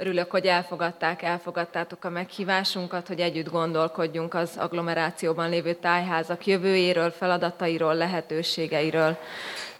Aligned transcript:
Örülök, 0.00 0.30
hogy 0.30 0.46
elfogadták, 0.46 1.22
elfogadtátok 1.22 2.04
a 2.04 2.10
meghívásunkat, 2.10 3.06
hogy 3.08 3.20
együtt 3.20 3.50
gondolkodjunk 3.50 4.34
az 4.34 4.56
agglomerációban 4.56 5.48
lévő 5.50 5.74
tájházak 5.74 6.46
jövőjéről, 6.46 7.10
feladatairól, 7.10 7.94
lehetőségeiről. 7.94 9.18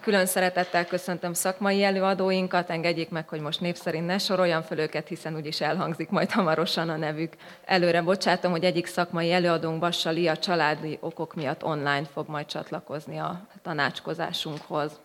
Külön 0.01 0.27
szeretettel 0.27 0.87
köszöntöm 0.87 1.33
szakmai 1.33 1.83
előadóinkat, 1.83 2.71
engedjék 2.71 3.09
meg, 3.11 3.29
hogy 3.29 3.41
most 3.41 3.61
név 3.61 3.79
ne 3.85 4.19
soroljam 4.19 4.63
föl 4.63 4.79
őket, 4.79 5.09
hiszen 5.09 5.35
úgyis 5.35 5.61
elhangzik 5.61 6.09
majd 6.09 6.31
hamarosan 6.31 6.89
a 6.89 6.97
nevük. 6.97 7.33
Előre 7.65 8.03
bocsátom, 8.03 8.51
hogy 8.51 8.65
egyik 8.65 8.87
szakmai 8.87 9.33
előadónk 9.33 9.79
Bassali 9.79 10.29
a 10.29 10.37
családi 10.37 10.99
okok 11.01 11.35
miatt 11.35 11.65
online 11.65 12.05
fog 12.13 12.29
majd 12.29 12.47
csatlakozni 12.47 13.19
a 13.19 13.47
tanácskozásunkhoz. 13.63 15.01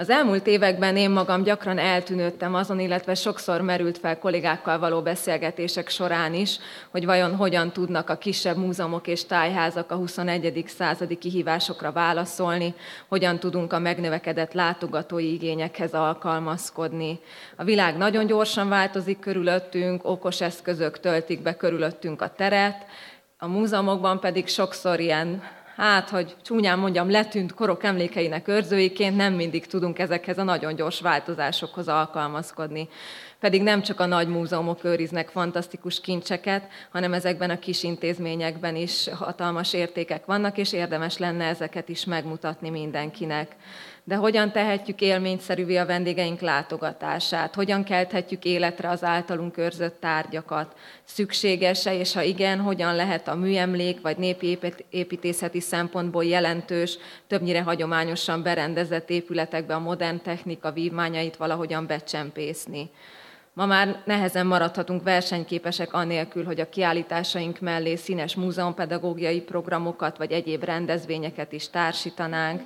Az 0.00 0.10
elmúlt 0.10 0.46
években 0.46 0.96
én 0.96 1.10
magam 1.10 1.42
gyakran 1.42 1.78
eltűnődtem 1.78 2.54
azon, 2.54 2.80
illetve 2.80 3.14
sokszor 3.14 3.60
merült 3.60 3.98
fel 3.98 4.18
kollégákkal 4.18 4.78
való 4.78 5.02
beszélgetések 5.02 5.88
során 5.88 6.34
is, 6.34 6.58
hogy 6.90 7.04
vajon 7.04 7.36
hogyan 7.36 7.72
tudnak 7.72 8.10
a 8.10 8.16
kisebb 8.16 8.56
múzeumok 8.56 9.06
és 9.06 9.24
tájházak 9.24 9.90
a 9.90 9.94
21. 9.94 10.64
századi 10.66 11.18
kihívásokra 11.18 11.92
válaszolni, 11.92 12.74
hogyan 13.08 13.38
tudunk 13.38 13.72
a 13.72 13.78
megnövekedett 13.78 14.52
látogatói 14.52 15.32
igényekhez 15.32 15.92
alkalmazkodni. 15.92 17.20
A 17.56 17.64
világ 17.64 17.96
nagyon 17.96 18.26
gyorsan 18.26 18.68
változik 18.68 19.18
körülöttünk, 19.18 20.04
okos 20.04 20.40
eszközök 20.40 21.00
töltik 21.00 21.42
be 21.42 21.56
körülöttünk 21.56 22.22
a 22.22 22.28
teret, 22.28 22.86
a 23.38 23.46
múzeumokban 23.46 24.20
pedig 24.20 24.48
sokszor 24.48 25.00
ilyen 25.00 25.42
hát, 25.80 26.08
hogy 26.08 26.36
csúnyán 26.42 26.78
mondjam, 26.78 27.10
letűnt 27.10 27.54
korok 27.54 27.84
emlékeinek 27.84 28.48
őrzőiként 28.48 29.16
nem 29.16 29.34
mindig 29.34 29.66
tudunk 29.66 29.98
ezekhez 29.98 30.38
a 30.38 30.42
nagyon 30.42 30.74
gyors 30.74 31.00
változásokhoz 31.00 31.88
alkalmazkodni. 31.88 32.88
Pedig 33.38 33.62
nem 33.62 33.82
csak 33.82 34.00
a 34.00 34.06
nagy 34.06 34.28
múzeumok 34.28 34.84
őriznek 34.84 35.28
fantasztikus 35.28 36.00
kincseket, 36.00 36.68
hanem 36.92 37.12
ezekben 37.12 37.50
a 37.50 37.58
kis 37.58 37.82
intézményekben 37.82 38.76
is 38.76 39.08
hatalmas 39.14 39.72
értékek 39.72 40.24
vannak, 40.24 40.58
és 40.58 40.72
érdemes 40.72 41.18
lenne 41.18 41.44
ezeket 41.44 41.88
is 41.88 42.04
megmutatni 42.04 42.70
mindenkinek 42.70 43.56
de 44.04 44.14
hogyan 44.14 44.52
tehetjük 44.52 45.00
élményszerűvé 45.00 45.76
a 45.76 45.86
vendégeink 45.86 46.40
látogatását, 46.40 47.54
hogyan 47.54 47.84
kelthetjük 47.84 48.44
életre 48.44 48.88
az 48.88 49.04
általunk 49.04 49.56
őrzött 49.56 50.00
tárgyakat, 50.00 50.74
szükséges-e, 51.04 51.94
és 51.94 52.12
ha 52.12 52.22
igen, 52.22 52.60
hogyan 52.60 52.94
lehet 52.94 53.28
a 53.28 53.34
műemlék 53.34 54.00
vagy 54.00 54.16
népi 54.16 54.58
építészeti 54.90 55.60
szempontból 55.60 56.24
jelentős, 56.24 56.98
többnyire 57.26 57.62
hagyományosan 57.62 58.42
berendezett 58.42 59.10
épületekbe 59.10 59.74
a 59.74 59.78
modern 59.78 60.22
technika 60.22 60.72
vívmányait 60.72 61.36
valahogyan 61.36 61.86
becsempészni. 61.86 62.90
Ma 63.52 63.66
már 63.66 64.02
nehezen 64.04 64.46
maradhatunk 64.46 65.02
versenyképesek 65.02 65.92
anélkül, 65.92 66.44
hogy 66.44 66.60
a 66.60 66.68
kiállításaink 66.68 67.60
mellé 67.60 67.94
színes 67.94 68.34
múzeumpedagógiai 68.34 69.40
programokat 69.40 70.16
vagy 70.16 70.32
egyéb 70.32 70.64
rendezvényeket 70.64 71.52
is 71.52 71.70
társítanánk, 71.70 72.62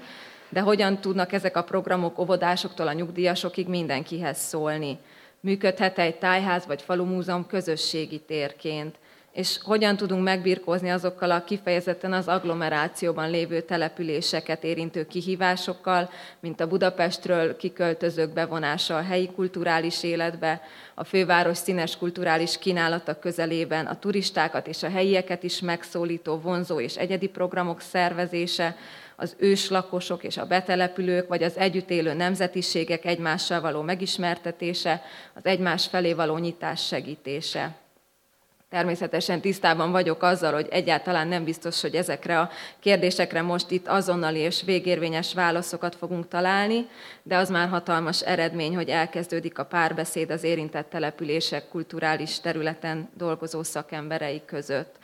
de 0.54 0.60
hogyan 0.60 1.00
tudnak 1.00 1.32
ezek 1.32 1.56
a 1.56 1.62
programok 1.62 2.18
óvodásoktól 2.18 2.86
a 2.88 2.92
nyugdíjasokig 2.92 3.68
mindenkihez 3.68 4.38
szólni? 4.38 4.98
Működhet 5.40 5.98
egy 5.98 6.16
tájház 6.16 6.66
vagy 6.66 6.82
falumúzeum 6.82 7.46
közösségi 7.46 8.20
térként? 8.20 8.94
És 9.32 9.58
hogyan 9.62 9.96
tudunk 9.96 10.22
megbirkózni 10.22 10.90
azokkal 10.90 11.30
a 11.30 11.44
kifejezetten 11.44 12.12
az 12.12 12.28
agglomerációban 12.28 13.30
lévő 13.30 13.60
településeket 13.60 14.64
érintő 14.64 15.06
kihívásokkal, 15.06 16.10
mint 16.40 16.60
a 16.60 16.68
Budapestről 16.68 17.56
kiköltözők 17.56 18.32
bevonása 18.32 18.96
a 18.96 19.02
helyi 19.02 19.30
kulturális 19.34 20.02
életbe, 20.02 20.60
a 20.94 21.04
főváros 21.04 21.56
színes 21.56 21.96
kulturális 21.96 22.58
kínálata 22.58 23.18
közelében 23.18 23.86
a 23.86 23.98
turistákat 23.98 24.66
és 24.66 24.82
a 24.82 24.90
helyieket 24.90 25.42
is 25.42 25.60
megszólító 25.60 26.38
vonzó 26.38 26.80
és 26.80 26.96
egyedi 26.96 27.28
programok 27.28 27.80
szervezése, 27.80 28.76
az 29.16 29.34
őslakosok 29.38 30.24
és 30.24 30.36
a 30.36 30.46
betelepülők, 30.46 31.28
vagy 31.28 31.42
az 31.42 31.56
együtt 31.56 31.90
élő 31.90 32.12
nemzetiségek 32.12 33.04
egymással 33.04 33.60
való 33.60 33.82
megismertetése, 33.82 35.02
az 35.34 35.46
egymás 35.46 35.86
felé 35.86 36.12
való 36.12 36.38
nyitás 36.38 36.86
segítése. 36.86 37.74
Természetesen 38.74 39.40
tisztában 39.40 39.90
vagyok 39.90 40.22
azzal, 40.22 40.52
hogy 40.52 40.68
egyáltalán 40.70 41.28
nem 41.28 41.44
biztos, 41.44 41.80
hogy 41.80 41.94
ezekre 41.94 42.40
a 42.40 42.50
kérdésekre 42.80 43.42
most 43.42 43.70
itt 43.70 43.88
azonnali 43.88 44.38
és 44.38 44.62
végérvényes 44.62 45.34
válaszokat 45.34 45.94
fogunk 45.94 46.28
találni, 46.28 46.88
de 47.22 47.36
az 47.36 47.50
már 47.50 47.68
hatalmas 47.68 48.20
eredmény, 48.20 48.74
hogy 48.74 48.88
elkezdődik 48.88 49.58
a 49.58 49.64
párbeszéd 49.64 50.30
az 50.30 50.42
érintett 50.42 50.90
települések 50.90 51.68
kulturális 51.68 52.40
területen 52.40 53.10
dolgozó 53.16 53.62
szakemberei 53.62 54.42
között 54.46 54.96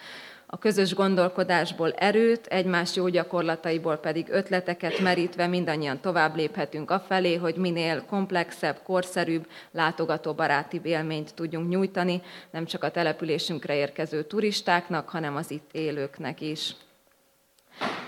a 0.53 0.59
közös 0.59 0.95
gondolkodásból 0.95 1.93
erőt, 1.93 2.47
egymás 2.47 2.97
jó 2.97 3.09
gyakorlataiból 3.09 3.97
pedig 3.97 4.27
ötleteket 4.31 5.01
merítve 5.01 5.47
mindannyian 5.47 6.01
tovább 6.01 6.37
léphetünk 6.37 6.91
afelé, 6.91 7.35
hogy 7.35 7.55
minél 7.55 8.05
komplexebb, 8.05 8.81
korszerűbb, 8.83 9.47
látogatóbaráti 9.73 10.81
élményt 10.83 11.35
tudjunk 11.35 11.69
nyújtani, 11.69 12.23
nem 12.51 12.65
csak 12.65 12.85
a 12.85 12.91
településünkre 12.91 13.75
érkező 13.75 14.23
turistáknak, 14.23 15.09
hanem 15.09 15.37
az 15.37 15.51
itt 15.51 15.69
élőknek 15.73 16.41
is. 16.41 16.75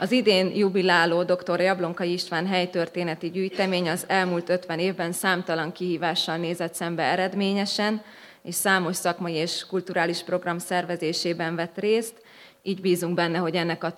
Az 0.01 0.13
idén 0.13 0.57
jubiláló 0.57 1.23
dr. 1.23 1.61
Jablonkai 1.61 2.13
István 2.13 2.47
helytörténeti 2.47 3.31
gyűjtemény 3.31 3.89
az 3.89 4.05
elmúlt 4.09 4.49
50 4.49 4.79
évben 4.79 5.13
számtalan 5.13 5.73
kihívással 5.73 6.37
nézett 6.37 6.75
szembe 6.75 7.03
eredményesen, 7.03 8.03
és 8.43 8.55
számos 8.55 8.97
szakmai 8.97 9.35
és 9.35 9.67
kulturális 9.67 10.23
program 10.23 10.59
szervezésében 10.59 11.55
vett 11.55 11.79
részt, 11.79 12.23
így 12.63 12.81
bízunk 12.81 13.15
benne, 13.15 13.39
hogy 13.39 13.55
ennek 13.55 13.85
a 13.85 13.93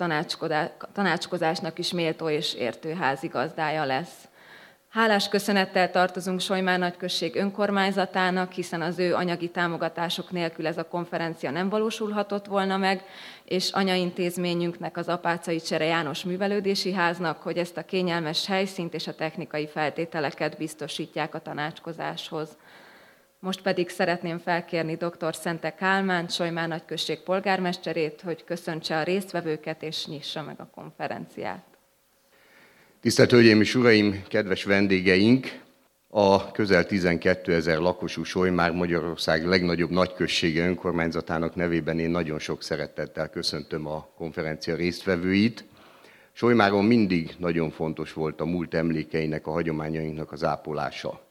tanácskozásnak 0.93 1.79
is 1.79 1.93
méltó 1.93 2.29
és 2.29 2.55
értő 2.55 2.93
házigazdája 2.93 3.85
lesz. 3.85 4.29
Hálás 4.95 5.29
köszönettel 5.29 5.91
tartozunk 5.91 6.41
Solymár 6.41 6.79
nagyközség 6.79 7.37
önkormányzatának, 7.37 8.53
hiszen 8.53 8.83
az 8.83 8.99
ő 8.99 9.15
anyagi 9.15 9.51
támogatások 9.51 10.31
nélkül 10.31 10.67
ez 10.67 10.79
a 10.79 10.89
konferencia 10.89 11.51
nem 11.51 11.69
valósulhatott 11.69 12.47
volna 12.47 12.77
meg, 12.77 13.05
és 13.45 13.71
anyaintézményünknek, 13.71 14.97
az 14.97 15.09
Apácai 15.09 15.61
Csere 15.61 15.85
János 15.85 16.25
Művelődési 16.25 16.93
Háznak, 16.93 17.43
hogy 17.43 17.57
ezt 17.57 17.77
a 17.77 17.85
kényelmes 17.85 18.47
helyszínt 18.47 18.95
és 18.95 19.07
a 19.07 19.15
technikai 19.15 19.69
feltételeket 19.69 20.57
biztosítják 20.57 21.35
a 21.35 21.39
tanácskozáshoz. 21.39 22.57
Most 23.45 23.63
pedig 23.63 23.89
szeretném 23.89 24.39
felkérni 24.39 24.95
dr. 24.95 25.35
Szente 25.35 25.75
Kálmán, 25.75 26.29
Solymár 26.29 26.69
nagyközség 26.69 27.19
polgármesterét, 27.19 28.21
hogy 28.21 28.45
köszöntse 28.45 28.99
a 28.99 29.03
résztvevőket 29.03 29.83
és 29.83 30.07
nyissa 30.07 30.43
meg 30.43 30.61
a 30.61 30.69
konferenciát. 30.75 31.65
Tisztelt 33.01 33.31
Hölgyeim 33.31 33.61
és 33.61 33.75
Uraim, 33.75 34.25
kedves 34.29 34.65
vendégeink! 34.65 35.61
A 36.09 36.51
közel 36.51 36.87
12 36.87 37.55
ezer 37.55 37.79
lakosú 37.79 38.23
Solymár 38.23 38.71
Magyarország 38.71 39.47
legnagyobb 39.47 39.91
nagyközsége 39.91 40.67
önkormányzatának 40.67 41.55
nevében 41.55 41.99
én 41.99 42.11
nagyon 42.11 42.39
sok 42.39 42.63
szeretettel 42.63 43.31
köszöntöm 43.31 43.87
a 43.87 44.09
konferencia 44.17 44.77
résztvevőit. 44.77 45.65
Solymáron 46.33 46.85
mindig 46.85 47.35
nagyon 47.39 47.71
fontos 47.71 48.13
volt 48.13 48.41
a 48.41 48.45
múlt 48.45 48.75
emlékeinek, 48.75 49.47
a 49.47 49.51
hagyományainknak 49.51 50.33
az 50.33 50.45
ápolása 50.45 51.24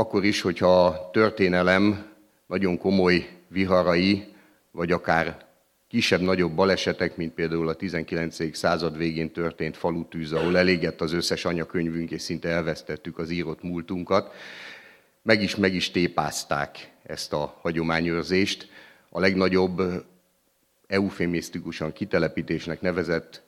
akkor 0.00 0.24
is, 0.24 0.40
hogyha 0.40 0.86
a 0.86 1.10
történelem 1.10 2.06
nagyon 2.46 2.78
komoly 2.78 3.28
viharai, 3.48 4.24
vagy 4.70 4.92
akár 4.92 5.46
kisebb-nagyobb 5.88 6.52
balesetek, 6.52 7.16
mint 7.16 7.32
például 7.32 7.68
a 7.68 7.74
19. 7.74 8.56
század 8.56 8.96
végén 8.96 9.32
történt 9.32 9.76
falutűz, 9.76 10.32
ahol 10.32 10.58
elégett 10.58 11.00
az 11.00 11.12
összes 11.12 11.44
anyakönyvünk, 11.44 12.10
és 12.10 12.22
szinte 12.22 12.48
elvesztettük 12.48 13.18
az 13.18 13.30
írott 13.30 13.62
múltunkat, 13.62 14.34
meg 15.22 15.42
is 15.42 15.56
meg 15.56 15.74
is 15.74 15.90
tépázták 15.90 16.90
ezt 17.02 17.32
a 17.32 17.58
hagyományőrzést. 17.60 18.68
A 19.10 19.20
legnagyobb 19.20 20.04
eufémisztikusan 20.86 21.92
kitelepítésnek 21.92 22.80
nevezett 22.80 23.42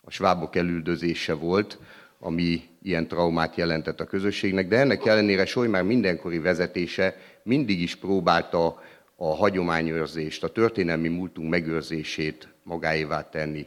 a 0.00 0.10
svábok 0.10 0.56
elüldözése 0.56 1.32
volt, 1.32 1.78
ami 2.18 2.69
ilyen 2.82 3.08
traumát 3.08 3.56
jelentett 3.56 4.00
a 4.00 4.04
közösségnek, 4.04 4.68
de 4.68 4.78
ennek 4.78 5.06
ellenére 5.06 5.46
Soly 5.46 5.68
már 5.68 5.82
mindenkori 5.82 6.38
vezetése 6.38 7.16
mindig 7.42 7.80
is 7.80 7.96
próbálta 7.96 8.82
a 9.16 9.34
hagyományőrzést, 9.34 10.44
a 10.44 10.48
történelmi 10.48 11.08
múltunk 11.08 11.50
megőrzését 11.50 12.48
magáévá 12.62 13.28
tenni. 13.28 13.66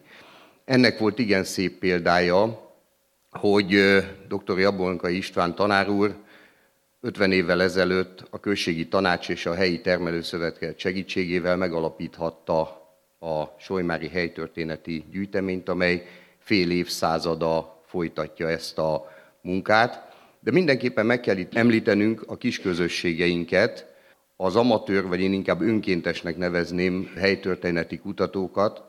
Ennek 0.65 0.99
volt 0.99 1.19
igen 1.19 1.43
szép 1.43 1.79
példája, 1.79 2.71
hogy 3.31 3.67
dr. 4.27 4.59
Jabonka 4.59 5.09
István 5.09 5.55
tanár 5.55 5.89
úr 5.89 6.15
50 7.01 7.31
évvel 7.31 7.61
ezelőtt 7.61 8.27
a 8.29 8.39
községi 8.39 8.87
tanács 8.87 9.29
és 9.29 9.45
a 9.45 9.53
helyi 9.53 9.81
termelőszövetkezet 9.81 10.79
segítségével 10.79 11.57
megalapíthatta 11.57 12.61
a 13.19 13.43
Solymári 13.59 14.07
helytörténeti 14.07 15.05
gyűjteményt, 15.11 15.69
amely 15.69 16.05
fél 16.37 16.71
évszázada 16.71 17.72
folytatja 17.93 18.49
ezt 18.49 18.77
a 18.77 19.11
munkát. 19.41 20.11
De 20.39 20.51
mindenképpen 20.51 21.05
meg 21.05 21.19
kell 21.19 21.37
itt 21.37 21.55
említenünk 21.55 22.23
a 22.27 22.37
kisközösségeinket, 22.37 23.93
az 24.35 24.55
amatőr, 24.55 25.07
vagy 25.07 25.19
én 25.19 25.33
inkább 25.33 25.61
önkéntesnek 25.61 26.37
nevezném 26.37 27.11
helytörténeti 27.17 27.97
kutatókat, 27.97 28.81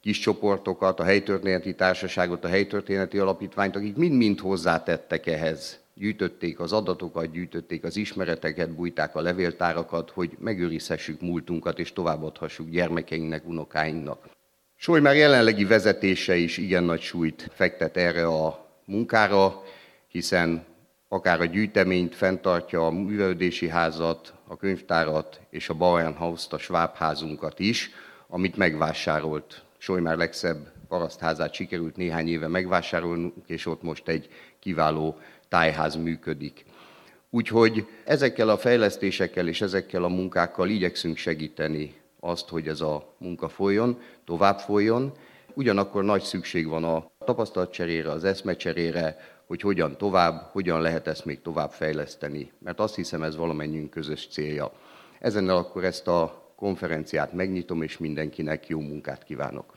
kis 0.00 0.18
csoportokat, 0.18 1.00
a 1.00 1.04
helytörténeti 1.04 1.74
társaságot, 1.74 2.44
a 2.44 2.48
helytörténeti 2.48 3.18
alapítványt, 3.18 3.76
akik 3.76 3.96
mind-mind 3.96 4.40
hozzátettek 4.40 5.26
ehhez. 5.26 5.78
Gyűjtötték 5.94 6.60
az 6.60 6.72
adatokat, 6.72 7.30
gyűjtötték 7.30 7.84
az 7.84 7.96
ismereteket, 7.96 8.74
bújták 8.74 9.16
a 9.16 9.20
levéltárakat, 9.20 10.10
hogy 10.10 10.36
megőrizhessük 10.38 11.20
múltunkat 11.20 11.78
és 11.78 11.92
továbbadhassuk 11.92 12.68
gyermekeinknek, 12.68 13.46
unokáinknak. 13.46 14.37
Soly 14.80 15.00
már 15.00 15.16
jelenlegi 15.16 15.64
vezetése 15.64 16.36
is 16.36 16.56
igen 16.56 16.84
nagy 16.84 17.00
súlyt 17.00 17.50
fektet 17.54 17.96
erre 17.96 18.26
a 18.26 18.66
munkára, 18.84 19.62
hiszen 20.08 20.64
akár 21.08 21.40
a 21.40 21.44
gyűjteményt 21.44 22.14
fenntartja 22.14 22.86
a 22.86 22.90
művelődési 22.90 23.68
házat, 23.68 24.34
a 24.46 24.56
könyvtárat 24.56 25.40
és 25.50 25.68
a 25.68 25.74
Bauernhaus-t, 25.74 26.52
a 26.52 26.58
Schwab 26.58 26.94
házunkat 26.94 27.58
is, 27.58 27.90
amit 28.28 28.56
megvásárolt. 28.56 29.62
Soly 29.78 30.00
már 30.00 30.16
legszebb 30.16 30.72
parasztházát 30.88 31.54
sikerült 31.54 31.96
néhány 31.96 32.28
éve 32.28 32.48
megvásárolnunk, 32.48 33.34
és 33.46 33.66
ott 33.66 33.82
most 33.82 34.08
egy 34.08 34.28
kiváló 34.58 35.18
tájház 35.48 35.96
működik. 35.96 36.64
Úgyhogy 37.30 37.86
ezekkel 38.04 38.48
a 38.48 38.58
fejlesztésekkel 38.58 39.48
és 39.48 39.60
ezekkel 39.60 40.04
a 40.04 40.08
munkákkal 40.08 40.68
igyekszünk 40.68 41.16
segíteni 41.16 41.94
azt, 42.20 42.48
hogy 42.48 42.68
ez 42.68 42.80
a 42.80 43.14
munka 43.18 43.48
folyjon, 43.48 44.00
tovább 44.24 44.58
folyjon. 44.58 45.12
Ugyanakkor 45.54 46.04
nagy 46.04 46.22
szükség 46.22 46.68
van 46.68 46.84
a 46.84 47.10
tapasztalatcserére, 47.24 48.10
az 48.10 48.24
eszmecserére, 48.24 49.16
hogy 49.46 49.60
hogyan 49.60 49.96
tovább, 49.96 50.48
hogyan 50.52 50.80
lehet 50.80 51.06
ezt 51.06 51.24
még 51.24 51.42
tovább 51.42 51.70
fejleszteni, 51.70 52.52
mert 52.58 52.80
azt 52.80 52.94
hiszem 52.94 53.22
ez 53.22 53.36
valamennyünk 53.36 53.90
közös 53.90 54.28
célja. 54.30 54.72
Ezennel 55.18 55.56
akkor 55.56 55.84
ezt 55.84 56.08
a 56.08 56.52
konferenciát 56.56 57.32
megnyitom, 57.32 57.82
és 57.82 57.98
mindenkinek 57.98 58.68
jó 58.68 58.80
munkát 58.80 59.24
kívánok. 59.24 59.76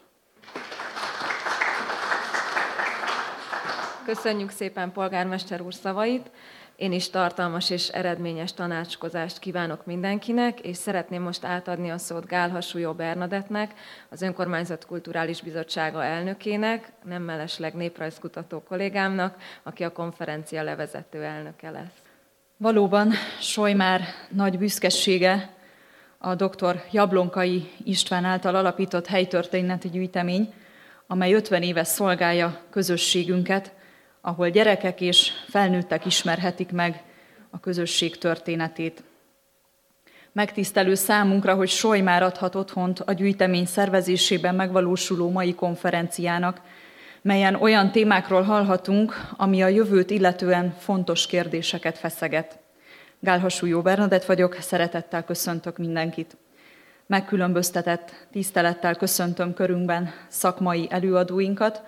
Köszönjük 4.06 4.50
szépen 4.50 4.92
polgármester 4.92 5.62
úr 5.62 5.74
szavait. 5.74 6.32
Én 6.82 6.92
is 6.92 7.10
tartalmas 7.10 7.70
és 7.70 7.88
eredményes 7.88 8.54
tanácskozást 8.54 9.40
kívánok 9.40 9.86
mindenkinek, 9.86 10.60
és 10.60 10.78
szeretném 10.78 11.22
most 11.22 11.46
átadni 11.46 11.90
a 11.92 11.98
szót 11.98 12.26
Gálhasúlyó 12.26 12.94
Bernadettnek, 12.94 13.74
az 14.10 14.22
Önkormányzat 14.22 14.86
Kulturális 14.86 15.42
Bizottsága 15.42 16.04
elnökének, 16.04 16.92
nem 17.04 17.24
mellesleg 17.24 17.74
néprajzkutató 17.74 18.64
kollégámnak, 18.64 19.36
aki 19.64 19.84
a 19.84 19.92
konferencia 19.92 20.64
levezető 20.64 21.24
elnöke 21.24 21.70
lesz. 21.70 22.02
Valóban 22.58 23.12
Solymár 23.40 24.02
nagy 24.30 24.58
büszkesége 24.58 25.50
a 26.18 26.36
dr. 26.36 26.84
Jablonkai 26.92 27.72
István 27.84 28.26
által 28.26 28.56
alapított 28.56 29.08
helytörténeti 29.08 29.90
gyűjtemény, 29.90 30.54
amely 31.08 31.34
50 31.34 31.62
éve 31.62 31.84
szolgálja 31.84 32.62
közösségünket, 32.70 33.80
ahol 34.22 34.50
gyerekek 34.50 35.02
és 35.02 35.32
felnőttek 35.48 36.06
ismerhetik 36.06 36.72
meg 36.72 37.04
a 37.50 37.60
közösség 37.60 38.18
történetét. 38.18 39.04
Megtisztelő 40.32 40.96
számunkra, 40.96 41.56
hogy 41.56 41.70
Soly 41.70 42.02
már 42.02 42.24
adhat 42.24 42.56
otthont 42.56 43.00
a 43.00 43.14
gyűjtemény 43.14 43.66
szervezésében 43.66 44.56
megvalósuló 44.56 45.30
mai 45.30 45.56
konferenciának, 45.56 46.62
melyen 47.22 47.56
olyan 47.56 47.92
témákról 47.92 48.42
hallhatunk, 48.42 49.14
ami 49.38 49.62
a 49.62 49.68
jövőt 49.68 50.10
illetően 50.10 50.76
fontos 50.78 51.28
kérdéseket 51.28 51.98
feszeget. 51.98 52.60
Gálhasú 53.20 53.82
Bernadett 53.82 54.26
vagyok, 54.26 54.58
szeretettel 54.60 55.24
köszöntök 55.24 55.78
mindenkit. 55.78 56.38
Megkülönböztetett 57.08 58.28
tisztelettel 58.32 58.96
köszöntöm 58.96 59.54
körünkben 59.54 60.14
szakmai 60.28 60.88
előadóinkat, 60.90 61.84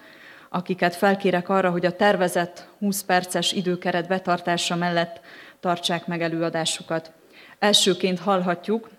akiket 0.54 0.96
felkérek 0.96 1.50
arra, 1.50 1.70
hogy 1.70 1.86
a 1.86 1.96
tervezett 1.96 2.68
20 2.80 3.04
perces 3.04 3.52
időkeret 3.52 4.08
betartása 4.08 4.76
mellett 4.76 5.22
tartsák 5.60 6.08
meg 6.08 6.22
előadásukat. 6.22 7.12
Elsőként 7.60 8.20
hallhatjuk 8.20 8.90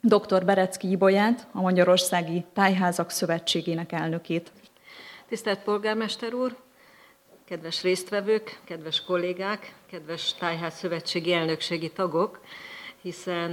dr. 0.00 0.44
Berecki 0.44 0.90
Ibolyát, 0.90 1.46
a 1.52 1.60
Magyarországi 1.60 2.44
Tájházak 2.52 3.10
Szövetségének 3.10 3.92
elnökét. 3.92 4.52
Tisztelt 5.28 5.58
polgármester 5.58 6.34
úr, 6.34 6.56
kedves 7.44 7.82
résztvevők, 7.82 8.60
kedves 8.64 9.04
kollégák, 9.04 9.74
kedves 9.90 10.34
Tájház 10.34 10.74
Szövetségi 10.74 11.32
elnökségi 11.32 11.90
tagok! 11.90 12.40
Hiszen 13.04 13.50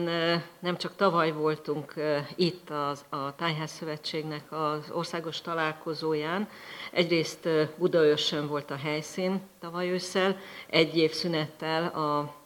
nem 0.59 0.77
csak 0.77 0.95
tavaly 0.95 1.31
voltunk 1.31 1.93
itt 2.35 2.69
az, 2.69 3.05
a 3.09 3.35
Tájház 3.35 3.71
Szövetségnek 3.71 4.51
az 4.51 4.91
országos 4.91 5.41
találkozóján, 5.41 6.49
egyrészt 6.91 7.49
Budaörsön 7.77 8.47
volt 8.47 8.71
a 8.71 8.75
helyszín 8.75 9.41
tavaly 9.59 9.89
ősszel, 9.89 10.37
egy 10.67 10.97
év 10.97 11.11
szünettel 11.11 11.85
a 11.85 12.40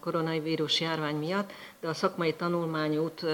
koronavírus 0.00 0.80
járvány 0.80 1.16
miatt, 1.16 1.52
de 1.80 1.88
a 1.88 1.94
szakmai 1.94 2.34
tanulmányút 2.34 3.24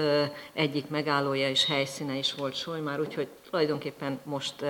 egyik 0.53 0.89
megállója 0.89 1.49
és 1.49 1.65
helyszíne 1.65 2.13
is 2.13 2.33
volt 2.33 2.55
Solymár, 2.55 2.99
úgyhogy 2.99 3.27
tulajdonképpen 3.49 4.19
most 4.23 4.65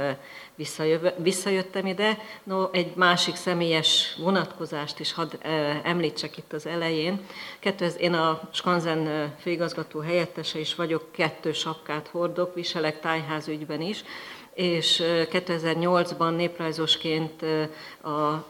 visszajöttem 1.18 1.86
ide. 1.86 2.18
No, 2.44 2.70
egy 2.72 2.96
másik 2.96 3.36
személyes 3.36 4.16
vonatkozást 4.18 5.00
is 5.00 5.14
hadd 5.14 5.46
említsek 5.84 6.38
itt 6.38 6.54
az 6.54 6.66
elején. 6.66 7.28
Én 7.98 8.14
a 8.14 8.50
Skanzen 8.52 9.34
főigazgató 9.40 10.00
helyettese 10.00 10.60
is 10.60 10.76
vagyok, 10.76 11.12
kettő 11.12 11.52
sapkát 11.52 12.08
hordok, 12.08 12.56
viselek 12.56 13.00
tájházügyben 13.00 13.82
is, 13.82 14.04
és 14.54 15.02
2008-ban 15.04 16.36
néprajzosként 16.36 17.46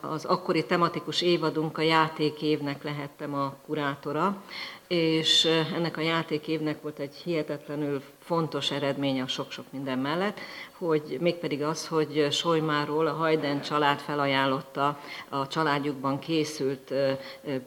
az 0.02 0.26
akkori 0.26 0.66
tematikus 0.66 1.22
évadunk 1.22 1.78
a 1.78 1.82
játékévnek 1.82 2.84
lehettem 2.84 3.34
a 3.34 3.56
kurátora, 3.66 4.44
és 4.88 5.46
ennek 5.76 5.98
a 5.98 6.02
játékévnek 6.02 6.82
volt 6.82 7.00
egy 7.00 7.16
hihetetlenül 7.16 8.02
fontos 8.20 8.72
eredménye 8.72 9.24
a 9.24 9.28
sok-sok 9.28 9.66
minden 9.70 10.00
mellett, 10.00 10.40
hogy 10.78 11.18
mégpedig 11.20 11.64
az, 11.64 11.88
hogy 11.88 12.28
Solymáról 12.32 13.08
a 13.08 13.14
Hajden 13.14 13.62
család 13.62 14.00
felajánlotta 14.00 15.00
a 15.30 15.48
családjukban 15.48 16.20
készült 16.20 16.94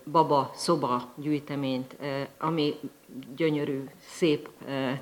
baba 0.04 0.50
szoba 0.54 1.12
gyűjteményt, 1.16 1.96
ami 2.38 2.74
gyönyörű, 3.36 3.84
szép 4.00 4.48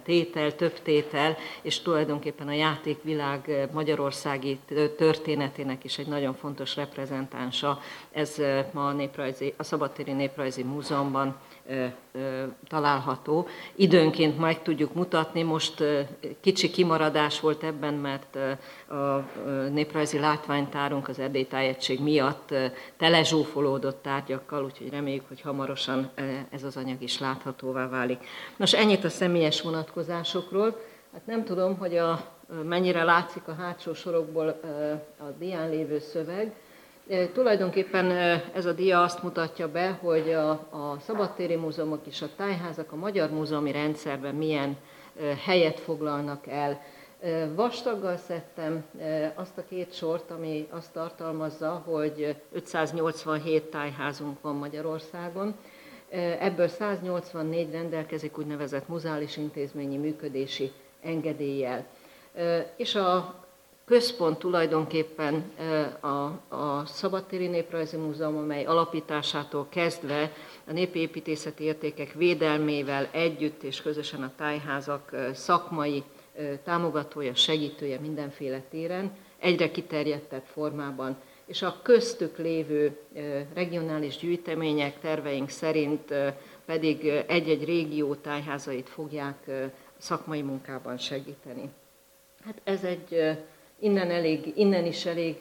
tétel, 0.02 0.54
több 0.54 0.82
tétel, 0.82 1.36
és 1.62 1.80
tulajdonképpen 1.80 2.48
a 2.48 2.52
játékvilág 2.52 3.68
magyarországi 3.72 4.58
történetének 4.96 5.84
is 5.84 5.98
egy 5.98 6.06
nagyon 6.06 6.34
fontos 6.34 6.76
reprezentánsa. 6.76 7.80
Ez 8.10 8.36
ma 8.72 8.86
a, 8.86 8.92
néprajzi, 8.92 9.54
a 9.56 9.62
Szabadtéri 9.62 10.12
Néprajzi 10.12 10.62
Múzeumban 10.62 11.36
található. 12.68 13.46
Időnként 13.74 14.38
meg 14.38 14.62
tudjuk 14.62 14.94
mutatni, 14.94 15.42
most 15.42 15.84
kicsi 16.40 16.70
kimaradás 16.70 17.40
volt 17.40 17.62
ebben, 17.62 17.94
mert 17.94 18.36
a 18.88 19.24
néprajzi 19.70 20.18
látványtárunk 20.18 21.08
az 21.08 21.18
Erdély 21.18 21.46
tájegység 21.46 22.00
miatt 22.00 22.54
telezsúfolódott 22.96 24.02
tárgyakkal, 24.02 24.64
úgyhogy 24.64 24.90
reméljük, 24.90 25.28
hogy 25.28 25.40
hamarosan 25.40 26.10
ez 26.50 26.62
az 26.62 26.76
anyag 26.76 27.02
is 27.02 27.18
láthatóvá 27.18 27.88
válik. 27.88 28.26
Nos, 28.56 28.74
ennyit 28.74 29.04
a 29.04 29.08
személyes 29.08 29.60
vonatkozásokról. 29.60 30.80
Hát 31.12 31.26
nem 31.26 31.44
tudom, 31.44 31.78
hogy 31.78 31.96
a, 31.96 32.24
mennyire 32.64 33.02
látszik 33.04 33.48
a 33.48 33.54
hátsó 33.54 33.94
sorokból 33.94 34.60
a 35.18 35.24
dián 35.38 35.70
lévő 35.70 35.98
szöveg, 35.98 36.54
Tulajdonképpen 37.32 38.10
ez 38.54 38.66
a 38.66 38.72
dia 38.72 39.02
azt 39.02 39.22
mutatja 39.22 39.70
be, 39.70 39.90
hogy 39.90 40.32
a, 40.32 40.50
a 40.50 40.96
szabadtéri 41.00 41.56
múzeumok 41.56 42.06
és 42.06 42.22
a 42.22 42.28
tájházak 42.36 42.92
a 42.92 42.96
magyar 42.96 43.30
múzeumi 43.30 43.72
rendszerben 43.72 44.34
milyen 44.34 44.76
helyet 45.44 45.80
foglalnak 45.80 46.46
el. 46.46 46.80
Vastaggal 47.54 48.16
szedtem 48.16 48.84
azt 49.34 49.58
a 49.58 49.64
két 49.68 49.94
sort, 49.94 50.30
ami 50.30 50.66
azt 50.70 50.92
tartalmazza, 50.92 51.82
hogy 51.84 52.36
587 52.52 53.62
tájházunk 53.62 54.40
van 54.40 54.54
Magyarországon, 54.54 55.54
ebből 56.38 56.68
184 56.68 57.70
rendelkezik 57.70 58.38
úgynevezett 58.38 58.88
muzális 58.88 59.36
intézményi 59.36 59.96
működési 59.96 60.72
engedéllyel. 61.02 61.86
És 62.76 62.94
a 62.94 63.34
központ 63.84 64.38
tulajdonképpen 64.38 65.52
a, 66.00 66.06
a 66.56 66.86
Szabadtéri 66.86 67.46
Néprajzi 67.46 67.96
Múzeum, 67.96 68.36
amely 68.36 68.64
alapításától 68.64 69.66
kezdve 69.68 70.32
a 70.66 70.72
népi 70.72 70.98
építészeti 70.98 71.64
értékek 71.64 72.12
védelmével 72.12 73.08
együtt 73.12 73.62
és 73.62 73.82
közösen 73.82 74.22
a 74.22 74.32
tájházak 74.36 75.16
szakmai 75.32 76.02
támogatója, 76.64 77.34
segítője 77.34 77.98
mindenféle 78.00 78.60
téren, 78.70 79.16
egyre 79.38 79.70
kiterjedtebb 79.70 80.44
formában, 80.44 81.16
és 81.46 81.62
a 81.62 81.80
köztük 81.82 82.38
lévő 82.38 82.98
regionális 83.54 84.16
gyűjtemények 84.16 85.00
terveink 85.00 85.48
szerint 85.48 86.14
pedig 86.64 87.06
egy-egy 87.26 87.64
régió 87.64 88.14
tájházait 88.14 88.88
fogják 88.88 89.50
szakmai 89.98 90.42
munkában 90.42 90.98
segíteni. 90.98 91.70
Hát 92.44 92.60
ez 92.64 92.84
egy 92.84 93.38
innen, 93.82 94.10
elég, 94.10 94.52
innen 94.56 94.84
is 94.86 95.06
elég 95.06 95.38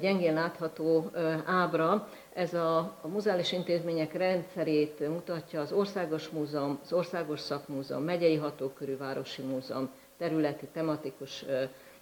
gyengén 0.00 0.34
látható 0.34 1.10
ábra. 1.46 2.08
Ez 2.32 2.54
a, 2.54 2.76
a 3.00 3.08
muzeális 3.08 3.52
intézmények 3.52 4.12
rendszerét 4.12 5.08
mutatja 5.08 5.60
az 5.60 5.72
Országos 5.72 6.28
Múzeum, 6.28 6.78
az 6.82 6.92
Országos 6.92 7.40
Szakmúzeum, 7.40 8.02
Megyei 8.02 8.36
Hatókörű 8.36 8.96
Városi 8.96 9.42
Múzeum, 9.42 9.90
területi, 10.18 10.66
tematikus 10.72 11.44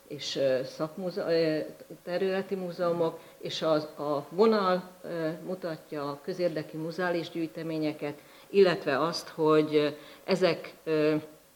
és 0.08 0.40
szakmúze, 0.64 1.26
területi 2.04 2.54
múzeumok, 2.54 3.18
és 3.38 3.62
az, 3.62 3.84
a 3.96 4.26
vonal 4.30 4.90
mutatja 5.46 6.08
a 6.08 6.20
közérdekű 6.24 6.78
muzeális 6.78 7.30
gyűjteményeket, 7.30 8.18
illetve 8.50 9.00
azt, 9.00 9.28
hogy 9.28 9.96
ezek 10.24 10.74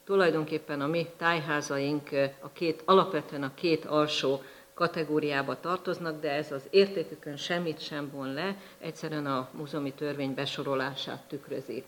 tulajdonképpen 0.07 0.81
a 0.81 0.87
mi 0.87 1.07
tájházaink 1.17 2.09
a 2.41 2.53
két, 2.53 2.83
alapvetően 2.85 3.43
a 3.43 3.55
két 3.55 3.85
alsó 3.85 4.43
kategóriába 4.75 5.61
tartoznak, 5.61 6.21
de 6.21 6.31
ez 6.31 6.53
az 6.53 6.63
értékükön 6.71 7.37
semmit 7.37 7.81
sem 7.81 8.11
von 8.13 8.33
le, 8.33 8.57
egyszerűen 8.79 9.27
a 9.27 9.49
múzeumi 9.53 9.93
törvény 9.93 10.35
besorolását 10.35 11.23
tükrözi. 11.29 11.85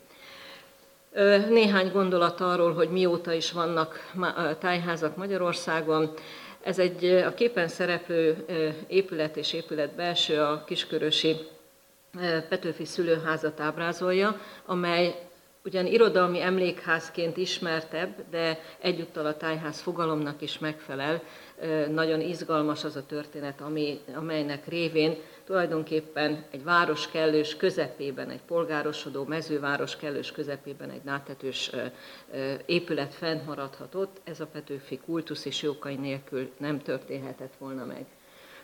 Néhány 1.49 1.91
gondolat 1.93 2.41
arról, 2.41 2.73
hogy 2.73 2.91
mióta 2.91 3.33
is 3.33 3.53
vannak 3.53 4.13
tájházak 4.59 5.17
Magyarországon. 5.17 6.15
Ez 6.63 6.79
egy 6.79 7.05
a 7.05 7.35
képen 7.35 7.69
szereplő 7.69 8.45
épület 8.87 9.37
és 9.37 9.53
épület 9.53 9.95
belső 9.95 10.41
a 10.41 10.65
Kiskörösi 10.65 11.37
Petőfi 12.49 12.85
szülőházat 12.85 13.61
ábrázolja, 13.61 14.41
amely 14.67 15.28
ugyan 15.69 15.87
irodalmi 15.87 16.41
emlékházként 16.41 17.37
ismertebb, 17.37 18.15
de 18.31 18.61
egyúttal 18.79 19.27
a 19.27 19.37
tájház 19.37 19.81
fogalomnak 19.81 20.43
is 20.43 20.59
megfelel. 20.59 21.23
Nagyon 21.91 22.21
izgalmas 22.21 22.85
az 22.85 22.97
a 22.97 23.07
történet, 23.07 23.61
ami, 23.61 24.01
amelynek 24.15 24.69
révén 24.69 25.17
tulajdonképpen 25.45 26.45
egy 26.51 26.65
város 26.65 27.11
kellős 27.11 27.57
közepében, 27.57 28.31
egy 28.31 28.43
polgárosodó 28.47 29.25
mezőváros 29.25 29.97
kellős 29.97 30.33
közepében 30.33 30.91
egy 30.91 31.05
nátetős 31.05 31.71
épület 32.67 33.15
fennmaradhatott. 33.15 34.21
Ez 34.25 34.41
a 34.41 34.47
Petőfi 34.47 34.99
kultusz 35.05 35.45
és 35.45 35.63
jókai 35.63 35.95
nélkül 35.95 36.51
nem 36.59 36.79
történhetett 36.79 37.53
volna 37.59 37.85
meg. 37.85 38.05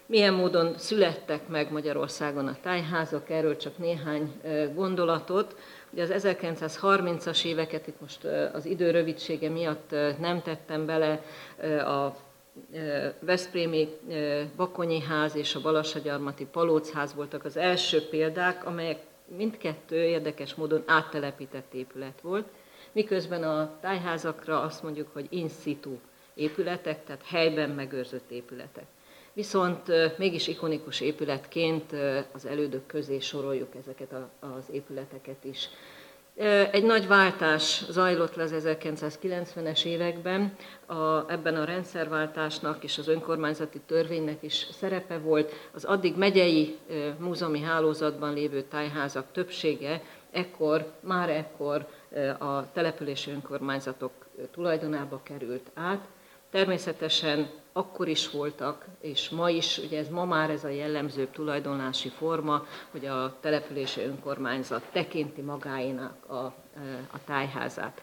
Milyen 0.06 0.34
módon 0.34 0.78
születtek 0.78 1.48
meg 1.48 1.72
Magyarországon 1.72 2.46
a 2.46 2.56
tájházak, 2.62 3.30
erről 3.30 3.56
csak 3.56 3.78
néhány 3.78 4.40
gondolatot. 4.74 5.56
Ugye 5.94 6.02
az 6.02 6.24
1930-as 6.26 7.44
éveket, 7.44 7.86
itt 7.86 8.00
most 8.00 8.24
az 8.52 8.66
idő 8.66 8.90
rövidsége 8.90 9.48
miatt 9.48 9.90
nem 10.18 10.42
tettem 10.42 10.86
bele 10.86 11.22
a 11.84 12.16
Veszprémi 13.20 13.88
Bakonyi 14.56 15.00
ház 15.00 15.36
és 15.36 15.54
a 15.54 15.60
Balassagyarmati 15.60 16.46
Palócház 16.46 17.14
voltak 17.14 17.44
az 17.44 17.56
első 17.56 18.08
példák, 18.08 18.66
amelyek 18.66 18.98
mindkettő 19.36 19.96
érdekes 19.96 20.54
módon 20.54 20.82
áttelepített 20.86 21.74
épület 21.74 22.20
volt, 22.20 22.46
miközben 22.92 23.42
a 23.42 23.78
tájházakra 23.80 24.60
azt 24.62 24.82
mondjuk, 24.82 25.08
hogy 25.12 25.26
in 25.30 25.48
situ 25.48 25.98
épületek, 26.34 27.04
tehát 27.04 27.24
helyben 27.24 27.70
megőrzött 27.70 28.30
épületek. 28.30 28.86
Viszont 29.34 29.82
mégis 30.18 30.48
ikonikus 30.48 31.00
épületként 31.00 31.92
az 32.32 32.46
elődök 32.46 32.86
közé 32.86 33.18
soroljuk 33.18 33.74
ezeket 33.74 34.14
az 34.40 34.64
épületeket 34.70 35.44
is. 35.44 35.68
Egy 36.70 36.84
nagy 36.84 37.06
váltás 37.06 37.84
zajlott 37.90 38.34
le 38.34 38.42
az 38.42 38.54
1990-es 38.58 39.84
években, 39.84 40.56
a, 40.86 41.30
ebben 41.32 41.56
a 41.56 41.64
rendszerváltásnak 41.64 42.84
és 42.84 42.98
az 42.98 43.08
önkormányzati 43.08 43.80
törvénynek 43.86 44.42
is 44.42 44.66
szerepe 44.72 45.18
volt. 45.18 45.52
Az 45.72 45.84
addig 45.84 46.16
megyei 46.16 46.78
múzeumi 47.18 47.60
hálózatban 47.60 48.34
lévő 48.34 48.62
tájházak 48.62 49.26
többsége 49.32 50.02
ekkor, 50.30 50.92
már 51.00 51.30
ekkor 51.30 51.86
a 52.38 52.72
települési 52.72 53.30
önkormányzatok 53.30 54.12
tulajdonába 54.52 55.20
került 55.22 55.70
át. 55.74 56.08
Természetesen 56.50 57.50
akkor 57.76 58.08
is 58.08 58.30
voltak, 58.30 58.84
és 59.00 59.28
ma 59.30 59.50
is, 59.50 59.78
ugye 59.78 59.98
ez 59.98 60.08
ma 60.08 60.24
már 60.24 60.50
ez 60.50 60.64
a 60.64 60.68
jellemző 60.68 61.26
tulajdonlási 61.26 62.08
forma, 62.08 62.62
hogy 62.90 63.06
a 63.06 63.36
települési 63.40 64.00
önkormányzat 64.00 64.82
tekinti 64.92 65.40
magáénak 65.40 66.24
a, 66.30 66.34
a 67.12 67.24
tájházát. 67.26 68.00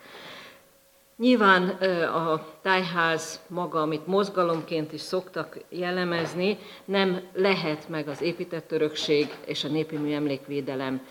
Nyilván 1.21 1.69
a 2.13 2.45
tájház 2.61 3.41
maga, 3.47 3.81
amit 3.81 4.07
mozgalomként 4.07 4.93
is 4.93 5.01
szoktak 5.01 5.57
jellemezni, 5.69 6.57
nem 6.85 7.21
lehet 7.33 7.89
meg 7.89 8.07
az 8.07 8.21
épített 8.21 8.71
örökség 8.71 9.27
és 9.45 9.63
a 9.63 9.67
népi 9.67 9.97
műemlékvédelem 9.97 11.01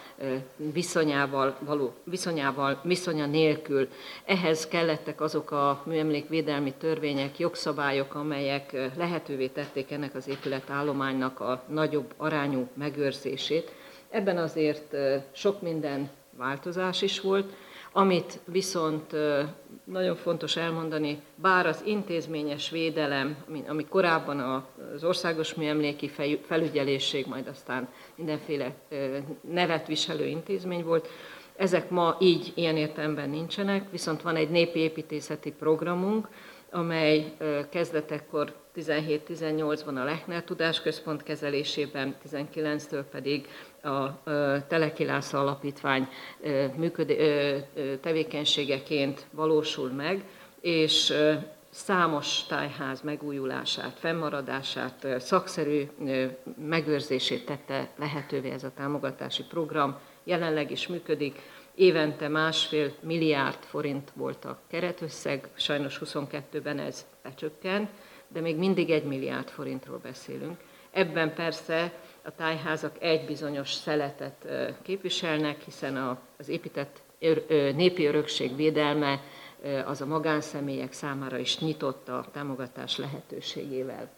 viszonyával, 0.57 1.57
való, 1.61 1.95
viszonyával, 2.05 2.81
viszonya 2.85 3.27
nélkül. 3.27 3.89
Ehhez 4.25 4.69
kellettek 4.69 5.21
azok 5.21 5.51
a 5.51 5.83
műemlékvédelmi 5.87 6.73
törvények, 6.79 7.39
jogszabályok, 7.39 8.15
amelyek 8.15 8.91
lehetővé 8.97 9.47
tették 9.47 9.91
ennek 9.91 10.15
az 10.15 10.29
épületállománynak 10.29 11.41
a 11.41 11.63
nagyobb 11.69 12.15
arányú 12.17 12.69
megőrzését. 12.75 13.73
Ebben 14.09 14.39
azért 14.39 14.97
sok 15.33 15.63
minden 15.63 16.11
változás 16.37 17.03
is 17.03 17.21
volt, 17.21 17.53
amit 17.93 18.41
viszont 18.45 19.17
nagyon 19.85 20.17
fontos 20.17 20.57
elmondani, 20.57 21.21
bár 21.35 21.67
az 21.67 21.83
intézményes 21.85 22.71
védelem, 22.71 23.37
ami 23.69 23.87
korábban 23.89 24.65
az 24.95 25.05
országos 25.05 25.55
műemléki 25.55 26.11
felügyelőség, 26.47 27.27
majd 27.27 27.47
aztán 27.47 27.89
mindenféle 28.15 28.75
nevet 29.51 29.87
viselő 29.87 30.27
intézmény 30.27 30.85
volt, 30.85 31.09
ezek 31.57 31.91
ma 31.91 32.17
így 32.21 32.53
ilyen 32.55 32.77
értelemben 32.77 33.31
nincsenek, 33.31 33.91
viszont 33.91 34.23
van 34.23 34.37
egy 34.37 34.51
népi 34.51 34.79
építészeti 34.79 35.53
programunk, 35.53 36.29
amely 36.71 37.33
kezdetekkor 37.71 38.55
17-18-ban 38.77 39.97
a 39.97 40.05
Lechner 40.05 40.45
Tudásközpont 40.45 41.23
kezelésében, 41.23 42.17
19-től 42.31 43.05
pedig 43.11 43.49
a 43.83 44.23
Telekilásza 44.69 45.41
Alapítvány 45.41 46.09
tevékenységeként 48.01 49.27
valósul 49.31 49.89
meg, 49.89 50.25
és 50.61 51.15
számos 51.71 52.47
tájház 52.47 53.01
megújulását, 53.01 53.99
fennmaradását, 53.99 55.07
szakszerű 55.19 55.89
megőrzését 56.67 57.47
tette 57.47 57.91
lehetővé 57.97 58.51
ez 58.51 58.65
a 58.65 58.73
támogatási 58.77 59.43
program. 59.43 59.99
Jelenleg 60.25 60.71
is 60.71 60.87
működik, 60.87 61.41
évente 61.75 62.29
másfél 62.29 62.93
milliárd 63.01 63.59
forint 63.61 64.13
volt 64.15 64.45
a 64.45 64.59
keretösszeg, 64.69 65.49
sajnos 65.55 66.01
22-ben 66.05 66.79
ez 66.79 67.07
becsökkent, 67.23 67.91
de 68.29 68.41
még 68.41 68.57
mindig 68.57 68.91
egy 68.91 69.05
milliárd 69.05 69.49
forintról 69.49 69.99
beszélünk. 69.99 70.59
Ebben 70.91 71.35
persze 71.35 71.93
a 72.31 72.37
tájházak 72.37 72.97
egy 72.99 73.27
bizonyos 73.27 73.73
szeletet 73.73 74.47
képviselnek, 74.83 75.61
hiszen 75.63 76.19
az 76.39 76.49
épített 76.49 77.03
népi 77.75 78.07
örökség 78.07 78.57
védelme 78.57 79.21
az 79.85 80.01
a 80.01 80.07
magánszemélyek 80.07 80.93
számára 80.93 81.39
is 81.39 81.59
nyitott 81.59 82.09
a 82.09 82.25
támogatás 82.33 82.97
lehetőségével. 82.97 84.09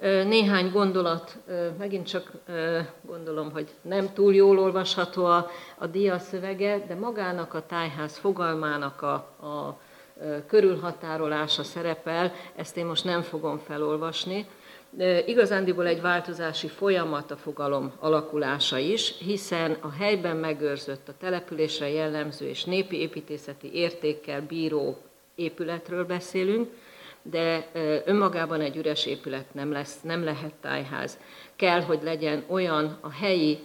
Néhány 0.00 0.70
gondolat, 0.70 1.38
megint 1.78 2.06
csak 2.06 2.30
gondolom, 3.02 3.50
hogy 3.52 3.68
nem 3.82 4.12
túl 4.12 4.34
jól 4.34 4.58
olvasható 4.58 5.24
a, 5.24 5.50
a 5.78 5.86
dia 5.86 6.18
szövege, 6.18 6.78
de 6.86 6.94
magának 6.94 7.54
a 7.54 7.66
tájház 7.66 8.16
fogalmának 8.18 9.02
a, 9.02 9.12
a 9.46 9.80
körülhatárolása 10.46 11.62
szerepel, 11.62 12.32
ezt 12.56 12.76
én 12.76 12.86
most 12.86 13.04
nem 13.04 13.22
fogom 13.22 13.58
felolvasni. 13.58 14.46
Igazándiból 15.26 15.86
egy 15.86 16.00
változási 16.00 16.68
folyamat 16.68 17.30
a 17.30 17.36
fogalom 17.36 17.92
alakulása 17.98 18.78
is, 18.78 19.14
hiszen 19.18 19.76
a 19.80 19.90
helyben 19.90 20.36
megőrzött, 20.36 21.08
a 21.08 21.14
településre 21.18 21.88
jellemző 21.88 22.48
és 22.48 22.64
népi 22.64 22.96
építészeti 22.96 23.74
értékkel 23.74 24.42
bíró 24.42 24.98
épületről 25.34 26.04
beszélünk, 26.04 26.70
de 27.22 27.70
önmagában 28.04 28.60
egy 28.60 28.76
üres 28.76 29.06
épület 29.06 29.54
nem, 29.54 29.72
lesz, 29.72 30.00
nem 30.00 30.24
lehet 30.24 30.54
tájház. 30.60 31.18
Kell, 31.56 31.80
hogy 31.80 32.02
legyen 32.02 32.44
olyan 32.48 32.98
a 33.00 33.10
helyi 33.10 33.58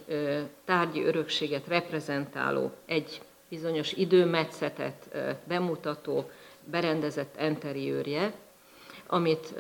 tárgyi 0.66 1.04
örökséget 1.04 1.68
reprezentáló, 1.68 2.72
egy 2.86 3.22
bizonyos 3.50 3.94
időmetszetet 3.94 5.18
bemutató, 5.48 6.30
berendezett 6.72 7.36
enteriőrje, 7.36 8.34
amit 9.08 9.54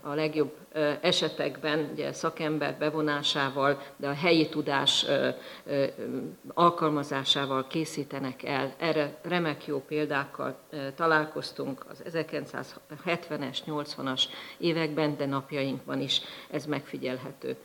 a 0.00 0.14
legjobb 0.14 0.52
esetekben 1.00 1.90
ugye 1.92 2.12
szakember 2.12 2.76
bevonásával, 2.78 3.82
de 3.96 4.08
a 4.08 4.14
helyi 4.14 4.48
tudás 4.48 5.06
alkalmazásával 6.54 7.66
készítenek 7.66 8.42
el. 8.42 8.74
Erre 8.78 9.18
remek 9.22 9.66
jó 9.66 9.80
példákkal 9.80 10.58
találkoztunk 10.96 11.84
az 11.90 12.02
1970-es, 12.12 13.58
80-as 13.66 14.22
években, 14.58 15.16
de 15.16 15.26
napjainkban 15.26 16.00
is 16.00 16.20
ez 16.50 16.66
megfigyelhető. 16.66 17.56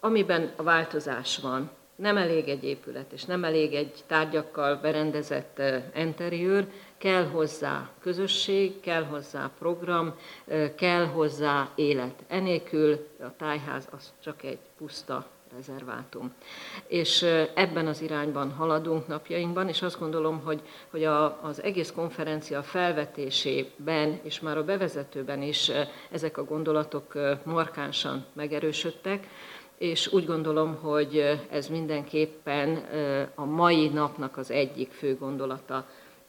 Amiben 0.00 0.52
a 0.56 0.62
változás 0.62 1.38
van, 1.38 1.70
nem 1.96 2.16
elég 2.16 2.48
egy 2.48 2.64
épület, 2.64 3.12
és 3.12 3.24
nem 3.24 3.44
elég 3.44 3.74
egy 3.74 4.04
tárgyakkal 4.06 4.76
berendezett 4.76 5.62
interiőr, 5.96 6.66
kell 6.98 7.24
hozzá 7.24 7.90
közösség, 8.00 8.80
kell 8.80 9.04
hozzá 9.04 9.50
program, 9.58 10.14
kell 10.76 11.06
hozzá 11.06 11.68
élet. 11.74 12.24
Enélkül 12.28 13.06
a 13.20 13.36
tájház 13.36 13.88
az 13.90 14.12
csak 14.22 14.42
egy 14.42 14.58
puszta 14.78 15.26
rezervátum. 15.54 16.32
És 16.86 17.22
ebben 17.54 17.86
az 17.86 18.02
irányban 18.02 18.52
haladunk 18.52 19.06
napjainkban, 19.06 19.68
és 19.68 19.82
azt 19.82 19.98
gondolom, 19.98 20.40
hogy, 20.44 20.60
hogy 20.90 21.04
a, 21.04 21.42
az 21.42 21.62
egész 21.62 21.90
konferencia 21.90 22.62
felvetésében, 22.62 24.20
és 24.22 24.40
már 24.40 24.58
a 24.58 24.64
bevezetőben 24.64 25.42
is 25.42 25.70
ezek 26.10 26.38
a 26.38 26.44
gondolatok 26.44 27.12
markánsan 27.44 28.24
megerősödtek, 28.32 29.28
és 29.78 30.12
úgy 30.12 30.26
gondolom, 30.26 30.74
hogy 30.74 31.40
ez 31.50 31.68
mindenképpen 31.68 32.76
a 33.34 33.44
mai 33.44 33.88
napnak 33.88 34.36
az 34.36 34.50
egyik 34.50 34.90
fő 34.90 35.16
gondolata. 35.16 35.86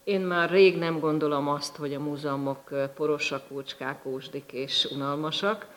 Én 0.08 0.22
már 0.22 0.50
rég 0.50 0.78
nem 0.78 1.00
gondolom 1.00 1.48
azt, 1.48 1.76
hogy 1.76 1.94
a 1.94 2.00
múzeumok 2.00 2.70
porosak, 2.96 3.42
úcskák, 3.48 4.06
ósdik 4.06 4.52
és 4.52 4.88
unalmasak. 4.92 5.68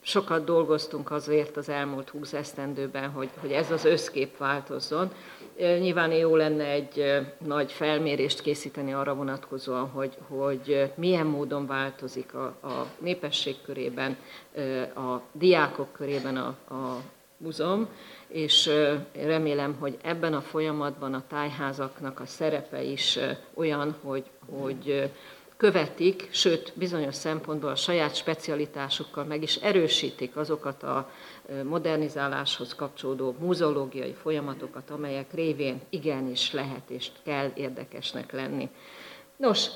Sokat 0.00 0.44
dolgoztunk 0.44 1.10
azért 1.10 1.56
az 1.56 1.68
elmúlt 1.68 2.08
húsz 2.08 2.32
esztendőben, 2.32 3.10
hogy, 3.10 3.28
hogy 3.40 3.52
ez 3.52 3.70
az 3.70 3.84
összkép 3.84 4.36
változzon. 4.36 5.12
Nyilván 5.56 6.12
jó 6.12 6.36
lenne 6.36 6.64
egy 6.64 7.04
nagy 7.46 7.72
felmérést 7.72 8.40
készíteni 8.40 8.92
arra 8.92 9.14
vonatkozóan, 9.14 9.88
hogy, 9.88 10.16
hogy 10.28 10.92
milyen 10.94 11.26
módon 11.26 11.66
változik 11.66 12.34
a, 12.34 12.44
a 12.62 12.86
népesség 12.98 13.56
körében, 13.64 14.16
a 14.94 15.20
diákok 15.32 15.92
körében 15.92 16.36
a, 16.36 16.74
a 16.74 17.02
múzeum, 17.36 17.88
és 18.28 18.70
remélem, 19.12 19.76
hogy 19.78 19.96
ebben 20.02 20.34
a 20.34 20.40
folyamatban 20.40 21.14
a 21.14 21.24
tájházaknak 21.28 22.20
a 22.20 22.26
szerepe 22.26 22.82
is 22.82 23.18
olyan, 23.54 23.96
hogy, 24.02 24.24
hogy 24.50 25.10
követik, 25.58 26.28
sőt 26.30 26.72
bizonyos 26.74 27.14
szempontból 27.14 27.70
a 27.70 27.76
saját 27.76 28.14
specialitásukkal 28.14 29.24
meg 29.24 29.42
is 29.42 29.56
erősítik 29.56 30.36
azokat 30.36 30.82
a 30.82 31.10
modernizáláshoz 31.64 32.74
kapcsolódó 32.74 33.34
múzeológiai 33.38 34.12
folyamatokat, 34.12 34.90
amelyek 34.90 35.34
révén 35.34 35.80
igenis 35.90 36.52
lehet 36.52 36.90
és 36.90 37.08
kell 37.24 37.50
érdekesnek 37.54 38.32
lenni. 38.32 38.68
Nos, 39.36 39.66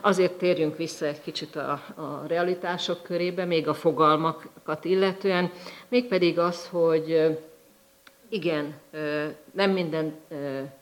azért 0.00 0.32
térjünk 0.32 0.76
vissza 0.76 1.06
egy 1.06 1.20
kicsit 1.20 1.56
a, 1.56 1.70
a 1.94 2.22
realitások 2.26 3.02
körébe, 3.02 3.44
még 3.44 3.68
a 3.68 3.74
fogalmakat 3.74 4.84
illetően, 4.84 5.50
mégpedig 5.88 6.38
az, 6.38 6.68
hogy 6.68 7.38
igen, 8.28 8.74
nem 9.52 9.70
minden 9.70 10.14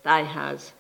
tájház 0.02 0.74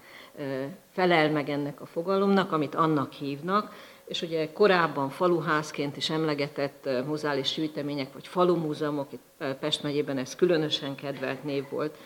felel 0.92 1.30
meg 1.30 1.48
ennek 1.48 1.80
a 1.80 1.86
fogalomnak, 1.86 2.52
amit 2.52 2.74
annak 2.74 3.12
hívnak, 3.12 3.74
és 4.06 4.22
ugye 4.22 4.52
korábban 4.52 5.08
faluházként 5.08 5.96
is 5.96 6.10
emlegetett 6.10 6.88
muzális 7.06 7.54
gyűjtemények, 7.54 8.12
vagy 8.12 8.26
falumúzeumok, 8.26 9.12
itt 9.12 9.56
Pest 9.60 9.82
megyében 9.82 10.18
ez 10.18 10.36
különösen 10.36 10.94
kedvelt 10.94 11.44
név 11.44 11.64
volt 11.70 11.96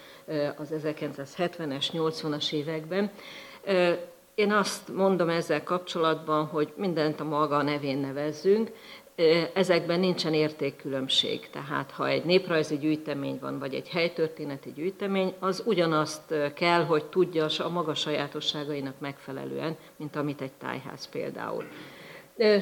az 0.57 0.75
1970-es, 0.85 1.87
80-as 1.93 2.53
években. 2.53 3.11
Én 4.35 4.53
azt 4.53 4.89
mondom 4.95 5.29
ezzel 5.29 5.63
kapcsolatban, 5.63 6.47
hogy 6.47 6.73
mindent 6.77 7.21
a 7.21 7.25
maga 7.25 7.63
nevén 7.63 7.99
nevezzünk, 7.99 8.71
ezekben 9.55 10.01
nincsen 10.01 10.35
értékkülönbség. 10.35 11.51
Tehát 11.51 11.91
ha 11.91 12.09
egy 12.09 12.25
néprajzi 12.25 12.79
gyűjtemény 12.79 13.39
van, 13.41 13.59
vagy 13.59 13.75
egy 13.75 13.89
helytörténeti 13.89 14.73
gyűjtemény, 14.73 15.35
az 15.39 15.63
ugyanazt 15.67 16.35
kell, 16.55 16.85
hogy 16.85 17.05
tudja 17.05 17.47
a 17.59 17.69
maga 17.69 17.95
sajátosságainak 17.95 18.95
megfelelően, 18.99 19.77
mint 19.97 20.17
amit 20.17 20.41
egy 20.41 20.53
tájház 20.53 21.09
például. 21.09 21.65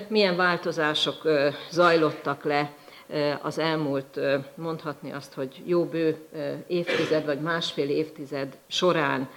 Milyen 0.08 0.36
változások 0.36 1.22
zajlottak 1.70 2.44
le 2.44 2.72
az 3.42 3.58
elmúlt, 3.58 4.20
mondhatni 4.54 5.12
azt, 5.12 5.34
hogy 5.34 5.62
jó 5.64 5.84
bő 5.84 6.16
évtized 6.66 7.24
vagy 7.24 7.40
másfél 7.40 7.88
évtized 7.88 8.56
során 8.66 9.28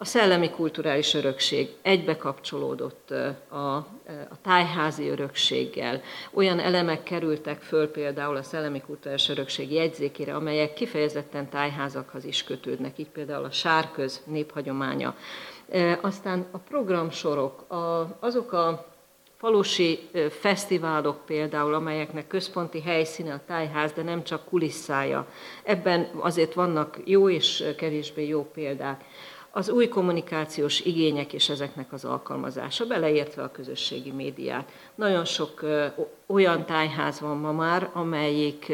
a 0.00 0.04
szellemi 0.04 0.50
kulturális 0.50 1.14
örökség 1.14 1.68
egybe 1.82 2.16
kapcsolódott 2.16 3.10
a, 3.48 3.56
a 4.30 4.40
tájházi 4.42 5.08
örökséggel. 5.08 6.02
Olyan 6.32 6.58
elemek 6.58 7.02
kerültek 7.02 7.60
föl 7.62 7.90
például 7.90 8.36
a 8.36 8.42
szellemi 8.42 8.80
kulturális 8.80 9.28
örökség 9.28 9.72
jegyzékére, 9.72 10.34
amelyek 10.34 10.74
kifejezetten 10.74 11.48
tájházakhoz 11.48 12.24
is 12.24 12.44
kötődnek, 12.44 12.98
így 12.98 13.08
például 13.08 13.44
a 13.44 13.50
sárköz 13.50 14.22
néphagyománya. 14.24 15.16
Aztán 16.00 16.46
a 16.50 16.58
programsorok, 16.58 17.70
a, 17.70 18.16
azok 18.20 18.52
a 18.52 18.86
falusi 19.40 20.08
fesztiválok 20.30 21.26
például, 21.26 21.74
amelyeknek 21.74 22.26
központi 22.26 22.80
helyszíne 22.80 23.32
a 23.32 23.40
tájház, 23.46 23.92
de 23.92 24.02
nem 24.02 24.24
csak 24.24 24.44
kulisszája. 24.44 25.26
Ebben 25.62 26.10
azért 26.18 26.54
vannak 26.54 26.98
jó 27.04 27.30
és 27.30 27.64
kevésbé 27.76 28.26
jó 28.26 28.50
példák 28.54 29.04
az 29.50 29.68
új 29.68 29.88
kommunikációs 29.88 30.80
igények 30.80 31.32
és 31.32 31.48
ezeknek 31.48 31.92
az 31.92 32.04
alkalmazása, 32.04 32.86
beleértve 32.86 33.42
a 33.42 33.50
közösségi 33.50 34.10
médiát. 34.10 34.72
Nagyon 34.94 35.24
sok 35.24 35.64
olyan 36.26 36.66
tájház 36.66 37.20
van 37.20 37.36
ma 37.36 37.52
már, 37.52 37.90
amelyik 37.92 38.72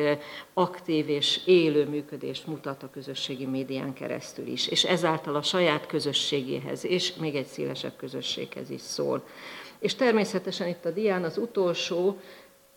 aktív 0.54 1.08
és 1.08 1.40
élő 1.44 1.88
működést 1.88 2.46
mutat 2.46 2.82
a 2.82 2.90
közösségi 2.90 3.46
médián 3.46 3.92
keresztül 3.92 4.46
is, 4.46 4.68
és 4.68 4.84
ezáltal 4.84 5.34
a 5.34 5.42
saját 5.42 5.86
közösségéhez 5.86 6.84
és 6.84 7.14
még 7.14 7.34
egy 7.34 7.46
szélesebb 7.46 7.96
közösséghez 7.96 8.70
is 8.70 8.80
szól. 8.80 9.24
És 9.78 9.94
természetesen 9.94 10.68
itt 10.68 10.84
a 10.84 10.90
dián 10.90 11.24
az 11.24 11.38
utolsó, 11.38 12.20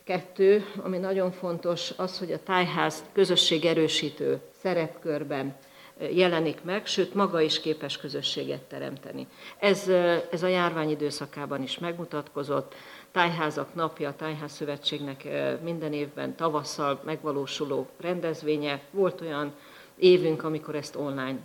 kettő, 0.04 0.64
ami 0.82 0.98
nagyon 0.98 1.32
fontos, 1.32 1.92
az, 1.96 2.18
hogy 2.18 2.32
a 2.32 2.42
tájház 2.42 3.04
közösség 3.12 3.64
erősítő 3.64 4.40
szerepkörben 4.62 5.56
jelenik 6.00 6.62
meg, 6.62 6.86
sőt 6.86 7.14
maga 7.14 7.40
is 7.40 7.60
képes 7.60 7.96
közösséget 7.96 8.62
teremteni. 8.62 9.26
Ez, 9.58 9.88
ez 10.30 10.42
a 10.42 10.46
járvány 10.46 10.90
időszakában 10.90 11.62
is 11.62 11.78
megmutatkozott. 11.78 12.74
Tájházak 13.12 13.74
napja, 13.74 14.08
a 14.08 14.16
Tájház 14.16 14.52
Szövetségnek 14.52 15.28
minden 15.62 15.92
évben 15.92 16.36
tavasszal 16.36 17.00
megvalósuló 17.04 17.88
rendezvénye. 18.00 18.80
Volt 18.90 19.20
olyan 19.20 19.54
évünk, 19.96 20.44
amikor 20.44 20.74
ezt 20.74 20.96
online 20.96 21.38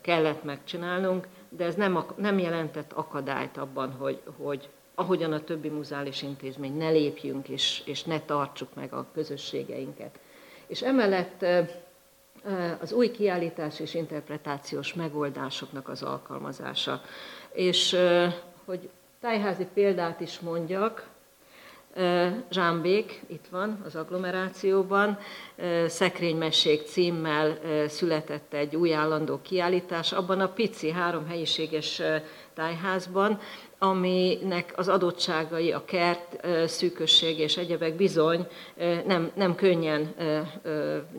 kellett 0.00 0.44
megcsinálnunk, 0.44 1.26
de 1.48 1.64
ez 1.64 1.74
nem, 1.74 2.04
nem 2.16 2.38
jelentett 2.38 2.92
akadályt 2.92 3.56
abban, 3.56 3.92
hogy, 3.92 4.20
hogy 4.36 4.68
ahogyan 4.94 5.32
a 5.32 5.44
többi 5.44 5.68
muzális 5.68 6.22
intézmény 6.22 6.76
ne 6.76 6.88
lépjünk 6.88 7.48
és, 7.48 7.82
és 7.84 8.02
ne 8.02 8.20
tartsuk 8.20 8.74
meg 8.74 8.92
a 8.92 9.06
közösségeinket. 9.14 10.18
És 10.66 10.82
emellett 10.82 11.44
az 12.80 12.92
új 12.92 13.10
kiállítás 13.10 13.80
és 13.80 13.94
interpretációs 13.94 14.94
megoldásoknak 14.94 15.88
az 15.88 16.02
alkalmazása. 16.02 17.00
És 17.52 17.96
hogy 18.64 18.90
tájházi 19.20 19.66
példát 19.74 20.20
is 20.20 20.40
mondjak, 20.40 21.13
Zsámbék 22.50 23.22
itt 23.26 23.44
van 23.50 23.82
az 23.86 23.96
agglomerációban, 23.96 25.18
Szekrénymesség 25.86 26.82
címmel 26.82 27.58
született 27.88 28.54
egy 28.54 28.76
új 28.76 28.94
állandó 28.94 29.40
kiállítás, 29.42 30.12
abban 30.12 30.40
a 30.40 30.48
pici 30.48 30.90
három 30.90 31.26
helyiséges 31.26 32.02
tájházban, 32.54 33.40
aminek 33.78 34.72
az 34.76 34.88
adottságai, 34.88 35.72
a 35.72 35.84
kert, 35.84 36.46
szűkösség 36.66 37.38
és 37.38 37.56
egyebek 37.56 37.94
bizony 37.96 38.46
nem, 39.06 39.30
nem 39.34 39.54
könnyen 39.54 40.14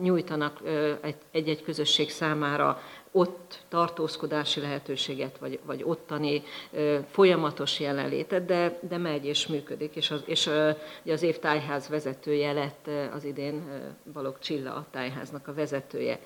nyújtanak 0.00 0.60
egy-egy 1.30 1.62
közösség 1.62 2.10
számára 2.10 2.80
ott 3.16 3.58
tartózkodási 3.68 4.60
lehetőséget, 4.60 5.38
vagy, 5.38 5.58
vagy 5.66 5.82
ottani 5.84 6.42
folyamatos 7.10 7.80
jelenlétet, 7.80 8.44
de, 8.44 8.78
de 8.88 8.96
megy 8.96 9.26
és 9.26 9.46
működik, 9.46 9.96
és 9.96 10.10
az, 10.10 10.22
és 10.24 10.50
az 11.04 11.22
év 11.22 11.38
tájház 11.38 11.88
vezetője 11.88 12.52
lett 12.52 12.88
az 13.14 13.24
idén 13.24 13.62
Balog 14.12 14.38
Csilla 14.38 14.74
a 14.74 14.86
tájháznak 14.90 15.48
a 15.48 15.54
vezetője. 15.54 16.20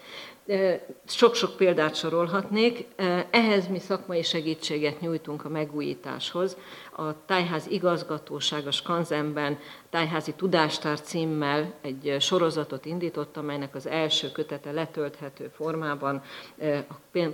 Sok-sok 1.07 1.57
példát 1.57 1.95
sorolhatnék. 1.95 2.87
Ehhez 3.31 3.69
mi 3.69 3.79
szakmai 3.79 4.23
segítséget 4.23 5.01
nyújtunk 5.01 5.45
a 5.45 5.49
megújításhoz. 5.49 6.57
A 7.01 7.25
Tájház 7.27 7.67
igazgatóság 7.67 8.67
a 8.67 8.71
Skanzenben 8.71 9.59
Tájházi 9.91 10.33
Tudástár 10.33 11.01
címmel 11.01 11.75
egy 11.81 12.17
sorozatot 12.21 12.85
indított, 12.85 13.37
amelynek 13.37 13.75
az 13.75 13.87
első 13.87 14.33
kötete 14.33 14.71
letölthető 14.73 15.51
formában 15.55 16.23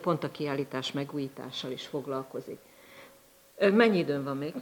pont 0.01 0.25
a 0.25 0.31
kiállítás 0.31 0.93
megújítással 0.93 1.71
is 1.71 1.87
foglalkozik. 1.87 2.59
Mennyi 3.59 3.99
időn 3.99 4.25
van 4.25 4.37
még? 4.37 4.55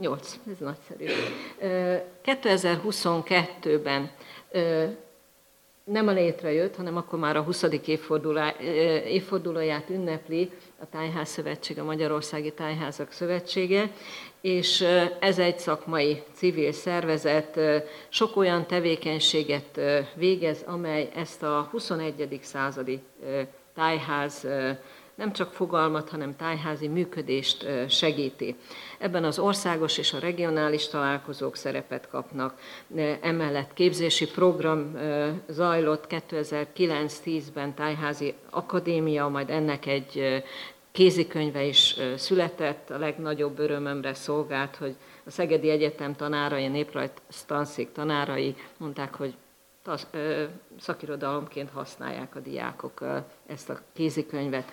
Nyolc, 0.00 0.38
ez 0.50 0.58
nagyszerű. 0.58 1.06
2022-ben 2.24 4.10
nem 5.84 6.08
a 6.08 6.12
létrejött, 6.12 6.76
hanem 6.76 6.96
akkor 6.96 7.18
már 7.18 7.36
a 7.36 7.42
20. 7.42 7.64
évfordulóját 9.06 9.90
ünnepli 9.90 10.50
a 10.80 10.88
Tájház 10.88 11.28
Szövetség, 11.28 11.78
a 11.78 11.84
Magyarországi 11.84 12.52
Tájházak 12.52 13.12
Szövetsége, 13.12 13.90
és 14.40 14.84
ez 15.20 15.38
egy 15.38 15.58
szakmai 15.58 16.22
civil 16.32 16.72
szervezet, 16.72 17.60
sok 18.08 18.36
olyan 18.36 18.66
tevékenységet 18.66 19.80
végez, 20.14 20.62
amely 20.66 21.08
ezt 21.14 21.42
a 21.42 21.68
21. 21.70 22.38
századi 22.42 23.00
tájház 23.74 24.46
nem 25.14 25.32
csak 25.32 25.52
fogalmat, 25.52 26.08
hanem 26.08 26.36
tájházi 26.36 26.88
működést 26.88 27.66
segíti. 27.88 28.56
Ebben 28.98 29.24
az 29.24 29.38
országos 29.38 29.98
és 29.98 30.12
a 30.12 30.18
regionális 30.18 30.88
találkozók 30.88 31.56
szerepet 31.56 32.08
kapnak. 32.08 32.58
Emellett 33.20 33.72
képzési 33.74 34.26
program 34.26 34.98
zajlott 35.48 36.04
2009-10-ben 36.08 37.74
Tájházi 37.74 38.34
Akadémia, 38.50 39.28
majd 39.28 39.50
ennek 39.50 39.86
egy 39.86 40.42
kézikönyve 40.92 41.64
is 41.64 41.96
született, 42.16 42.90
a 42.90 42.98
legnagyobb 42.98 43.58
örömömre 43.58 44.14
szolgált, 44.14 44.76
hogy 44.76 44.96
a 45.26 45.30
Szegedi 45.30 45.70
Egyetem 45.70 46.14
tanárai, 46.14 46.64
a 46.64 46.68
néprajt 46.68 47.22
tanszék 47.46 47.92
tanárai 47.92 48.54
mondták, 48.76 49.14
hogy 49.14 49.34
szakirodalomként 50.80 51.70
használják 51.70 52.36
a 52.36 52.40
diákok 52.40 53.04
ezt 53.46 53.70
a 53.70 53.80
kézikönyvet. 53.92 54.70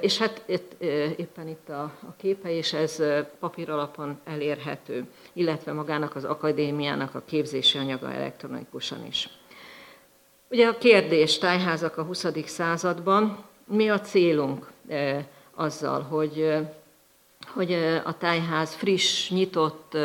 És 0.00 0.18
hát 0.18 0.42
itt, 0.46 0.82
éppen 1.16 1.48
itt 1.48 1.68
a, 1.68 1.82
a 1.82 2.14
képe, 2.16 2.50
és 2.50 2.72
ez 2.72 3.02
papír 3.38 3.70
alapon 3.70 4.20
elérhető, 4.24 5.04
illetve 5.32 5.72
magának 5.72 6.16
az 6.16 6.24
akadémiának 6.24 7.14
a 7.14 7.22
képzési 7.24 7.78
anyaga 7.78 8.12
elektronikusan 8.12 9.06
is. 9.06 9.28
Ugye 10.50 10.66
a 10.66 10.78
kérdés, 10.78 11.38
tájházak 11.38 11.96
a 11.96 12.02
20. 12.02 12.26
században, 12.46 13.44
mi 13.64 13.90
a 13.90 14.00
célunk 14.00 14.70
azzal, 15.54 16.02
hogy 16.02 16.54
hogy 17.46 17.72
a 18.04 18.18
tájház 18.18 18.74
friss, 18.74 19.30
nyitott 19.30 19.96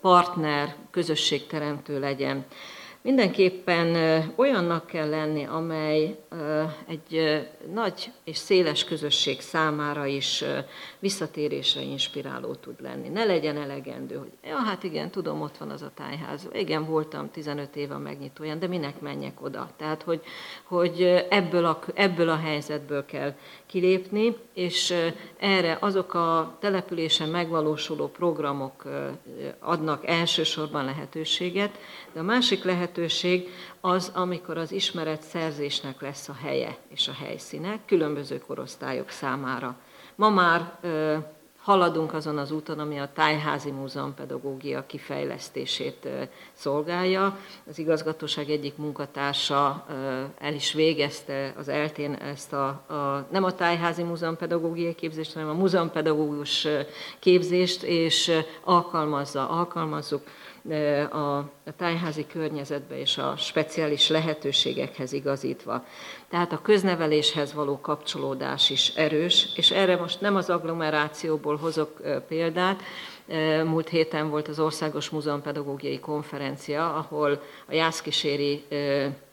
partner, 0.00 0.76
közösségteremtő 0.90 1.98
legyen. 1.98 2.44
Mindenképpen 3.02 3.96
olyannak 4.36 4.86
kell 4.86 5.08
lenni, 5.08 5.44
amely 5.44 6.16
egy 6.86 7.40
nagy 7.72 8.12
és 8.30 8.36
széles 8.36 8.84
közösség 8.84 9.40
számára 9.40 10.06
is 10.06 10.44
visszatérésre 10.98 11.80
inspiráló 11.80 12.54
tud 12.54 12.80
lenni. 12.80 13.08
Ne 13.08 13.24
legyen 13.24 13.56
elegendő, 13.56 14.16
hogy 14.16 14.30
ja, 14.44 14.56
hát 14.56 14.82
igen, 14.82 15.10
tudom, 15.10 15.40
ott 15.40 15.56
van 15.56 15.70
az 15.70 15.82
a 15.82 15.90
tájház. 15.94 16.48
Igen, 16.52 16.84
voltam 16.84 17.30
15 17.30 17.76
éve 17.76 17.96
megnyitóján, 17.96 18.58
de 18.58 18.66
minek 18.66 19.00
menjek 19.00 19.42
oda? 19.42 19.70
Tehát, 19.76 20.02
hogy, 20.02 20.22
hogy 20.64 21.02
ebből, 21.30 21.64
a, 21.64 21.80
ebből 21.94 22.28
a 22.28 22.36
helyzetből 22.36 23.04
kell 23.04 23.34
kilépni, 23.66 24.36
és 24.54 24.94
erre 25.38 25.78
azok 25.80 26.14
a 26.14 26.56
településen 26.60 27.28
megvalósuló 27.28 28.08
programok 28.08 28.84
adnak 29.58 30.06
elsősorban 30.06 30.84
lehetőséget, 30.84 31.78
de 32.12 32.20
a 32.20 32.22
másik 32.22 32.64
lehetőség 32.64 33.48
az, 33.80 34.10
amikor 34.14 34.58
az 34.58 34.72
ismeret 34.72 35.22
szerzésnek 35.22 36.00
lesz 36.00 36.28
a 36.28 36.34
helye 36.42 36.76
és 36.88 37.08
a 37.08 37.12
helyszíne 37.12 37.78
különböző 37.86 38.38
korosztályok 38.38 39.08
számára. 39.08 39.76
Ma 40.14 40.30
már 40.30 40.78
haladunk 41.62 42.14
azon 42.14 42.38
az 42.38 42.50
úton, 42.50 42.78
ami 42.78 42.98
a 42.98 43.10
Tájházi 43.14 43.70
Múzeum 43.70 44.14
pedagógia 44.14 44.86
kifejlesztését 44.86 46.08
szolgálja. 46.52 47.38
Az 47.68 47.78
igazgatóság 47.78 48.50
egyik 48.50 48.76
munkatársa 48.76 49.86
el 50.38 50.54
is 50.54 50.72
végezte 50.72 51.54
az 51.56 51.68
eltén 51.68 52.14
ezt 52.14 52.52
a, 52.52 52.66
a 52.66 53.26
nem 53.30 53.44
a 53.44 53.54
Tájházi 53.54 54.02
Múzeum 54.02 54.36
pedagógiai 54.36 54.94
képzést, 54.94 55.32
hanem 55.32 55.48
a 55.48 55.52
múzeumpedagógus 55.52 56.66
képzést, 57.18 57.82
és 57.82 58.32
alkalmazza, 58.64 59.48
alkalmazzuk 59.48 60.22
a 61.10 61.44
tájházi 61.76 62.26
környezetbe 62.26 62.98
és 62.98 63.18
a 63.18 63.34
speciális 63.36 64.08
lehetőségekhez 64.08 65.12
igazítva. 65.12 65.84
Tehát 66.28 66.52
a 66.52 66.62
közneveléshez 66.62 67.54
való 67.54 67.80
kapcsolódás 67.80 68.70
is 68.70 68.88
erős, 68.88 69.48
és 69.56 69.70
erre 69.70 69.96
most 69.96 70.20
nem 70.20 70.36
az 70.36 70.50
agglomerációból 70.50 71.56
hozok 71.56 72.00
példát, 72.28 72.82
Múlt 73.64 73.88
héten 73.88 74.30
volt 74.30 74.48
az 74.48 74.58
Országos 74.58 75.08
Múzeumpedagógiai 75.08 76.00
Konferencia, 76.00 76.94
ahol 76.94 77.42
a 77.66 77.74
Jászkíséri 77.74 78.64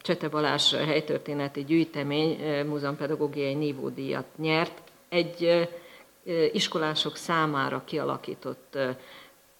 Csete 0.02 0.28
Balázs 0.28 0.74
helytörténeti 0.74 1.64
gyűjtemény 1.64 2.38
múzeumpedagógiai 2.66 3.54
nívódíjat 3.54 4.24
nyert. 4.36 4.82
Egy 5.08 5.68
iskolások 6.52 7.16
számára 7.16 7.82
kialakított 7.84 8.78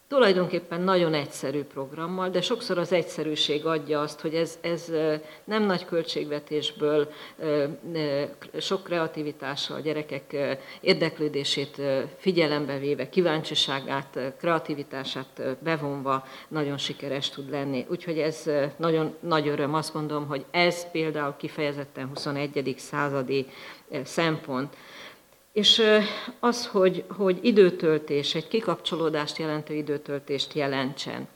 tulajdonképpen 0.09 0.81
nagyon 0.81 1.15
egyszerű 1.15 1.63
programmal, 1.63 2.29
de 2.29 2.41
sokszor 2.41 2.79
az 2.79 2.93
egyszerűség 2.93 3.67
adja 3.67 4.01
azt, 4.01 4.21
hogy 4.21 4.35
ez, 4.35 4.59
ez 4.61 4.93
nem 5.45 5.63
nagy 5.63 5.85
költségvetésből, 5.85 7.09
sok 8.61 8.85
kreativitással 8.85 9.77
a 9.77 9.81
gyerekek 9.81 10.37
érdeklődését 10.81 11.81
figyelembe 12.17 12.79
véve, 12.79 13.09
kíváncsiságát, 13.09 14.19
kreativitását 14.39 15.43
bevonva 15.63 16.27
nagyon 16.49 16.79
sikeres 16.79 17.31
tud 17.31 17.51
lenni. 17.51 17.87
Úgyhogy 17.89 18.19
ez 18.19 18.51
nagyon 18.77 19.17
nagy 19.21 19.49
öröm, 19.49 19.75
azt 19.75 19.95
mondom, 19.95 20.27
hogy 20.27 20.45
ez 20.51 20.91
például 20.91 21.35
kifejezetten 21.39 22.09
21. 22.09 22.75
századi 22.79 23.47
szempont. 24.05 24.77
És 25.53 25.83
az, 26.41 26.67
hogy, 26.67 27.05
hogy 27.09 27.39
időtöltés, 27.43 28.35
egy 28.35 28.49
kikapcsolódást 28.49 29.39
jelentő 29.39 29.75
időtöltést 29.75 30.53
jelentsen 30.53 31.29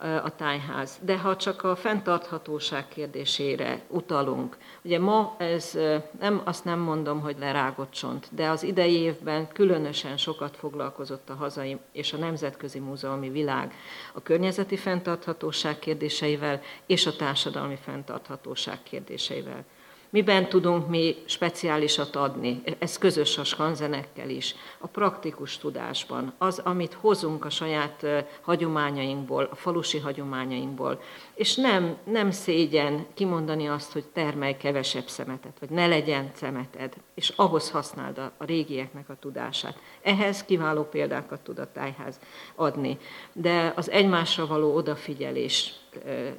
a 0.00 0.36
tájház. 0.36 0.98
De 1.02 1.18
ha 1.18 1.36
csak 1.36 1.62
a 1.62 1.76
fenntarthatóság 1.76 2.88
kérdésére 2.88 3.80
utalunk, 3.88 4.56
ugye 4.82 4.98
ma 4.98 5.36
ez 5.38 5.78
nem, 6.20 6.42
azt 6.44 6.64
nem 6.64 6.78
mondom, 6.78 7.20
hogy 7.20 7.36
lerágott 7.38 7.90
csont, 7.90 8.28
de 8.30 8.48
az 8.48 8.62
idei 8.62 8.92
évben 8.92 9.48
különösen 9.48 10.16
sokat 10.16 10.56
foglalkozott 10.56 11.30
a 11.30 11.34
hazai 11.34 11.78
és 11.92 12.12
a 12.12 12.16
nemzetközi 12.16 12.78
múzeumi 12.78 13.30
világ 13.30 13.74
a 14.14 14.22
környezeti 14.22 14.76
fenntarthatóság 14.76 15.78
kérdéseivel 15.78 16.60
és 16.86 17.06
a 17.06 17.16
társadalmi 17.16 17.76
fenntarthatóság 17.84 18.82
kérdéseivel. 18.82 19.64
Miben 20.10 20.48
tudunk 20.48 20.88
mi 20.88 21.16
speciálisat 21.24 22.16
adni? 22.16 22.62
Ez 22.78 22.98
közös 22.98 23.38
a 23.38 23.44
skanzenekkel 23.44 24.28
is. 24.30 24.54
A 24.78 24.86
praktikus 24.86 25.58
tudásban, 25.58 26.32
az, 26.38 26.58
amit 26.58 26.92
hozunk 26.92 27.44
a 27.44 27.50
saját 27.50 28.06
hagyományainkból, 28.40 29.48
a 29.50 29.54
falusi 29.54 29.98
hagyományainkból. 29.98 31.00
És 31.34 31.56
nem, 31.56 31.96
nem 32.04 32.30
szégyen 32.30 33.06
kimondani 33.14 33.68
azt, 33.68 33.92
hogy 33.92 34.04
termelj 34.04 34.56
kevesebb 34.56 35.08
szemetet, 35.08 35.58
vagy 35.60 35.70
ne 35.70 35.86
legyen 35.86 36.30
szemeted, 36.34 36.94
és 37.14 37.32
ahhoz 37.36 37.70
használd 37.70 38.18
a, 38.18 38.32
a 38.36 38.44
régieknek 38.44 39.08
a 39.08 39.16
tudását. 39.20 39.78
Ehhez 40.02 40.44
kiváló 40.44 40.82
példákat 40.82 41.40
tud 41.40 41.58
a 41.58 41.72
tájház 41.72 42.20
adni. 42.54 42.98
De 43.32 43.72
az 43.76 43.90
egymásra 43.90 44.46
való 44.46 44.74
odafigyelés 44.74 45.74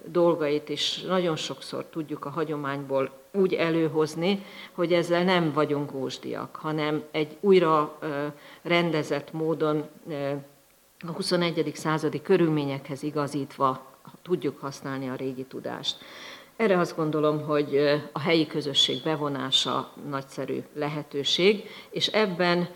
dolgait 0.06 0.70
is 0.70 1.02
nagyon 1.02 1.36
sokszor 1.36 1.86
tudjuk 1.86 2.26
a 2.26 2.30
hagyományból 2.30 3.19
úgy 3.34 3.54
előhozni, 3.54 4.46
hogy 4.74 4.94
ezzel 4.94 5.24
nem 5.24 5.52
vagyunk 5.54 5.94
ósdiak, 5.94 6.56
hanem 6.56 7.04
egy 7.12 7.38
újra 7.40 8.00
rendezett 8.62 9.32
módon 9.34 9.90
a 11.08 11.12
21. 11.12 11.72
századi 11.76 12.22
körülményekhez 12.22 13.04
igazítva 13.04 13.88
tudjuk 14.22 14.60
használni 14.60 15.10
a 15.10 15.16
régi 15.16 15.44
tudást. 15.44 15.98
Erre 16.56 16.78
azt 16.78 16.96
gondolom, 16.96 17.42
hogy 17.42 17.78
a 18.12 18.20
helyi 18.20 18.48
közösség 18.48 19.04
bevonása 19.04 19.94
nagyszerű 20.10 20.64
lehetőség, 20.74 21.70
és 21.90 22.08
ebben 22.08 22.70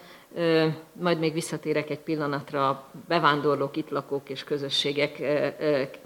majd 0.92 1.20
még 1.20 1.34
visszatérek 1.34 1.89
egy 1.89 2.00
pillanatra 2.00 2.70
a 2.70 2.89
bevándorlók, 3.08 3.78
itt 3.78 3.89
lakók 3.89 4.30
és 4.30 4.44
közösségek, 4.44 5.22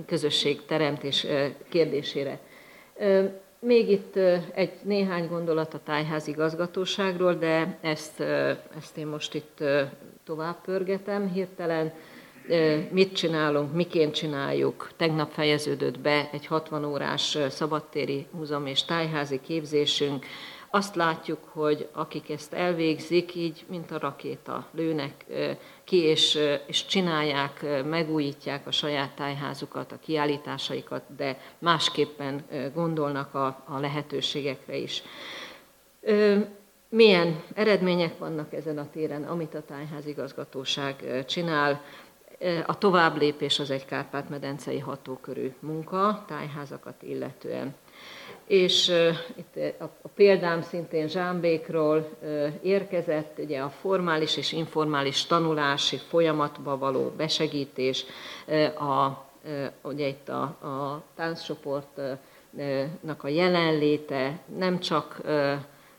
közösség 0.06 0.66
teremtés 0.66 1.26
kérdésére. 1.70 2.40
Még 3.60 3.90
itt 3.90 4.16
egy 4.54 4.72
néhány 4.84 5.28
gondolat 5.28 5.74
a 5.74 5.80
tájház 5.84 6.28
igazgatóságról, 6.28 7.34
de 7.34 7.78
ezt, 7.82 8.20
ezt 8.78 8.98
én 8.98 9.08
most 9.08 9.34
itt 9.34 9.64
tovább 10.24 10.62
pörgetem 10.62 11.32
hirtelen. 11.32 11.94
Mit 12.92 13.16
csinálunk, 13.16 13.74
miként 13.74 14.14
csináljuk? 14.14 14.90
Tegnap 14.98 15.32
fejeződött 15.32 16.00
be 16.00 16.30
egy 16.32 16.46
60 16.46 16.86
órás 16.86 17.38
szabadtéri 17.50 18.28
múzeum 18.32 18.66
és 18.66 18.86
tájházi 18.86 19.42
képzésünk, 19.42 20.26
azt 20.70 20.96
látjuk, 20.96 21.40
hogy 21.44 21.88
akik 21.92 22.30
ezt 22.30 22.54
elvégzik, 22.54 23.36
így, 23.36 23.66
mint 23.70 23.92
a 23.92 24.00
rakéta, 24.00 24.68
lőnek 24.72 25.26
ki, 25.88 25.98
és, 25.98 26.40
és 26.66 26.86
csinálják, 26.86 27.84
megújítják 27.86 28.68
a 28.68 28.72
saját 28.72 29.16
tájházukat, 29.16 29.92
a 29.92 30.00
kiállításaikat, 30.00 31.16
de 31.16 31.40
másképpen 31.60 32.46
gondolnak 32.74 33.34
a, 33.34 33.64
a 33.66 33.80
lehetőségekre 33.80 34.76
is. 34.76 35.04
Milyen 36.90 37.44
eredmények 37.54 38.18
vannak 38.18 38.54
ezen 38.54 38.78
a 38.78 38.90
téren, 38.90 39.24
amit 39.24 39.56
a 39.56 39.66
tájházigazgatóság 39.66 41.26
csinál? 41.26 41.82
A 42.66 42.78
tovább 42.78 43.18
lépés 43.18 43.60
az 43.60 43.72
egy 43.72 43.86
Kárpát-medencei 43.86 44.80
hatókörű 44.80 45.54
munka, 45.60 46.24
tájházakat 46.28 47.04
illetően 47.04 47.76
és 48.48 48.92
itt 49.36 49.60
a, 49.80 49.84
példám 50.16 50.62
szintén 50.62 51.08
Zsámbékról 51.08 52.10
érkezett, 52.62 53.38
ugye 53.38 53.60
a 53.60 53.70
formális 53.70 54.38
és 54.38 54.52
informális 54.52 55.26
tanulási 55.26 55.98
folyamatba 55.98 56.78
való 56.78 57.14
besegítés, 57.18 58.06
a, 58.78 59.26
ugye 59.82 60.08
itt 60.08 60.30
a, 60.30 60.42
a 60.42 61.04
tánccsoportnak 61.16 63.24
a 63.24 63.28
jelenléte, 63.28 64.40
nem 64.58 64.80
csak 64.80 65.22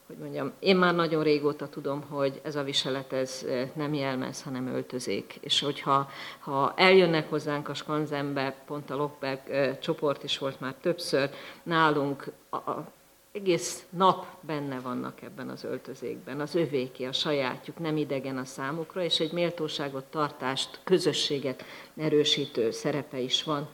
hogy 0.08 0.16
mondjam, 0.16 0.52
én 0.58 0.76
már 0.76 0.94
nagyon 0.94 1.22
régóta 1.22 1.68
tudom, 1.68 2.02
hogy 2.02 2.40
ez 2.42 2.56
a 2.56 2.62
viselet 2.62 3.12
ez 3.12 3.46
nem 3.74 3.94
jelmez, 3.94 4.42
hanem 4.42 4.66
öltözék. 4.66 5.38
És 5.40 5.60
hogyha 5.60 6.08
ha 6.38 6.72
eljönnek 6.76 7.28
hozzánk 7.30 7.68
a 7.68 7.74
skanzenbe, 7.74 8.62
pont 8.66 8.90
a 8.90 8.96
Lokberg 8.96 9.40
csoport 9.78 10.24
is 10.24 10.38
volt 10.38 10.60
már 10.60 10.74
többször, 10.80 11.30
nálunk 11.62 12.32
a, 12.50 12.56
a, 12.56 12.92
egész 13.32 13.86
nap 13.90 14.26
benne 14.40 14.80
vannak 14.80 15.22
ebben 15.22 15.48
az 15.48 15.64
öltözékben, 15.64 16.40
az 16.40 16.54
övéki, 16.54 17.04
a 17.04 17.12
sajátjuk, 17.12 17.78
nem 17.78 17.96
idegen 17.96 18.38
a 18.38 18.44
számukra, 18.44 19.02
és 19.02 19.20
egy 19.20 19.32
méltóságot, 19.32 20.04
tartást, 20.04 20.80
közösséget 20.84 21.64
erősítő 21.96 22.70
szerepe 22.70 23.18
is 23.18 23.42
van. 23.42 23.68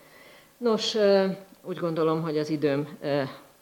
Nos, 0.57 0.97
úgy 1.63 1.79
gondolom, 1.79 2.23
hogy 2.23 2.39
az 2.39 2.51
időm 2.51 2.99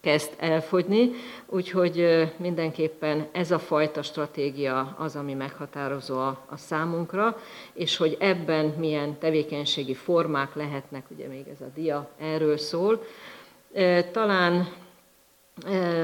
kezd 0.02 0.32
elfogyni, 0.36 1.10
úgyhogy 1.46 2.28
mindenképpen 2.36 3.28
ez 3.32 3.50
a 3.50 3.58
fajta 3.58 4.02
stratégia 4.02 4.94
az, 4.98 5.16
ami 5.16 5.34
meghatározó 5.34 6.18
a, 6.18 6.46
számunkra, 6.56 7.36
és 7.72 7.96
hogy 7.96 8.16
ebben 8.20 8.66
milyen 8.66 9.18
tevékenységi 9.18 9.94
formák 9.94 10.54
lehetnek, 10.54 11.04
ugye 11.10 11.28
még 11.28 11.48
ez 11.48 11.60
a 11.60 11.70
dia 11.74 12.10
erről 12.18 12.56
szól. 12.56 13.02
Talán 14.12 14.68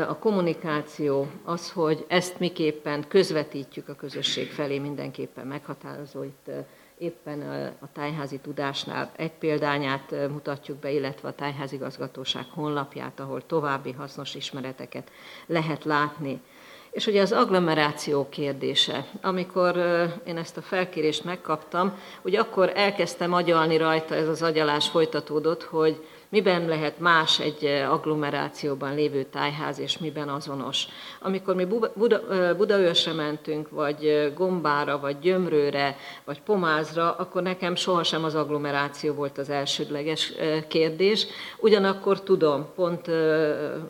a 0.09 0.19
kommunikáció, 0.19 1.27
az, 1.45 1.71
hogy 1.71 2.05
ezt 2.09 2.39
miképpen 2.39 3.05
közvetítjük 3.09 3.89
a 3.89 3.95
közösség 3.95 4.51
felé, 4.51 4.79
mindenképpen 4.79 5.47
meghatározó 5.47 6.23
itt 6.23 6.51
éppen 6.99 7.41
a 7.81 7.93
tájházi 7.93 8.39
tudásnál 8.39 9.11
egy 9.17 9.33
példányát 9.33 10.15
mutatjuk 10.31 10.79
be, 10.79 10.91
illetve 10.91 11.29
a 11.29 11.35
tájházigazgatóság 11.35 12.45
honlapját, 12.51 13.21
ahol 13.21 13.47
további 13.47 13.93
hasznos 13.93 14.35
ismereteket 14.35 15.11
lehet 15.47 15.85
látni. 15.85 16.41
És 16.91 17.07
ugye 17.07 17.21
az 17.21 17.33
agglomeráció 17.33 18.29
kérdése. 18.29 19.07
Amikor 19.23 19.77
én 20.27 20.37
ezt 20.37 20.57
a 20.57 20.63
felkérést 20.63 21.25
megkaptam, 21.25 21.99
ugye 22.23 22.41
akkor 22.41 22.73
elkezdtem 22.75 23.33
agyalni 23.33 23.77
rajta, 23.77 24.15
ez 24.15 24.29
az 24.29 24.43
agyalás 24.43 24.89
folytatódott, 24.89 25.63
hogy 25.63 26.07
miben 26.29 26.69
lehet 26.69 26.99
más 26.99 27.41
egy 27.41 27.65
eh, 27.65 27.93
agglomerációban 27.93 28.95
lévő 28.95 29.23
tájház, 29.23 29.79
és 29.79 29.99
miben 29.99 30.29
azonos. 30.29 30.87
Amikor 31.21 31.55
mi 31.55 31.65
Buda, 31.95 32.23
eh, 32.31 33.15
mentünk, 33.15 33.71
vagy 33.71 34.05
eh, 34.05 34.33
Gombára, 34.35 34.99
vagy 34.99 35.19
Gyömrőre, 35.19 35.97
vagy 36.25 36.43
Pomázra, 36.43 37.13
akkor 37.13 37.43
nekem 37.43 37.75
sohasem 37.75 38.25
az 38.25 38.35
agglomeráció 38.35 39.15
volt 39.15 39.39
az 39.39 39.51
elsődleges 39.51 40.33
kérdés. 40.69 41.27
Ugyanakkor 41.59 42.23
tudom, 42.23 42.67
pont 42.75 43.07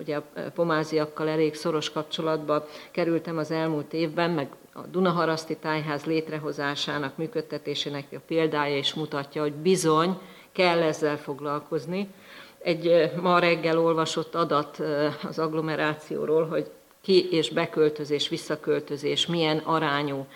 ugye 0.01 0.17
a 0.17 0.23
pomáziakkal 0.55 1.29
elég 1.29 1.55
szoros 1.55 1.91
kapcsolatba 1.91 2.67
kerültem 2.91 3.39
az 3.39 3.51
elmúlt 3.51 3.93
évben, 3.93 4.31
meg 4.31 4.49
a 4.73 4.81
Dunaharaszti 4.91 5.57
Tájház 5.57 6.05
létrehozásának, 6.05 7.17
működtetésének 7.17 8.05
a 8.13 8.21
példája 8.27 8.77
is 8.77 8.95
mutatja, 8.95 9.43
hogy 9.43 9.53
bizony 9.53 10.19
kell 10.53 10.83
ezzel 10.83 11.17
foglalkozni 11.17 12.09
egy 12.59 13.13
ma 13.21 13.39
reggel 13.39 13.79
olvasott 13.79 14.35
adat 14.35 14.83
az 15.29 15.39
agglomerációról, 15.39 16.47
hogy 16.47 16.71
ki- 17.01 17.33
és 17.33 17.51
beköltözés, 17.51 18.29
visszaköltözés 18.29 19.27
milyen 19.27 19.59
arányú 19.59 20.27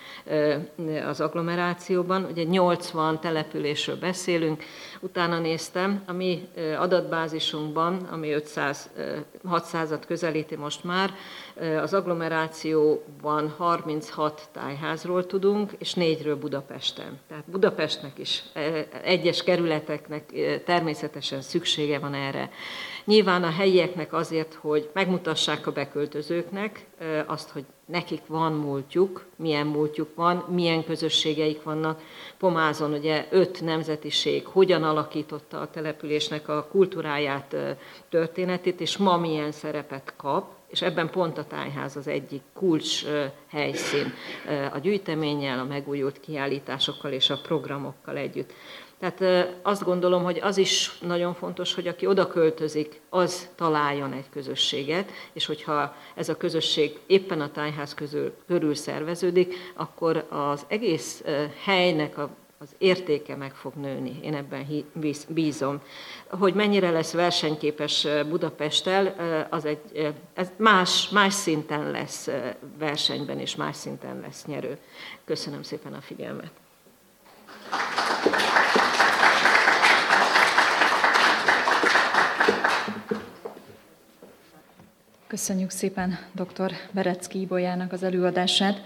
az 1.08 1.20
agglomerációban. 1.20 2.24
Ugye 2.30 2.42
80 2.42 3.20
településről 3.20 3.96
beszélünk, 3.98 4.62
utána 5.00 5.38
néztem, 5.38 6.02
a 6.06 6.12
mi 6.12 6.48
adatbázisunkban, 6.78 7.96
ami 8.10 8.30
500, 8.30 8.90
600-at 9.48 10.02
közelíti 10.06 10.56
most 10.56 10.84
már, 10.84 11.14
az 11.82 11.94
agglomerációban 11.94 13.54
36 13.56 14.48
tájházról 14.52 15.26
tudunk, 15.26 15.72
és 15.78 15.94
négyről 15.94 16.36
Budapesten. 16.36 17.20
Tehát 17.28 17.44
Budapestnek 17.46 18.18
is, 18.18 18.42
egyes 19.02 19.42
kerületeknek 19.42 20.32
természetesen 20.64 21.40
szüksége 21.40 21.98
van 21.98 22.14
erre. 22.14 22.50
Nyilván 23.04 23.42
a 23.42 23.50
helyieknek 23.50 24.12
azért, 24.12 24.54
hogy 24.54 24.90
megmutassák 24.92 25.66
a 25.66 25.72
beköltözőknek 25.72 26.86
azt, 27.26 27.50
hogy 27.50 27.64
nekik 27.86 28.22
van 28.26 28.52
múltjuk, 28.52 29.24
milyen 29.36 29.66
múltjuk 29.66 30.14
van, 30.14 30.44
milyen 30.48 30.84
közösségeik 30.84 31.62
vannak. 31.62 32.00
Pomázon 32.38 32.92
ugye 32.92 33.26
öt 33.30 33.60
nemzetiség 33.60 34.46
hogyan 34.46 34.82
alakította 34.82 35.60
a 35.60 35.70
településnek 35.70 36.48
a 36.48 36.66
kultúráját, 36.70 37.56
történetét, 38.08 38.80
és 38.80 38.96
ma 38.96 39.16
milyen 39.16 39.52
szerepet 39.52 40.14
kap, 40.16 40.50
és 40.72 40.82
ebben 40.82 41.10
pont 41.10 41.38
a 41.38 41.44
tájház 41.44 41.96
az 41.96 42.06
egyik 42.06 42.42
kulcs 42.54 43.04
helyszín 43.48 44.12
a 44.72 44.78
gyűjteménnyel, 44.78 45.58
a 45.58 45.64
megújult 45.64 46.20
kiállításokkal 46.20 47.12
és 47.12 47.30
a 47.30 47.40
programokkal 47.42 48.16
együtt. 48.16 48.52
Tehát 48.98 49.48
azt 49.62 49.84
gondolom, 49.84 50.22
hogy 50.22 50.38
az 50.42 50.56
is 50.56 50.98
nagyon 50.98 51.34
fontos, 51.34 51.74
hogy 51.74 51.86
aki 51.86 52.06
oda 52.06 52.26
költözik, 52.26 53.00
az 53.08 53.48
találjon 53.54 54.12
egy 54.12 54.28
közösséget, 54.30 55.10
és 55.32 55.46
hogyha 55.46 55.96
ez 56.14 56.28
a 56.28 56.36
közösség 56.36 56.98
éppen 57.06 57.40
a 57.40 57.50
tájház 57.50 57.94
közül, 57.94 58.34
körül 58.46 58.74
szerveződik, 58.74 59.54
akkor 59.74 60.26
az 60.30 60.64
egész 60.68 61.24
helynek 61.64 62.18
a 62.18 62.30
az 62.62 62.74
értéke 62.78 63.36
meg 63.36 63.54
fog 63.54 63.74
nőni. 63.74 64.18
Én 64.22 64.34
ebben 64.34 64.66
bízom. 65.28 65.80
Hogy 66.28 66.54
mennyire 66.54 66.90
lesz 66.90 67.12
versenyképes 67.12 68.06
Budapesttel, 68.28 69.14
az 69.50 69.64
egy, 69.64 70.14
ez 70.34 70.50
más, 70.56 71.08
más 71.08 71.34
szinten 71.34 71.90
lesz 71.90 72.28
versenyben, 72.78 73.38
és 73.38 73.56
más 73.56 73.76
szinten 73.76 74.20
lesz 74.20 74.44
nyerő. 74.44 74.78
Köszönöm 75.24 75.62
szépen 75.62 75.92
a 75.92 76.00
figyelmet. 76.00 76.50
Köszönjük 85.26 85.70
szépen 85.70 86.18
dr. 86.32 86.72
Berecki 86.90 87.40
Ibolyának 87.40 87.92
az 87.92 88.02
előadását, 88.02 88.84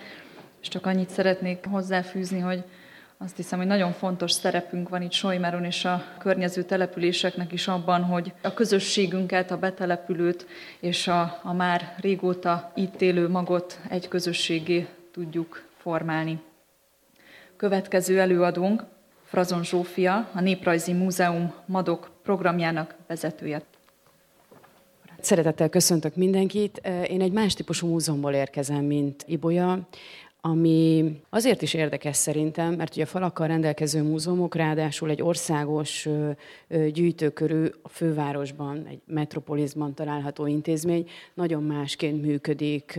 és 0.60 0.68
csak 0.68 0.86
annyit 0.86 1.10
szeretnék 1.10 1.64
hozzáfűzni, 1.70 2.38
hogy 2.38 2.64
azt 3.18 3.36
hiszem, 3.36 3.58
hogy 3.58 3.66
nagyon 3.66 3.92
fontos 3.92 4.32
szerepünk 4.32 4.88
van 4.88 5.02
itt 5.02 5.12
Sojmáron 5.12 5.64
és 5.64 5.84
a 5.84 6.04
környező 6.18 6.62
településeknek 6.62 7.52
is 7.52 7.68
abban, 7.68 8.02
hogy 8.02 8.32
a 8.42 8.54
közösségünket, 8.54 9.50
a 9.50 9.58
betelepülőt 9.58 10.46
és 10.80 11.08
a, 11.08 11.40
a 11.42 11.52
már 11.52 11.94
régóta 12.00 12.72
itt 12.74 13.00
élő 13.00 13.28
magot 13.28 13.80
egy 13.88 14.08
közösségé 14.08 14.86
tudjuk 15.12 15.62
formálni. 15.76 16.40
Következő 17.56 18.20
előadónk 18.20 18.84
Frazon 19.24 19.64
Zsófia, 19.64 20.28
a 20.34 20.40
Néprajzi 20.40 20.92
Múzeum 20.92 21.52
Madok 21.66 22.10
programjának 22.22 22.94
vezetője. 23.06 23.62
Szeretettel 25.20 25.68
köszöntök 25.68 26.16
mindenkit. 26.16 26.80
Én 27.08 27.20
egy 27.20 27.32
más 27.32 27.54
típusú 27.54 27.88
múzeumból 27.88 28.32
érkezem, 28.32 28.84
mint 28.84 29.24
Ibolya. 29.26 29.78
Ami 30.46 31.12
azért 31.30 31.62
is 31.62 31.74
érdekes 31.74 32.16
szerintem, 32.16 32.74
mert 32.74 32.92
ugye 32.92 33.02
a 33.02 33.06
falakkal 33.06 33.46
rendelkező 33.46 34.02
múzeumok 34.02 34.54
ráadásul 34.54 35.10
egy 35.10 35.22
országos 35.22 36.08
gyűjtőkörű 36.92 37.66
a 37.82 37.88
fővárosban, 37.88 38.86
egy 38.86 39.00
metropolisban 39.06 39.94
található 39.94 40.46
intézmény 40.46 41.08
nagyon 41.34 41.62
másként 41.62 42.22
működik, 42.22 42.98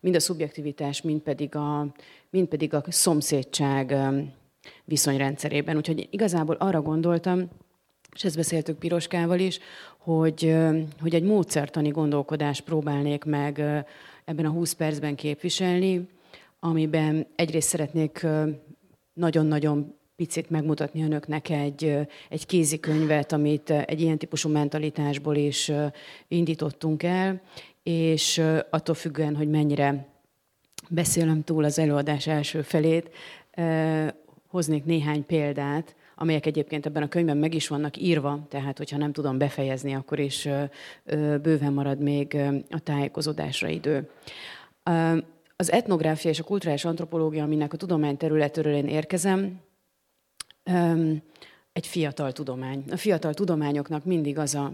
mind 0.00 0.14
a 0.14 0.20
szubjektivitás, 0.20 1.02
mind 1.02 1.20
pedig 1.20 1.56
a, 1.56 1.86
mind 2.30 2.48
pedig 2.48 2.74
a 2.74 2.82
szomszédság 2.88 3.96
viszonyrendszerében. 4.84 5.76
Úgyhogy 5.76 6.08
igazából 6.10 6.54
arra 6.54 6.82
gondoltam, 6.82 7.48
és 8.14 8.24
ezt 8.24 8.36
beszéltük 8.36 8.78
Piroskával 8.78 9.38
is, 9.38 9.58
hogy, 9.98 10.56
hogy 11.00 11.14
egy 11.14 11.24
módszertani 11.24 11.88
gondolkodást 11.88 12.64
próbálnék 12.64 13.24
meg 13.24 13.58
ebben 14.24 14.44
a 14.44 14.50
20 14.50 14.72
percben 14.72 15.14
képviselni, 15.14 16.08
amiben 16.64 17.26
egyrészt 17.36 17.68
szeretnék 17.68 18.26
nagyon-nagyon 19.12 19.94
picit 20.16 20.50
megmutatni 20.50 21.02
önöknek 21.02 21.48
egy, 21.48 21.98
egy 22.28 22.46
kézikönyvet, 22.46 23.32
amit 23.32 23.70
egy 23.70 24.00
ilyen 24.00 24.18
típusú 24.18 24.48
mentalitásból 24.48 25.36
is 25.36 25.72
indítottunk 26.28 27.02
el, 27.02 27.40
és 27.82 28.42
attól 28.70 28.94
függően, 28.94 29.36
hogy 29.36 29.48
mennyire 29.48 30.06
beszélem 30.88 31.44
túl 31.44 31.64
az 31.64 31.78
előadás 31.78 32.26
első 32.26 32.62
felét, 32.62 33.10
hoznék 34.48 34.84
néhány 34.84 35.26
példát, 35.26 35.96
amelyek 36.16 36.46
egyébként 36.46 36.86
ebben 36.86 37.02
a 37.02 37.08
könyvben 37.08 37.36
meg 37.36 37.54
is 37.54 37.68
vannak 37.68 37.96
írva, 37.96 38.46
tehát 38.48 38.78
hogyha 38.78 38.96
nem 38.96 39.12
tudom 39.12 39.38
befejezni, 39.38 39.94
akkor 39.94 40.18
is 40.18 40.48
bőven 41.42 41.72
marad 41.72 41.98
még 41.98 42.36
a 42.70 42.78
tájékozódásra 42.78 43.68
idő. 43.68 44.10
Az 45.62 45.72
etnográfia 45.72 46.30
és 46.30 46.40
a 46.40 46.44
kulturális 46.44 46.84
antropológia, 46.84 47.44
aminek 47.44 47.72
a 47.72 47.76
tudomány 47.76 48.16
területéről 48.16 48.74
én 48.74 48.86
érkezem, 48.86 49.60
egy 51.72 51.86
fiatal 51.86 52.32
tudomány. 52.32 52.84
A 52.90 52.96
fiatal 52.96 53.34
tudományoknak 53.34 54.04
mindig 54.04 54.38
az 54.38 54.54
a, 54.54 54.72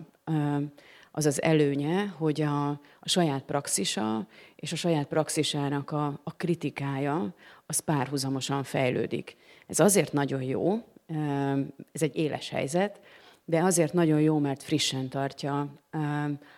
az, 1.11 1.27
az 1.27 1.43
előnye, 1.43 2.07
hogy 2.07 2.41
a, 2.41 2.69
a 3.01 3.09
saját 3.09 3.43
praxisa 3.43 4.27
és 4.57 4.73
a 4.73 4.77
saját 4.77 5.07
praxisának 5.07 5.91
a, 5.91 6.21
a 6.25 6.37
kritikája 6.37 7.35
az 7.67 7.79
párhuzamosan 7.79 8.63
fejlődik. 8.63 9.37
Ez 9.67 9.81
azért 9.81 10.13
nagyon 10.13 10.43
jó, 10.43 10.85
ez 11.93 12.03
egy 12.03 12.17
éles 12.17 12.49
helyzet, 12.49 13.01
de 13.49 13.63
azért 13.63 13.93
nagyon 13.93 14.21
jó, 14.21 14.39
mert 14.39 14.63
frissen 14.63 15.09
tartja 15.09 15.69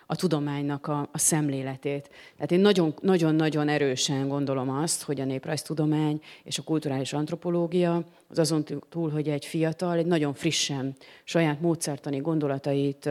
a 0.05 0.15
tudománynak 0.15 0.87
a, 0.87 1.09
a 1.11 1.17
szemléletét. 1.17 2.09
Tehát 2.35 2.51
én 2.51 2.91
nagyon-nagyon 3.01 3.69
erősen 3.69 4.27
gondolom 4.27 4.69
azt, 4.69 5.03
hogy 5.03 5.21
a 5.21 5.25
néprajztudomány 5.25 6.21
és 6.43 6.57
a 6.57 6.63
kulturális 6.63 7.13
antropológia 7.13 8.03
az 8.29 8.39
azon 8.39 8.63
túl, 8.89 9.09
hogy 9.09 9.29
egy 9.29 9.45
fiatal, 9.45 9.97
egy 9.97 10.05
nagyon 10.05 10.33
frissen, 10.33 10.95
saját 11.23 11.61
módszertani 11.61 12.17
gondolatait, 12.17 13.05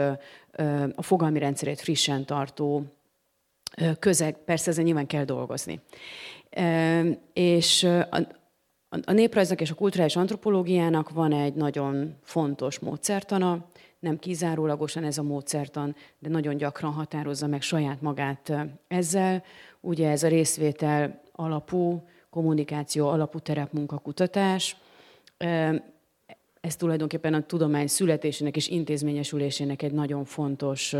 a 0.94 1.02
fogalmi 1.02 1.38
rendszerét 1.38 1.80
frissen 1.80 2.24
tartó 2.24 2.84
közeg, 3.98 4.36
persze 4.44 4.70
ezen 4.70 4.84
nyilván 4.84 5.06
kell 5.06 5.24
dolgozni. 5.24 5.80
És 7.32 7.88
a 9.04 9.12
néprajznak 9.12 9.60
és 9.60 9.70
a 9.70 9.74
kulturális 9.74 10.16
antropológiának 10.16 11.10
van 11.10 11.32
egy 11.32 11.54
nagyon 11.54 12.16
fontos 12.22 12.78
módszertana, 12.78 13.66
nem 13.98 14.18
kizárólagosan 14.18 15.04
ez 15.04 15.18
a 15.18 15.22
módszertan, 15.22 15.96
de 16.18 16.28
nagyon 16.28 16.56
gyakran 16.56 16.92
határozza 16.92 17.46
meg 17.46 17.62
saját 17.62 18.00
magát 18.00 18.52
ezzel. 18.88 19.44
Ugye 19.80 20.10
ez 20.10 20.22
a 20.22 20.28
részvétel 20.28 21.20
alapú, 21.32 22.02
kommunikáció 22.30 23.08
alapú 23.08 23.38
terepmunkakutatás. 23.38 24.76
Ez 26.60 26.76
tulajdonképpen 26.76 27.34
a 27.34 27.46
tudomány 27.46 27.86
születésének 27.86 28.56
és 28.56 28.68
intézményesülésének 28.68 29.82
egy 29.82 29.92
nagyon 29.92 30.24
fontos 30.24 30.96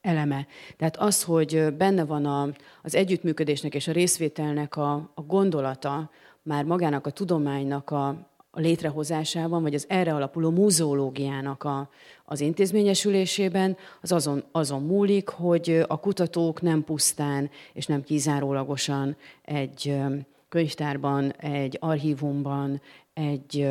eleme. 0.00 0.46
Tehát 0.76 0.96
az, 0.96 1.22
hogy 1.22 1.74
benne 1.76 2.04
van 2.04 2.54
az 2.82 2.94
együttműködésnek 2.94 3.74
és 3.74 3.88
a 3.88 3.92
részvételnek 3.92 4.76
a 4.76 5.12
gondolata, 5.14 6.10
már 6.42 6.64
magának 6.64 7.06
a 7.06 7.10
tudománynak 7.10 7.90
a, 7.90 8.08
a 8.50 8.60
létrehozásában, 8.60 9.62
vagy 9.62 9.74
az 9.74 9.84
erre 9.88 10.14
alapuló 10.14 10.50
múzeológiának 10.50 11.64
a, 11.64 11.90
az 12.24 12.40
intézményesülésében, 12.40 13.76
az 14.00 14.12
azon, 14.12 14.44
azon 14.52 14.82
múlik, 14.82 15.28
hogy 15.28 15.84
a 15.86 16.00
kutatók 16.00 16.62
nem 16.62 16.84
pusztán 16.84 17.50
és 17.72 17.86
nem 17.86 18.02
kizárólagosan 18.02 19.16
egy 19.42 19.96
könyvtárban, 20.48 21.32
egy 21.32 21.76
archívumban, 21.80 22.80
egy 23.14 23.68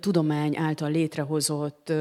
tudomány 0.00 0.56
által 0.56 0.90
létrehozott 0.90 1.92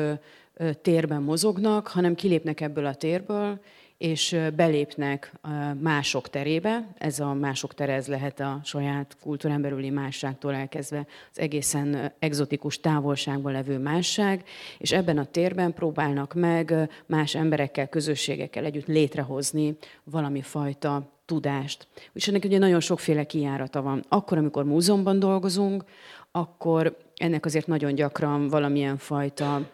térben 0.82 1.22
mozognak, 1.22 1.88
hanem 1.88 2.16
kilépnek 2.16 2.62
ebből 2.62 2.86
a 2.86 2.96
térből, 2.96 3.60
és 3.98 4.38
belépnek 4.56 5.34
mások 5.80 6.30
terébe. 6.30 6.88
Ez 6.98 7.20
a 7.20 7.34
mások 7.34 7.74
tere, 7.74 8.02
lehet 8.08 8.40
a 8.40 8.60
saját 8.64 9.18
kultúrán 9.22 9.62
belüli 9.62 9.90
másságtól 9.90 10.54
elkezdve 10.54 11.06
az 11.32 11.40
egészen 11.40 12.14
egzotikus 12.20 12.80
távolságban 12.80 13.52
levő 13.52 13.78
másság, 13.78 14.44
és 14.78 14.92
ebben 14.92 15.18
a 15.18 15.26
térben 15.26 15.74
próbálnak 15.74 16.34
meg 16.34 16.90
más 17.06 17.36
emberekkel, 17.36 17.90
közösségekkel 17.90 18.66
együtt 18.66 18.88
létrehozni 18.88 19.78
valami 20.04 20.42
fajta 20.42 21.14
tudást. 21.26 21.88
És 22.14 22.28
ennek 22.28 22.44
ugye 22.44 22.58
nagyon 22.58 22.80
sokféle 22.80 23.24
kijárata 23.24 23.82
van. 23.82 24.04
Akkor, 24.10 24.38
amikor 24.38 24.64
múzeumban 24.64 25.20
dolgozunk, 25.20 25.84
akkor 26.32 26.98
ennek 27.16 27.46
azért 27.46 27.68
nagyon 27.68 27.96
gyakran 27.96 28.48
valamilyen 28.48 28.98
fajta 28.98 29.70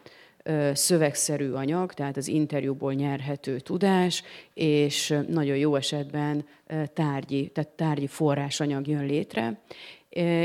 szövegszerű 0.74 1.52
anyag, 1.52 1.94
tehát 1.94 2.18
az 2.18 2.28
interjúból 2.28 2.94
nyerhető 2.94 3.60
tudás, 3.60 4.24
és 4.54 5.18
nagyon 5.28 5.58
jó 5.58 5.76
esetben 5.76 6.46
tárgyi, 6.94 7.48
tehát 7.48 7.70
tárgyi 7.70 8.08
forrásanyag 8.08 8.88
jön 8.88 9.06
létre. 9.06 9.62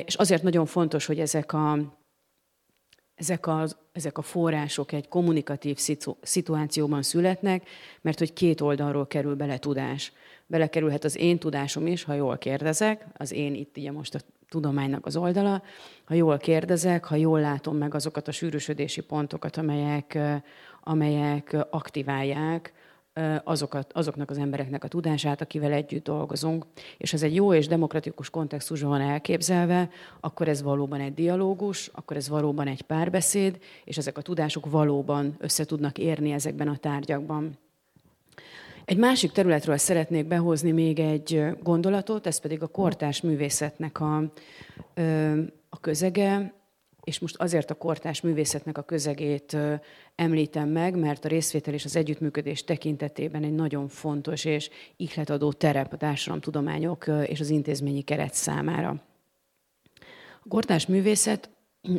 És 0.04 0.14
azért 0.14 0.42
nagyon 0.42 0.66
fontos, 0.66 1.06
hogy 1.06 1.20
ezek 1.20 1.52
a, 1.52 1.78
ezek 3.14 3.46
a, 3.46 3.66
ezek 3.92 4.18
a 4.18 4.22
források 4.22 4.92
egy 4.92 5.08
kommunikatív 5.08 5.78
szituációban 6.22 7.02
születnek, 7.02 7.68
mert 8.00 8.18
hogy 8.18 8.32
két 8.32 8.60
oldalról 8.60 9.06
kerül 9.06 9.34
bele 9.34 9.58
tudás. 9.58 10.12
Belekerülhet 10.46 11.04
az 11.04 11.16
én 11.16 11.38
tudásom 11.38 11.86
is, 11.86 12.02
ha 12.02 12.14
jól 12.14 12.38
kérdezek, 12.38 13.06
az 13.16 13.32
én 13.32 13.54
itt 13.54 13.76
ugye 13.76 13.92
most 13.92 14.14
a 14.14 14.20
tudománynak 14.48 15.06
az 15.06 15.16
oldala. 15.16 15.62
Ha 16.04 16.14
jól 16.14 16.36
kérdezek, 16.36 17.04
ha 17.04 17.14
jól 17.14 17.40
látom 17.40 17.76
meg 17.76 17.94
azokat 17.94 18.28
a 18.28 18.32
sűrűsödési 18.32 19.00
pontokat, 19.00 19.56
amelyek, 19.56 20.18
amelyek 20.82 21.56
aktiválják 21.70 22.72
azokat, 23.44 23.92
azoknak 23.92 24.30
az 24.30 24.38
embereknek 24.38 24.84
a 24.84 24.88
tudását, 24.88 25.40
akivel 25.40 25.72
együtt 25.72 26.04
dolgozunk, 26.04 26.66
és 26.96 27.12
ez 27.12 27.22
egy 27.22 27.34
jó 27.34 27.54
és 27.54 27.66
demokratikus 27.66 28.30
kontextusban 28.30 28.90
van 28.90 29.00
elképzelve, 29.00 29.88
akkor 30.20 30.48
ez 30.48 30.62
valóban 30.62 31.00
egy 31.00 31.14
dialógus, 31.14 31.90
akkor 31.94 32.16
ez 32.16 32.28
valóban 32.28 32.66
egy 32.66 32.82
párbeszéd, 32.82 33.58
és 33.84 33.96
ezek 33.96 34.18
a 34.18 34.22
tudások 34.22 34.70
valóban 34.70 35.34
össze 35.38 35.64
tudnak 35.64 35.98
érni 35.98 36.32
ezekben 36.32 36.68
a 36.68 36.76
tárgyakban. 36.76 37.58
Egy 38.86 38.96
másik 38.96 39.32
területről 39.32 39.76
szeretnék 39.76 40.26
behozni 40.26 40.70
még 40.70 40.98
egy 40.98 41.44
gondolatot, 41.62 42.26
ez 42.26 42.38
pedig 42.38 42.62
a 42.62 42.66
kortás 42.66 43.20
művészetnek 43.20 44.00
a, 44.00 44.16
a 45.68 45.80
közege, 45.80 46.54
és 47.04 47.18
most 47.18 47.36
azért 47.36 47.70
a 47.70 47.74
kortás 47.74 48.20
művészetnek 48.20 48.78
a 48.78 48.82
közegét 48.82 49.56
említem 50.14 50.68
meg, 50.68 50.96
mert 50.96 51.24
a 51.24 51.28
részvétel 51.28 51.74
és 51.74 51.84
az 51.84 51.96
együttműködés 51.96 52.64
tekintetében 52.64 53.42
egy 53.42 53.54
nagyon 53.54 53.88
fontos 53.88 54.44
és 54.44 54.70
ihletadó 54.96 55.52
terep 55.52 55.92
a 55.92 55.96
társadalomtudományok 55.96 57.06
és 57.26 57.40
az 57.40 57.50
intézményi 57.50 58.02
keret 58.02 58.34
számára. 58.34 59.02
A 60.44 60.48
kortás 60.48 60.86
művészet 60.86 61.50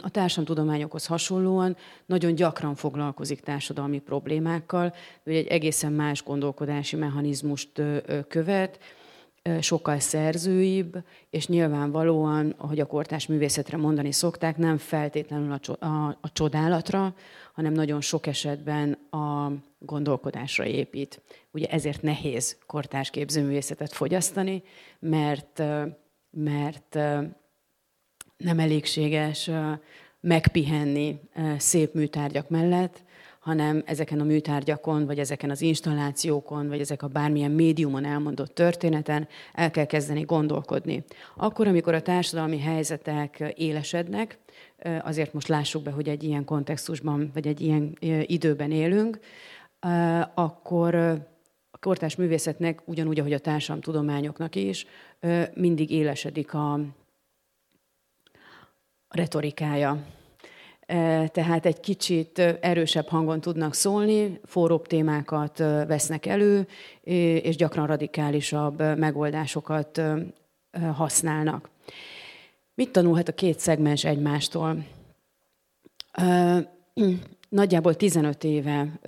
a 0.02 0.10
társadalomtudományokhoz 0.10 1.06
hasonlóan 1.06 1.78
nagyon 2.06 2.36
gyakran 2.36 2.76
foglalkozik 2.76 3.40
társadalmi 3.40 4.00
problémákkal, 4.00 4.94
de 5.24 5.32
egy 5.32 5.48
egészen 5.48 5.94
más 5.94 6.24
gondolkodási 6.24 6.96
mechanizmust 6.96 7.82
követ, 8.28 8.80
sokkal 9.62 10.00
szerzőibb, 10.00 10.98
és 11.30 11.48
nyilvánvalóan, 11.48 12.54
ahogy 12.58 12.80
a 12.80 12.86
kortás 12.86 13.28
művészetre 13.28 13.78
mondani 13.78 14.12
szokták, 14.12 14.58
nem 14.58 14.78
feltétlenül 14.78 15.52
a, 15.52 15.86
a, 15.86 16.18
a 16.22 16.32
csodálatra, 16.34 17.14
hanem 17.54 17.74
nagyon 17.74 18.02
sok 18.02 18.28
esetben 18.28 18.92
a 19.10 19.52
gondolkodásra 19.80 20.66
épít. 20.66 21.22
Ugye 21.52 21.68
ezért 21.68 22.02
nehéz 22.02 22.58
kortás 22.66 23.10
képzőművészetet 23.10 23.94
fogyasztani, 23.94 24.64
mert, 25.00 25.64
mert 26.32 26.98
nem 28.38 28.60
elégséges 28.60 29.50
megpihenni 30.20 31.20
szép 31.58 31.94
műtárgyak 31.94 32.50
mellett, 32.50 33.06
hanem 33.40 33.84
ezeken 33.86 34.20
a 34.20 34.24
műtárgyakon, 34.24 35.06
vagy 35.06 35.20
ezeken 35.20 35.50
az 35.50 35.62
installációkon, 35.62 36.68
vagy 36.68 36.80
ezek 36.80 37.04
a 37.04 37.08
bármilyen 37.08 37.52
médiumon 37.52 38.06
elmondott 38.06 38.56
történeten 38.56 39.28
el 39.54 39.72
kell 39.72 39.86
kezdeni 39.86 40.22
gondolkodni. 40.22 41.04
Akkor, 41.36 41.68
amikor 41.68 41.94
a 41.94 42.02
társadalmi 42.02 42.60
helyzetek 42.60 43.54
élesednek, 43.56 44.38
azért 45.02 45.34
most 45.34 45.48
lássuk 45.48 45.84
be, 45.84 45.92
hogy 45.92 46.10
egy 46.10 46.24
ilyen 46.24 46.46
kontextusban, 46.46 47.32
vagy 47.34 47.48
egy 47.48 47.62
ilyen 47.62 47.98
időben 48.26 48.72
élünk, 48.72 49.20
akkor 50.34 50.96
a 51.72 51.78
kortás 51.80 52.16
művészetnek, 52.16 52.82
ugyanúgy, 52.86 53.20
ahogy 53.20 53.34
a 53.34 53.40
társadalomtudományoknak 53.40 54.56
is, 54.56 54.86
mindig 55.54 55.92
élesedik 55.92 56.54
a 56.54 56.80
retorikája. 59.10 60.04
Tehát 61.32 61.66
egy 61.66 61.80
kicsit 61.80 62.40
erősebb 62.40 63.08
hangon 63.08 63.42
tudnak 63.42 63.74
szólni, 63.74 64.40
forróbb 64.44 64.88
témákat 64.88 65.58
vesznek 65.88 66.26
elő, 66.26 66.68
és 67.42 67.56
gyakran 67.56 67.88
radikálisabb 67.88 68.98
megoldásokat 68.98 70.02
használnak. 70.94 71.70
Mit 72.74 72.92
tanulhat 72.92 73.28
a 73.28 73.34
két 73.34 73.60
szegmens 73.60 74.06
egymástól? 74.06 74.86
Nagyjából 77.50 77.96
15 77.96 78.44
éve 78.44 79.00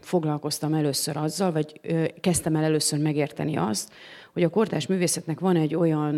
foglalkoztam 0.00 0.74
először 0.74 1.16
azzal, 1.16 1.52
vagy 1.52 1.80
kezdtem 2.20 2.56
el 2.56 2.64
először 2.64 2.98
megérteni 2.98 3.56
azt, 3.56 3.92
hogy 4.32 4.42
a 4.42 4.48
kortás 4.48 4.86
művészetnek 4.86 5.40
van 5.40 5.56
egy 5.56 5.74
olyan, 5.74 6.16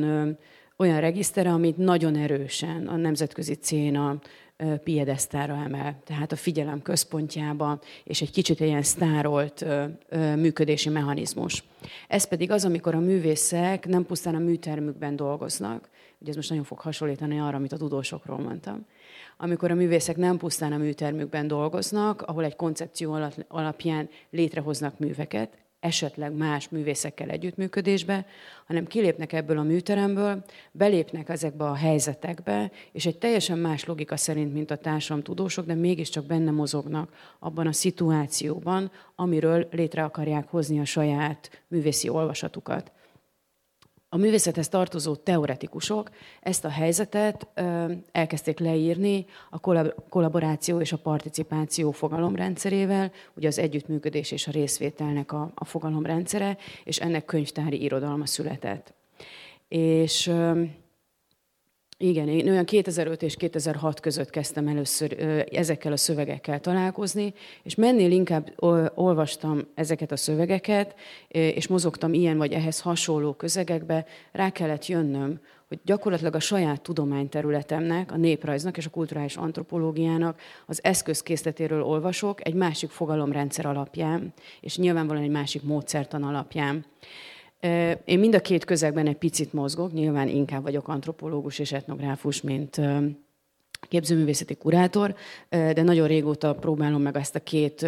olyan 0.78 1.00
regisztere, 1.00 1.50
amit 1.50 1.76
nagyon 1.76 2.16
erősen 2.16 2.86
a 2.86 2.96
nemzetközi 2.96 3.54
céna 3.54 4.18
piedesztára 4.84 5.54
emel, 5.64 6.00
tehát 6.04 6.32
a 6.32 6.36
figyelem 6.36 6.82
központjába, 6.82 7.80
és 8.04 8.22
egy 8.22 8.30
kicsit 8.30 8.60
ilyen 8.60 8.82
sztárolt 8.82 9.64
működési 10.36 10.88
mechanizmus. 10.88 11.64
Ez 12.08 12.24
pedig 12.24 12.50
az, 12.50 12.64
amikor 12.64 12.94
a 12.94 13.00
művészek 13.00 13.86
nem 13.86 14.06
pusztán 14.06 14.34
a 14.34 14.38
műtermükben 14.38 15.16
dolgoznak, 15.16 15.88
ugye 16.20 16.30
ez 16.30 16.36
most 16.36 16.48
nagyon 16.48 16.64
fog 16.64 16.78
hasonlítani 16.78 17.40
arra, 17.40 17.56
amit 17.56 17.72
a 17.72 17.76
tudósokról 17.76 18.38
mondtam, 18.38 18.86
amikor 19.36 19.70
a 19.70 19.74
művészek 19.74 20.16
nem 20.16 20.36
pusztán 20.36 20.72
a 20.72 20.76
műtermükben 20.76 21.46
dolgoznak, 21.46 22.22
ahol 22.22 22.44
egy 22.44 22.56
koncepció 22.56 23.18
alapján 23.48 24.08
létrehoznak 24.30 24.98
műveket, 24.98 25.52
esetleg 25.80 26.32
más 26.32 26.68
művészekkel 26.68 27.28
együttműködésbe, 27.28 28.26
hanem 28.66 28.86
kilépnek 28.86 29.32
ebből 29.32 29.58
a 29.58 29.62
műteremből, 29.62 30.44
belépnek 30.72 31.28
ezekbe 31.28 31.64
a 31.64 31.74
helyzetekbe, 31.74 32.70
és 32.92 33.06
egy 33.06 33.18
teljesen 33.18 33.58
más 33.58 33.84
logika 33.84 34.16
szerint, 34.16 34.52
mint 34.52 34.70
a 34.70 34.98
tudósok, 35.22 35.66
de 35.66 35.74
mégiscsak 35.74 36.24
benne 36.24 36.50
mozognak 36.50 37.12
abban 37.38 37.66
a 37.66 37.72
szituációban, 37.72 38.90
amiről 39.14 39.68
létre 39.70 40.04
akarják 40.04 40.48
hozni 40.48 40.80
a 40.80 40.84
saját 40.84 41.64
művészi 41.68 42.08
olvasatukat. 42.08 42.92
A 44.10 44.16
művészethez 44.16 44.68
tartozó 44.68 45.14
teoretikusok 45.14 46.10
ezt 46.40 46.64
a 46.64 46.68
helyzetet 46.68 47.46
elkezdték 48.12 48.58
leírni 48.58 49.26
a 49.50 49.60
kollaboráció 50.08 50.80
és 50.80 50.92
a 50.92 50.98
participáció 50.98 51.90
fogalomrendszerével, 51.90 53.12
ugye 53.34 53.48
az 53.48 53.58
együttműködés 53.58 54.30
és 54.30 54.46
a 54.46 54.50
részvételnek 54.50 55.32
a, 55.32 55.50
a 55.54 55.64
fogalomrendszere, 55.64 56.56
és 56.84 56.98
ennek 56.98 57.24
könyvtári 57.24 57.82
irodalma 57.82 58.26
született. 58.26 58.94
És 59.68 60.32
igen, 62.00 62.28
én 62.28 62.48
olyan 62.48 62.64
2005 62.64 63.22
és 63.22 63.36
2006 63.36 64.00
között 64.00 64.30
kezdtem 64.30 64.68
először 64.68 65.12
ezekkel 65.52 65.92
a 65.92 65.96
szövegekkel 65.96 66.60
találkozni, 66.60 67.34
és 67.62 67.74
mennél 67.74 68.10
inkább 68.10 68.52
olvastam 68.94 69.60
ezeket 69.74 70.12
a 70.12 70.16
szövegeket, 70.16 70.94
és 71.28 71.66
mozogtam 71.66 72.12
ilyen 72.12 72.36
vagy 72.38 72.52
ehhez 72.52 72.80
hasonló 72.80 73.32
közegekbe, 73.32 74.06
rá 74.32 74.50
kellett 74.50 74.86
jönnöm, 74.86 75.40
hogy 75.68 75.78
gyakorlatilag 75.84 76.34
a 76.34 76.40
saját 76.40 76.82
tudományterületemnek, 76.82 78.12
a 78.12 78.16
néprajznak 78.16 78.76
és 78.76 78.86
a 78.86 78.90
kulturális 78.90 79.36
antropológiának 79.36 80.40
az 80.66 80.84
eszközkészletéről 80.84 81.82
olvasok 81.82 82.46
egy 82.46 82.54
másik 82.54 82.90
fogalomrendszer 82.90 83.66
alapján, 83.66 84.32
és 84.60 84.76
nyilvánvalóan 84.76 85.24
egy 85.24 85.30
másik 85.30 85.62
módszertan 85.62 86.22
alapján. 86.22 86.84
Én 88.04 88.18
mind 88.18 88.34
a 88.34 88.40
két 88.40 88.64
közegben 88.64 89.06
egy 89.06 89.16
picit 89.16 89.52
mozgok, 89.52 89.92
nyilván 89.92 90.28
inkább 90.28 90.62
vagyok 90.62 90.88
antropológus 90.88 91.58
és 91.58 91.72
etnográfus, 91.72 92.40
mint 92.40 92.80
képzőművészeti 93.80 94.54
kurátor, 94.54 95.14
de 95.48 95.82
nagyon 95.82 96.06
régóta 96.06 96.54
próbálom 96.54 97.02
meg 97.02 97.16
ezt 97.16 97.34
a 97.34 97.40
két 97.40 97.86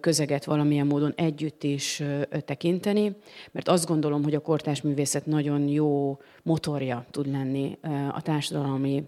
közeget 0.00 0.44
valamilyen 0.44 0.86
módon 0.86 1.12
együtt 1.16 1.62
is 1.62 2.02
tekinteni, 2.44 3.16
mert 3.50 3.68
azt 3.68 3.86
gondolom, 3.86 4.22
hogy 4.22 4.34
a 4.34 4.40
kortás 4.40 4.82
művészet 4.82 5.26
nagyon 5.26 5.68
jó 5.68 6.18
motorja 6.42 7.06
tud 7.10 7.30
lenni 7.30 7.78
a 8.12 8.22
társadalmi 8.22 9.04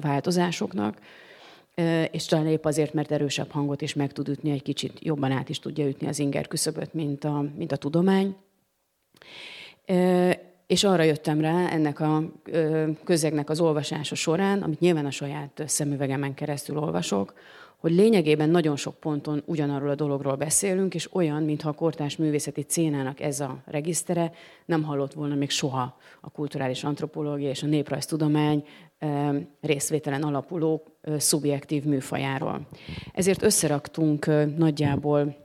változásoknak, 0.00 0.98
és 2.10 2.24
talán 2.24 2.46
épp 2.46 2.64
azért, 2.64 2.92
mert 2.92 3.12
erősebb 3.12 3.50
hangot 3.50 3.82
is 3.82 3.94
meg 3.94 4.12
tud 4.12 4.28
ütni, 4.28 4.50
egy 4.50 4.62
kicsit 4.62 4.92
jobban 5.00 5.30
át 5.30 5.48
is 5.48 5.58
tudja 5.58 5.88
ütni 5.88 6.06
az 6.06 6.18
inger 6.18 6.46
küszöböt, 6.46 6.94
mint 6.94 7.24
a, 7.24 7.44
mint 7.56 7.72
a 7.72 7.76
tudomány. 7.76 8.36
És 10.66 10.84
arra 10.84 11.02
jöttem 11.02 11.40
rá 11.40 11.68
ennek 11.68 12.00
a 12.00 12.22
közegnek 13.04 13.50
az 13.50 13.60
olvasása 13.60 14.14
során, 14.14 14.62
amit 14.62 14.80
nyilván 14.80 15.06
a 15.06 15.10
saját 15.10 15.62
szemüvegemen 15.66 16.34
keresztül 16.34 16.78
olvasok, 16.78 17.34
hogy 17.76 17.92
lényegében 17.92 18.50
nagyon 18.50 18.76
sok 18.76 18.94
ponton 18.94 19.42
ugyanarról 19.44 19.90
a 19.90 19.94
dologról 19.94 20.34
beszélünk, 20.34 20.94
és 20.94 21.14
olyan, 21.14 21.42
mintha 21.42 21.68
a 21.68 21.72
kortás 21.72 22.16
művészeti 22.16 22.62
cénának 22.62 23.20
ez 23.20 23.40
a 23.40 23.62
regisztere 23.64 24.32
nem 24.64 24.82
hallott 24.82 25.12
volna 25.12 25.34
még 25.34 25.50
soha 25.50 25.96
a 26.20 26.30
kulturális 26.30 26.84
antropológia 26.84 27.48
és 27.48 27.62
a 27.62 27.66
néprajztudomány 27.66 28.64
részvételen 29.60 30.22
alapuló 30.22 30.82
szubjektív 31.16 31.84
műfajáról. 31.84 32.66
Ezért 33.12 33.42
összeraktunk 33.42 34.26
nagyjából 34.56 35.36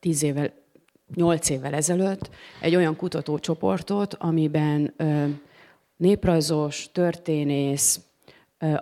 tíz 0.00 0.22
évvel 0.22 0.52
nyolc 1.14 1.50
évvel 1.50 1.74
ezelőtt 1.74 2.30
egy 2.60 2.76
olyan 2.76 2.96
kutatócsoportot, 2.96 4.14
amiben 4.14 4.94
néprajzos, 5.96 6.88
történész, 6.92 8.00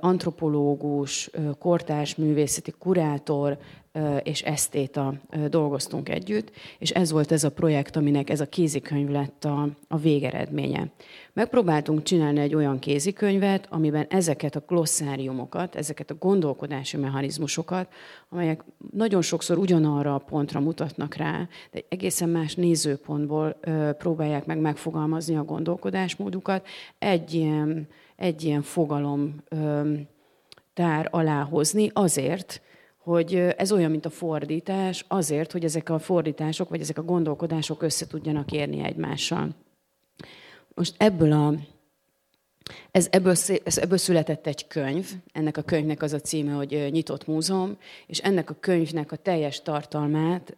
antropológus, 0.00 1.30
kortárs 1.58 2.14
művészeti 2.14 2.72
kurátor, 2.78 3.58
és 4.22 4.42
esztéta 4.42 5.14
dolgoztunk 5.48 6.08
együtt, 6.08 6.50
és 6.78 6.90
ez 6.90 7.10
volt 7.10 7.32
ez 7.32 7.44
a 7.44 7.50
projekt, 7.50 7.96
aminek 7.96 8.30
ez 8.30 8.40
a 8.40 8.46
kézikönyv 8.46 9.08
lett 9.08 9.44
a, 9.44 9.68
a 9.88 9.96
végeredménye. 9.96 10.86
Megpróbáltunk 11.32 12.02
csinálni 12.02 12.40
egy 12.40 12.54
olyan 12.54 12.78
kézikönyvet, 12.78 13.66
amiben 13.70 14.06
ezeket 14.08 14.56
a 14.56 14.64
glossáriumokat, 14.66 15.74
ezeket 15.76 16.10
a 16.10 16.16
gondolkodási 16.18 16.96
mechanizmusokat, 16.96 17.92
amelyek 18.28 18.64
nagyon 18.92 19.22
sokszor 19.22 19.58
ugyanarra 19.58 20.14
a 20.14 20.18
pontra 20.18 20.60
mutatnak 20.60 21.14
rá, 21.14 21.48
de 21.70 21.78
egy 21.78 21.86
egészen 21.88 22.28
más 22.28 22.54
nézőpontból 22.54 23.56
próbálják 23.98 24.46
meg 24.46 24.58
megfogalmazni 24.58 25.36
a 25.36 25.44
gondolkodásmódukat, 25.44 26.66
egy 26.98 27.34
ilyen, 27.34 27.88
egy 28.16 28.44
ilyen 28.44 28.62
fogalom 28.62 29.34
tár 30.74 31.08
alá 31.10 31.48
azért, 31.92 32.62
hogy 33.04 33.34
ez 33.34 33.72
olyan, 33.72 33.90
mint 33.90 34.06
a 34.06 34.10
fordítás, 34.10 35.04
azért, 35.08 35.52
hogy 35.52 35.64
ezek 35.64 35.88
a 35.88 35.98
fordítások, 35.98 36.68
vagy 36.68 36.80
ezek 36.80 36.98
a 36.98 37.02
gondolkodások 37.02 37.82
össze 37.82 38.06
tudjanak 38.06 38.52
érni 38.52 38.82
egymással. 38.82 39.48
Most 40.74 40.94
ebből 40.98 41.32
a 41.32 41.54
ez, 42.90 43.06
ebből, 43.10 43.34
ez, 43.64 43.78
ebből 43.78 43.98
született 43.98 44.46
egy 44.46 44.66
könyv, 44.66 45.10
ennek 45.32 45.56
a 45.56 45.62
könyvnek 45.62 46.02
az 46.02 46.12
a 46.12 46.20
címe, 46.20 46.52
hogy 46.52 46.88
Nyitott 46.90 47.26
Múzeum, 47.26 47.76
és 48.06 48.18
ennek 48.18 48.50
a 48.50 48.56
könyvnek 48.60 49.12
a 49.12 49.16
teljes 49.16 49.62
tartalmát 49.62 50.56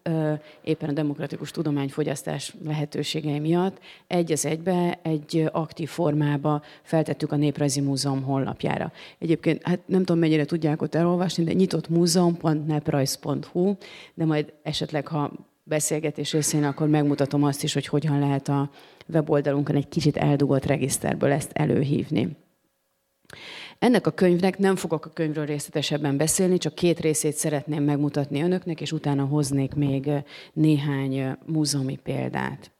éppen 0.62 0.88
a 0.88 0.92
demokratikus 0.92 1.50
tudományfogyasztás 1.50 2.54
lehetőségei 2.64 3.38
miatt 3.38 3.78
egy 4.06 4.32
az 4.32 4.46
egybe, 4.46 4.98
egy 5.02 5.48
aktív 5.52 5.88
formába 5.88 6.62
feltettük 6.82 7.32
a 7.32 7.36
Néprajzi 7.36 7.80
Múzeum 7.80 8.22
honlapjára. 8.22 8.92
Egyébként, 9.18 9.62
hát 9.62 9.80
nem 9.86 10.00
tudom, 10.00 10.18
mennyire 10.18 10.44
tudják 10.44 10.82
ott 10.82 10.94
elolvasni, 10.94 11.44
de 11.44 11.52
nyitottmúzeum.neprajz.hu, 11.52 13.74
de 14.14 14.24
majd 14.24 14.52
esetleg, 14.62 15.06
ha 15.06 15.32
beszélgetés 15.68 16.32
részén, 16.32 16.64
akkor 16.64 16.88
megmutatom 16.88 17.42
azt 17.42 17.62
is, 17.62 17.72
hogy 17.72 17.86
hogyan 17.86 18.18
lehet 18.18 18.48
a 18.48 18.70
weboldalunkon 19.08 19.76
egy 19.76 19.88
kicsit 19.88 20.16
eldugott 20.16 20.64
regiszterből 20.64 21.32
ezt 21.32 21.50
előhívni. 21.52 22.36
Ennek 23.78 24.06
a 24.06 24.10
könyvnek 24.10 24.58
nem 24.58 24.76
fogok 24.76 25.06
a 25.06 25.10
könyvről 25.10 25.46
részletesebben 25.46 26.16
beszélni, 26.16 26.58
csak 26.58 26.74
két 26.74 27.00
részét 27.00 27.34
szeretném 27.34 27.82
megmutatni 27.82 28.42
önöknek, 28.42 28.80
és 28.80 28.92
utána 28.92 29.24
hoznék 29.24 29.74
még 29.74 30.10
néhány 30.52 31.36
múzeumi 31.46 31.96
példát. 31.96 32.70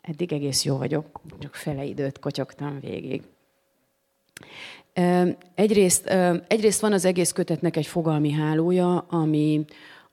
Eddig 0.00 0.32
egész 0.32 0.64
jó 0.64 0.76
vagyok, 0.76 1.20
csak 1.38 1.54
fele 1.54 1.84
időt 1.84 2.18
kotyogtam 2.18 2.80
végig. 2.80 3.22
Egyrészt, 5.54 6.06
egyrészt 6.48 6.80
van 6.80 6.92
az 6.92 7.04
egész 7.04 7.32
kötetnek 7.32 7.76
egy 7.76 7.86
fogalmi 7.86 8.30
hálója, 8.30 8.98
ami, 8.98 9.64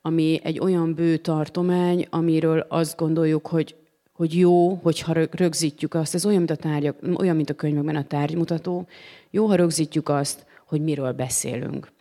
ami 0.08 0.40
egy 0.44 0.60
olyan 0.60 0.94
bő 0.94 1.18
tartomány, 1.18 2.08
amiről 2.10 2.66
azt 2.70 2.98
gondoljuk, 2.98 3.48
hogy 3.48 3.76
hogy 4.14 4.38
jó, 4.38 4.74
hogyha 4.74 5.14
rögzítjük 5.32 5.94
azt, 5.94 6.14
ez 6.14 6.26
olyan, 6.26 6.38
mint 6.38 6.50
a 6.50 6.56
tárgyak, 6.56 6.96
olyan, 7.18 7.36
mint 7.36 7.50
a 7.50 7.54
könyvekben 7.54 7.96
a 7.96 8.04
tárgymutató, 8.04 8.88
jó, 9.30 9.46
ha 9.46 9.56
rögzítjük 9.56 10.10
azt, 10.10 10.46
hogy 10.68 10.82
miről 10.82 11.12
beszélünk. 11.12 11.92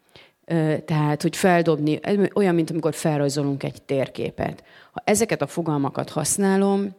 Tehát, 0.84 1.22
hogy 1.22 1.36
feldobni, 1.36 2.00
olyan, 2.34 2.54
mint 2.54 2.70
amikor 2.70 2.94
felrajzolunk 2.94 3.62
egy 3.62 3.82
térképet. 3.82 4.64
Ha 4.92 5.02
ezeket 5.04 5.42
a 5.42 5.46
fogalmakat 5.46 6.11
használom, 6.11 6.94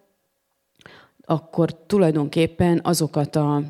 akkor 1.29 1.85
tulajdonképpen 1.85 2.79
azokat 2.83 3.35
a, 3.35 3.61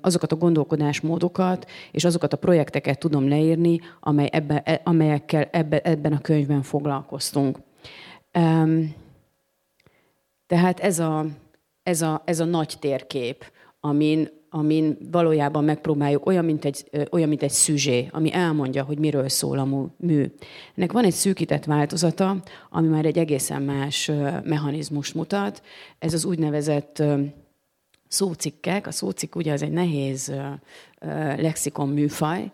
azokat 0.00 0.32
a 0.32 0.36
gondolkodásmódokat 0.36 1.70
és 1.90 2.04
azokat 2.04 2.32
a 2.32 2.36
projekteket 2.36 2.98
tudom 2.98 3.28
leírni, 3.28 3.80
amely 4.00 4.28
ebbe, 4.32 4.62
e, 4.62 4.80
amelyekkel 4.84 5.48
ebbe, 5.52 5.80
ebben 5.80 6.12
a 6.12 6.20
könyvben 6.20 6.62
foglalkoztunk. 6.62 7.58
Tehát 10.46 10.80
ez 10.80 10.98
a, 10.98 11.26
ez 11.82 12.02
a, 12.02 12.22
ez 12.24 12.40
a 12.40 12.44
nagy 12.44 12.76
térkép, 12.80 13.52
amin, 13.80 14.28
amin 14.54 14.96
valójában 15.10 15.64
megpróbáljuk, 15.64 16.26
olyan 16.26 16.44
mint, 16.44 16.64
egy, 16.64 16.90
olyan, 17.10 17.28
mint 17.28 17.42
egy 17.42 17.50
szüzsé, 17.50 18.08
ami 18.10 18.32
elmondja, 18.32 18.84
hogy 18.84 18.98
miről 18.98 19.28
szól 19.28 19.58
a 19.58 19.90
mű. 19.96 20.24
Ennek 20.74 20.92
van 20.92 21.04
egy 21.04 21.12
szűkített 21.12 21.64
változata, 21.64 22.36
ami 22.70 22.88
már 22.88 23.04
egy 23.04 23.18
egészen 23.18 23.62
más 23.62 24.10
mechanizmus 24.44 25.12
mutat. 25.12 25.62
Ez 25.98 26.14
az 26.14 26.24
úgynevezett 26.24 27.02
szócikkek. 28.08 28.86
A 28.86 28.90
szócikk 28.90 29.34
ugye 29.34 29.52
az 29.52 29.62
egy 29.62 29.72
nehéz 29.72 30.32
lexikon 31.36 31.88
műfaj. 31.88 32.50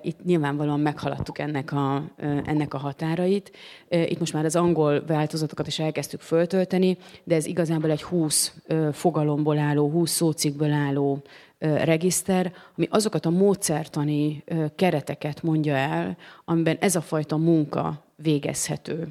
Itt 0.00 0.24
nyilvánvalóan 0.24 0.80
meghaladtuk 0.80 1.38
ennek 1.38 1.72
a, 1.72 2.04
ennek 2.44 2.74
a 2.74 2.78
határait. 2.78 3.50
Itt 3.88 4.18
most 4.18 4.32
már 4.32 4.44
az 4.44 4.56
angol 4.56 5.04
változatokat 5.06 5.66
is 5.66 5.78
elkezdtük 5.78 6.20
föltölteni, 6.20 6.98
de 7.24 7.34
ez 7.34 7.46
igazából 7.46 7.90
egy 7.90 8.02
20 8.02 8.54
fogalomból 8.92 9.58
álló, 9.58 9.90
20 9.90 10.10
szócikkből 10.10 10.72
álló 10.72 11.22
regiszter, 11.58 12.52
ami 12.76 12.88
azokat 12.90 13.26
a 13.26 13.30
módszertani 13.30 14.44
kereteket 14.76 15.42
mondja 15.42 15.74
el, 15.74 16.16
amiben 16.44 16.76
ez 16.80 16.96
a 16.96 17.00
fajta 17.00 17.36
munka 17.36 18.04
végezhető. 18.16 19.08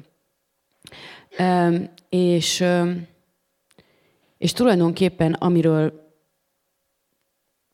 És, 2.08 2.64
és 4.40 4.52
tulajdonképpen, 4.52 5.32
amiről 5.32 6.08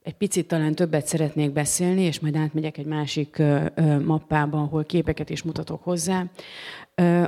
egy 0.02 0.16
picit 0.16 0.48
talán 0.48 0.74
többet 0.74 1.06
szeretnék 1.06 1.52
beszélni, 1.52 2.02
és 2.02 2.20
majd 2.20 2.36
átmegyek 2.36 2.78
egy 2.78 2.86
másik 2.86 3.42
mappába, 4.04 4.60
ahol 4.60 4.84
képeket 4.84 5.30
is 5.30 5.42
mutatok 5.42 5.82
hozzá. 5.82 6.26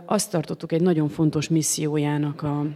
Azt 0.05 0.31
tartottuk 0.31 0.73
egy 0.73 0.81
nagyon 0.81 1.09
fontos 1.09 1.49
missziójának 1.49 2.43
a, 2.43 2.67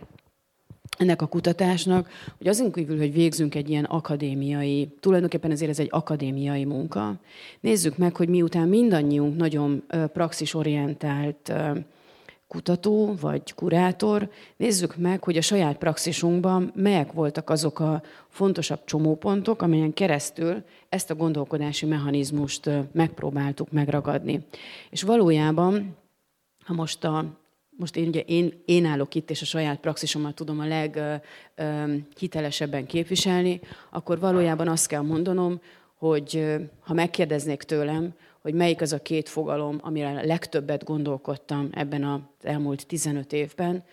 ennek 0.98 1.22
a 1.22 1.26
kutatásnak, 1.26 2.08
hogy 2.38 2.46
azon 2.48 2.72
kívül, 2.72 2.98
hogy 2.98 3.12
végzünk 3.12 3.54
egy 3.54 3.70
ilyen 3.70 3.84
akadémiai, 3.84 4.88
tulajdonképpen 5.00 5.50
ezért 5.50 5.70
ez 5.70 5.78
egy 5.78 5.90
akadémiai 5.90 6.64
munka, 6.64 7.20
nézzük 7.60 7.96
meg, 7.96 8.16
hogy 8.16 8.28
miután 8.28 8.68
mindannyiunk 8.68 9.36
nagyon 9.36 9.84
praxisorientált 10.12 11.52
kutató 12.52 13.14
vagy 13.20 13.54
kurátor, 13.54 14.30
nézzük 14.56 14.96
meg, 14.96 15.24
hogy 15.24 15.36
a 15.36 15.40
saját 15.40 15.78
praxisunkban 15.78 16.72
melyek 16.74 17.12
voltak 17.12 17.50
azok 17.50 17.80
a 17.80 18.02
fontosabb 18.28 18.84
csomópontok, 18.84 19.62
amelyen 19.62 19.92
keresztül 19.92 20.64
ezt 20.88 21.10
a 21.10 21.14
gondolkodási 21.14 21.86
mechanizmust 21.86 22.70
megpróbáltuk 22.92 23.70
megragadni. 23.70 24.46
És 24.90 25.02
valójában, 25.02 25.96
ha 26.64 26.74
most 26.74 27.04
a 27.04 27.24
most 27.76 27.96
én, 27.96 28.08
ugye 28.08 28.20
én, 28.20 28.62
én 28.64 28.84
állok 28.84 29.14
itt, 29.14 29.30
és 29.30 29.42
a 29.42 29.44
saját 29.44 29.80
praxisomat 29.80 30.34
tudom 30.34 30.60
a 30.60 30.66
leghitelesebben 31.56 32.86
képviselni, 32.86 33.60
akkor 33.90 34.18
valójában 34.18 34.68
azt 34.68 34.86
kell 34.86 35.02
mondanom, 35.02 35.60
hogy 35.94 36.56
ha 36.80 36.94
megkérdeznék 36.94 37.62
tőlem, 37.62 38.14
hogy 38.42 38.54
melyik 38.54 38.80
az 38.80 38.92
a 38.92 39.02
két 39.02 39.28
fogalom, 39.28 39.78
amire 39.82 40.08
a 40.08 40.24
legtöbbet 40.24 40.84
gondolkodtam 40.84 41.68
ebben 41.72 42.04
az 42.04 42.20
elmúlt 42.40 42.86
15 42.86 43.32
évben, 43.32 43.84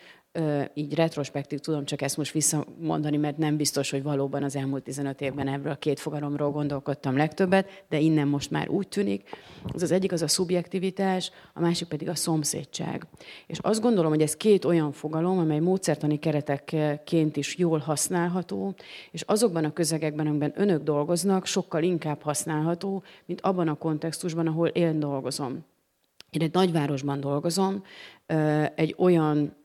így 0.74 0.94
retrospektív 0.94 1.60
tudom 1.60 1.86
csak 1.86 2.02
ezt 2.02 2.18
most 2.18 2.32
visszamondani, 2.32 3.18
mert 3.18 3.38
nem 3.38 3.58
biztos, 3.58 3.90
hogy 3.90 4.04
valóban 4.04 4.44
az 4.44 4.56
elmúlt 4.56 4.84
15 4.84 5.22
évben 5.22 5.48
ebből 5.48 5.72
a 5.72 5.76
két 5.76 6.00
fogalomról 6.00 6.52
gondolkodtam 6.52 7.18
legtöbbet, 7.18 7.84
de 7.90 8.00
innen 8.00 8.28
most 8.28 8.52
már 8.52 8.70
úgy 8.70 8.88
tűnik. 8.88 9.30
Az 9.74 9.82
az 9.82 9.92
egyik 9.92 10.12
az 10.12 10.22
a 10.22 10.28
szubjektivitás, 10.28 11.32
a 11.54 11.60
másik 11.60 11.88
pedig 11.88 12.10
a 12.10 12.16
szomszédság. 12.16 13.06
És 13.48 13.60
azt 13.60 13.82
gondolom, 13.82 14.12
hogy 14.12 14.22
ez 14.22 14.36
két 14.36 14.66
olyan 14.66 14.92
fogalom, 14.92 15.38
amely 15.38 15.60
módszertani 15.60 16.20
keretekként 16.20 17.38
is 17.38 17.58
jól 17.58 17.80
használható, 17.80 18.76
és 19.12 19.22
azokban 19.22 19.66
a 19.66 19.74
közegekben, 19.74 20.28
amiben 20.28 20.54
önök 20.56 20.84
dolgoznak, 20.84 21.46
sokkal 21.46 21.84
inkább 21.84 22.22
használható, 22.22 23.04
mint 23.26 23.42
abban 23.42 23.68
a 23.68 23.76
kontextusban, 23.76 24.48
ahol 24.48 24.68
én 24.68 25.00
dolgozom. 25.00 25.66
Én 26.30 26.42
egy 26.42 26.54
nagyvárosban 26.54 27.20
dolgozom, 27.20 27.84
egy 28.76 28.96
olyan 28.98 29.56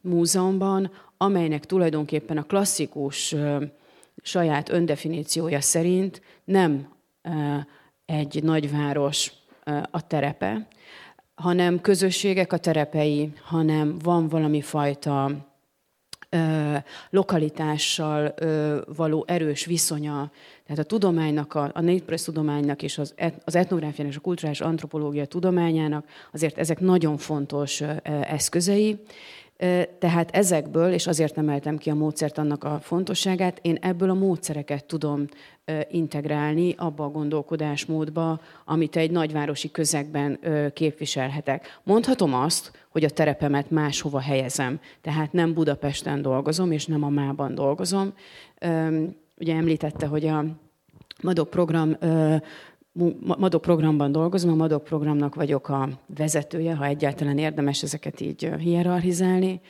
múzeumban, 0.00 0.90
amelynek 1.16 1.64
tulajdonképpen 1.64 2.38
a 2.38 2.42
klasszikus 2.42 3.34
saját 4.22 4.68
öndefiníciója 4.68 5.60
szerint 5.60 6.22
nem 6.44 6.88
egy 8.04 8.42
nagyváros 8.42 9.32
a 9.90 10.06
terepe, 10.06 10.68
hanem 11.34 11.80
közösségek 11.80 12.52
a 12.52 12.58
terepei, 12.58 13.32
hanem 13.42 13.98
van 14.02 14.28
valami 14.28 14.60
fajta 14.60 15.48
lokalitással 17.10 18.34
való 18.96 19.24
erős 19.26 19.64
viszonya, 19.64 20.30
tehát 20.66 20.84
a 20.84 20.88
tudománynak, 20.88 21.54
a, 21.54 21.70
a 21.74 21.80
néprajz 21.80 22.22
tudománynak 22.22 22.82
és 22.82 22.98
az, 22.98 23.12
et, 23.16 23.42
az 23.44 23.54
etnográfiának 23.54 24.12
és 24.12 24.18
a 24.18 24.22
kulturális 24.22 24.60
antropológia 24.60 25.24
tudományának 25.24 26.06
azért 26.32 26.58
ezek 26.58 26.80
nagyon 26.80 27.16
fontos 27.16 27.82
eszközei, 28.22 29.00
tehát 29.98 30.30
ezekből, 30.30 30.92
és 30.92 31.06
azért 31.06 31.38
emeltem 31.38 31.76
ki 31.76 31.90
a 31.90 31.94
módszert 31.94 32.38
annak 32.38 32.64
a 32.64 32.78
fontosságát, 32.82 33.58
én 33.62 33.78
ebből 33.80 34.10
a 34.10 34.14
módszereket 34.14 34.84
tudom 34.84 35.24
integrálni 35.90 36.74
abba 36.76 37.04
a 37.04 37.10
gondolkodásmódba, 37.10 38.40
amit 38.64 38.96
egy 38.96 39.10
nagyvárosi 39.10 39.70
közegben 39.70 40.38
képviselhetek. 40.72 41.80
Mondhatom 41.82 42.34
azt, 42.34 42.86
hogy 42.88 43.04
a 43.04 43.10
terepemet 43.10 43.70
máshova 43.70 44.20
helyezem. 44.20 44.80
Tehát 45.00 45.32
nem 45.32 45.54
Budapesten 45.54 46.22
dolgozom, 46.22 46.72
és 46.72 46.86
nem 46.86 47.04
a 47.04 47.08
Mában 47.08 47.54
dolgozom. 47.54 48.12
Ugye 49.38 49.54
említette, 49.54 50.06
hogy 50.06 50.26
a 50.26 50.44
Madok 51.22 51.50
program 51.50 51.96
Madok 53.36 53.60
programban 53.60 54.12
dolgozom, 54.12 54.50
a 54.50 54.54
Madok 54.54 54.84
programnak 54.84 55.34
vagyok 55.34 55.68
a 55.68 55.88
vezetője, 56.16 56.74
ha 56.74 56.84
egyáltalán 56.84 57.38
érdemes 57.38 57.82
ezeket 57.82 58.20
így 58.20 58.50
hierarchizálni, 58.58 59.60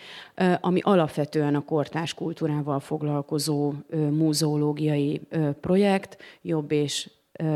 ami 0.61 0.81
alapvetően 0.83 1.55
a 1.55 1.65
kortárs 1.65 2.15
kultúrával 2.15 2.81
foglalkozó 2.81 3.73
múzeológiai 4.11 5.21
projekt, 5.61 6.19
jobb 6.43 6.73
és 6.73 7.11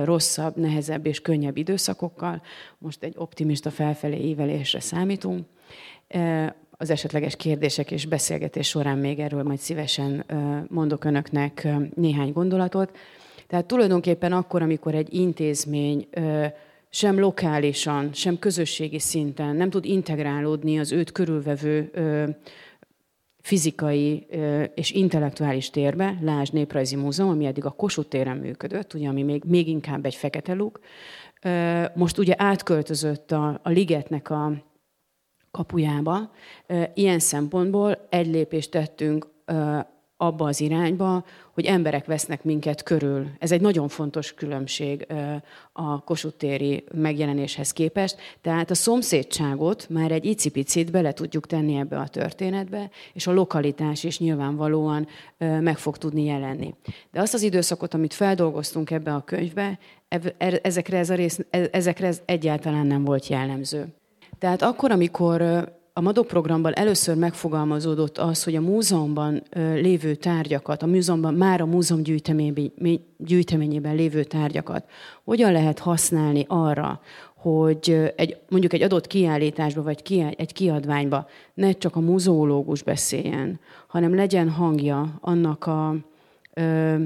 rosszabb, 0.05 0.57
nehezebb 0.57 1.07
és 1.07 1.21
könnyebb 1.21 1.57
időszakokkal. 1.57 2.43
Most 2.79 3.03
egy 3.03 3.15
optimista 3.17 3.71
felfelé 3.71 4.29
ívelésre 4.29 4.81
számítunk. 4.81 5.47
Az 6.71 6.91
esetleges 6.91 7.37
kérdések 7.37 7.91
és 7.91 8.07
beszélgetés 8.07 8.69
során 8.69 8.99
még 8.99 9.19
erről 9.19 9.43
majd 9.43 9.59
szívesen 9.59 10.25
mondok 10.69 11.05
önöknek 11.05 11.69
néhány 11.95 12.33
gondolatot. 12.33 12.97
Tehát 13.47 13.66
tulajdonképpen 13.66 14.32
akkor, 14.32 14.62
amikor 14.62 14.95
egy 14.95 15.14
intézmény 15.14 16.09
sem 16.90 17.18
lokálisan, 17.18 18.12
sem 18.12 18.38
közösségi 18.38 18.99
szinten 18.99 19.57
nem 19.57 19.70
tud 19.70 19.84
integrálódni 19.84 20.78
az 20.78 20.92
őt 20.92 21.12
körülvevő 21.12 21.90
fizikai 23.42 24.26
és 24.74 24.90
intellektuális 24.90 25.70
térbe, 25.70 26.18
Lázs 26.20 26.51
Néprajzi 26.51 26.97
Múzeum, 26.97 27.30
ami 27.30 27.45
eddig 27.45 27.64
a 27.64 27.70
Kossuth 27.70 28.09
téren 28.09 28.36
működött, 28.36 28.95
ugye, 28.95 29.09
ami 29.09 29.22
még, 29.22 29.42
még 29.47 29.68
inkább 29.68 30.05
egy 30.05 30.14
fekete 30.14 30.53
luk. 30.53 30.80
Most 31.95 32.18
ugye 32.18 32.34
átköltözött 32.38 33.32
a, 33.32 33.61
a 33.62 33.70
ligetnek 33.70 34.30
a 34.30 34.53
kapujába. 35.51 36.30
Ilyen 36.95 37.18
szempontból 37.18 38.07
egy 38.11 38.26
lépést 38.26 38.70
tettünk 38.70 39.26
abba 40.17 40.45
az 40.45 40.61
irányba, 40.61 41.25
hogy 41.55 41.65
emberek 41.65 42.07
vesznek 42.07 42.45
minket 42.45 42.83
körül. 42.83 43.27
Ez 43.39 43.53
egy 43.53 43.61
nagyon 43.61 43.89
fontos 43.89 44.35
különbség 44.35 45.07
a 45.73 46.05
kosutéri 46.05 46.85
megjelenéshez 46.93 47.73
képest. 47.73 48.17
Tehát 48.41 48.71
a 48.71 48.75
szomszédságot 48.75 49.87
már 49.89 50.12
egy 50.12 50.25
icipicit 50.25 50.91
bele 50.91 51.12
tudjuk 51.12 51.47
tenni 51.47 51.77
ebbe 51.77 51.99
a 51.99 52.09
történetbe, 52.09 52.91
és 53.12 53.27
a 53.27 53.33
lokalitás 53.33 54.05
is 54.05 54.19
nyilvánvalóan 54.19 55.07
meg 55.39 55.79
fog 55.79 55.99
tudni 55.99 56.25
jelenni. 56.25 56.75
De 57.12 57.21
azt 57.21 57.35
az 57.35 57.43
időszakot, 57.43 57.95
amit 57.95 58.15
feldolgoztunk 58.15 58.91
ebbe 58.91 59.15
a 59.15 59.21
könyvbe, 59.21 59.79
er, 60.39 60.61
ezekre 60.62 60.99
ez, 60.99 61.11
a 61.11 61.15
rész, 61.15 61.39
e, 61.51 61.69
ezekre 61.73 62.07
ez 62.07 62.23
egyáltalán 62.25 62.87
nem 62.87 63.05
volt 63.05 63.27
jellemző. 63.27 63.87
Tehát 64.39 64.62
akkor, 64.62 64.91
amikor 64.91 65.43
a 65.97 66.01
MADO 66.01 66.22
programban 66.22 66.74
először 66.74 67.16
megfogalmazódott 67.16 68.18
az, 68.18 68.45
hogy 68.45 68.55
a 68.55 68.61
múzeumban 68.61 69.42
lévő 69.74 70.14
tárgyakat, 70.14 70.82
a 70.82 70.86
múzeumban, 70.86 71.34
már 71.34 71.61
a 71.61 71.66
múzeum 71.66 72.03
gyűjteményében 73.18 73.95
lévő 73.95 74.24
tárgyakat 74.24 74.84
hogyan 75.24 75.53
lehet 75.53 75.78
használni 75.78 76.45
arra, 76.49 77.01
hogy 77.34 78.12
egy, 78.16 78.36
mondjuk 78.49 78.72
egy 78.72 78.82
adott 78.82 79.07
kiállításba 79.07 79.82
vagy 79.82 80.03
ki, 80.03 80.34
egy 80.36 80.53
kiadványba 80.53 81.26
ne 81.55 81.72
csak 81.72 81.97
a 81.97 82.01
muzeológus 82.01 82.82
beszéljen, 82.82 83.61
hanem 83.86 84.14
legyen 84.14 84.51
hangja 84.51 85.18
annak 85.20 85.66
a 85.66 85.97
ö, 86.55 86.97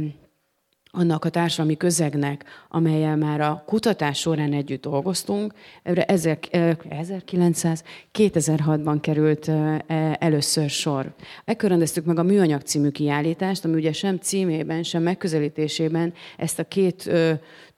annak 0.91 1.25
a 1.25 1.29
társadalmi 1.29 1.77
közegnek, 1.77 2.45
amelyel 2.69 3.17
már 3.17 3.41
a 3.41 3.63
kutatás 3.67 4.19
során 4.19 4.53
együtt 4.53 4.83
dolgoztunk. 4.83 5.53
Erre 5.83 6.05
1900, 6.05 7.85
2006-ban 8.19 8.99
került 9.01 9.49
e, 9.49 9.85
először 10.21 10.71
sor. 10.71 11.15
Ekkor 11.45 11.69
rendeztük 11.69 12.05
meg 12.05 12.19
a 12.19 12.23
Műanyag 12.23 12.61
című 12.61 12.89
kiállítást, 12.89 13.65
ami 13.65 13.75
ugye 13.75 13.93
sem 13.93 14.17
címében, 14.17 14.83
sem 14.83 15.03
megközelítésében 15.03 16.13
ezt 16.37 16.59
a 16.59 16.65
két 16.65 17.11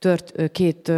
tört, 0.01 0.51
két 0.51 0.91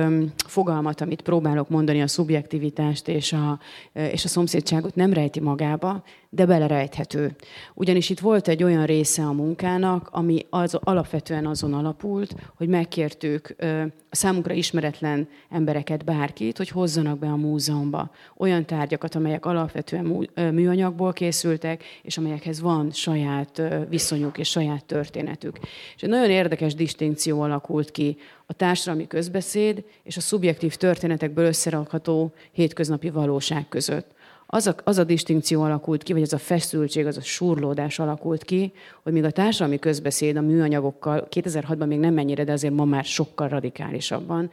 fogalmat, 0.47 1.01
amit 1.01 1.21
próbálok 1.21 1.69
mondani, 1.69 2.01
a 2.01 2.07
szubjektivitást 2.07 3.07
és 3.07 3.33
a, 3.33 3.59
és 3.93 4.25
a 4.25 4.27
szomszédságot 4.27 4.95
nem 4.95 5.13
rejti 5.13 5.39
magába, 5.39 6.03
de 6.29 6.45
belerejthető. 6.45 7.35
Ugyanis 7.73 8.09
itt 8.09 8.19
volt 8.19 8.47
egy 8.47 8.63
olyan 8.63 8.85
része 8.85 9.23
a 9.23 9.31
munkának, 9.31 10.09
ami 10.11 10.45
az, 10.49 10.77
alapvetően 10.79 11.45
azon 11.45 11.73
alapult, 11.73 12.35
hogy 12.55 12.67
megkértük 12.67 13.55
a 14.09 14.15
számunkra 14.15 14.53
ismeretlen 14.53 15.27
embereket, 15.49 16.05
bárkit, 16.05 16.57
hogy 16.57 16.69
hozzanak 16.69 17.19
be 17.19 17.27
a 17.27 17.35
múzeumba 17.35 18.11
olyan 18.37 18.65
tárgyakat, 18.65 19.15
amelyek 19.15 19.45
alapvetően 19.45 20.27
műanyagból 20.35 21.13
készültek, 21.13 21.83
és 22.01 22.17
amelyekhez 22.17 22.61
van 22.61 22.91
saját 22.91 23.61
viszonyuk 23.89 24.37
és 24.37 24.49
saját 24.49 24.85
történetük. 24.85 25.59
És 25.95 26.01
egy 26.01 26.09
nagyon 26.09 26.29
érdekes 26.29 26.75
distinkció 26.75 27.41
alakult 27.41 27.91
ki 27.91 28.17
a 28.45 28.53
társadalmi 28.53 29.07
közbeszéd 29.07 29.83
és 30.03 30.17
a 30.17 30.21
szubjektív 30.21 30.75
történetekből 30.75 31.45
összerakható 31.45 32.33
hétköznapi 32.51 33.09
valóság 33.09 33.69
között. 33.69 34.11
Az 34.45 34.67
a, 34.67 34.75
az 34.83 34.97
a 34.97 35.03
distinkció 35.03 35.61
alakult 35.61 36.03
ki, 36.03 36.13
vagy 36.13 36.21
az 36.21 36.33
a 36.33 36.37
feszültség, 36.37 37.05
az 37.05 37.17
a 37.17 37.21
surlódás 37.21 37.99
alakult 37.99 38.43
ki, 38.43 38.73
hogy 39.03 39.13
míg 39.13 39.23
a 39.23 39.31
társadalmi 39.31 39.79
közbeszéd 39.79 40.35
a 40.35 40.41
műanyagokkal 40.41 41.27
2006-ban 41.31 41.87
még 41.87 41.99
nem 41.99 42.13
mennyire, 42.13 42.43
de 42.43 42.51
azért 42.51 42.73
ma 42.73 42.85
már 42.85 43.03
sokkal 43.03 43.47
radikálisabban, 43.47 44.51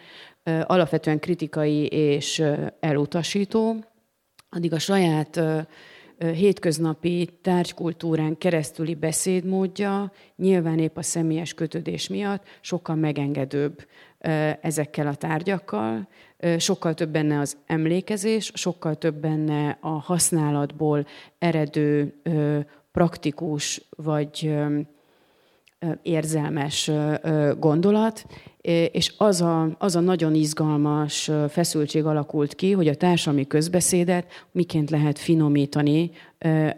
alapvetően 0.63 1.19
kritikai 1.19 1.87
és 1.87 2.43
elutasító, 2.81 3.85
addig 4.51 4.73
a 4.73 4.79
saját 4.79 5.41
hétköznapi 6.25 7.29
tárgykultúrán 7.43 8.39
keresztüli 8.39 8.95
beszédmódja 8.95 10.13
nyilván 10.37 10.79
épp 10.79 10.97
a 10.97 11.03
személyes 11.03 11.55
kötődés 11.55 12.09
miatt 12.09 12.45
sokkal 12.61 12.97
megengedőbb 12.97 13.87
ezekkel 14.61 15.07
a 15.07 15.15
tárgyakkal, 15.15 16.09
sokkal 16.59 16.95
több 16.95 17.11
benne 17.11 17.39
az 17.39 17.57
emlékezés, 17.67 18.53
sokkal 18.55 18.95
több 18.95 19.15
benne 19.15 19.79
a 19.81 19.89
használatból 19.89 21.07
eredő 21.39 22.15
praktikus 22.93 23.83
vagy 23.91 24.55
érzelmes 26.03 26.91
gondolat, 27.59 28.27
és 28.91 29.15
az 29.17 29.41
a, 29.41 29.77
az 29.79 29.97
a 29.97 30.01
nagyon 30.01 30.35
izgalmas 30.35 31.31
feszültség 31.49 32.05
alakult 32.05 32.55
ki, 32.55 32.73
hogy 32.73 32.89
a 32.89 32.95
társadalmi 32.95 33.47
közbeszédet 33.47 34.27
miként 34.53 34.91
lehet 34.91 35.19
finomítani 35.19 36.11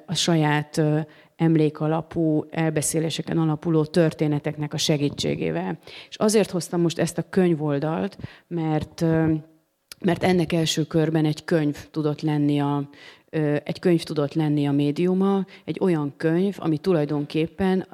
a 0.07 0.15
saját 0.15 0.83
emlékalapú, 1.37 2.45
elbeszéléseken 2.51 3.39
alapuló 3.39 3.85
történeteknek 3.85 4.73
a 4.75 4.77
segítségével. 4.77 5.79
És 6.09 6.17
azért 6.17 6.51
hoztam 6.51 6.81
most 6.81 6.99
ezt 6.99 7.19
a 7.19 7.29
könyvoldalt, 7.31 8.19
mert, 8.47 9.05
mert 10.01 10.23
ennek 10.23 10.53
első 10.53 10.83
körben 10.85 11.25
egy 11.25 11.45
könyv 11.45 11.77
tudott 11.91 12.21
lenni 12.21 12.61
a, 12.61 12.89
egy 13.65 13.79
könyv 13.79 14.03
tudott 14.03 14.35
lenni 14.35 14.67
a 14.67 14.73
médiuma, 14.73 15.47
egy 15.65 15.79
olyan 15.81 16.15
könyv, 16.17 16.57
ami 16.59 16.79
tulajdonképpen 16.79 17.87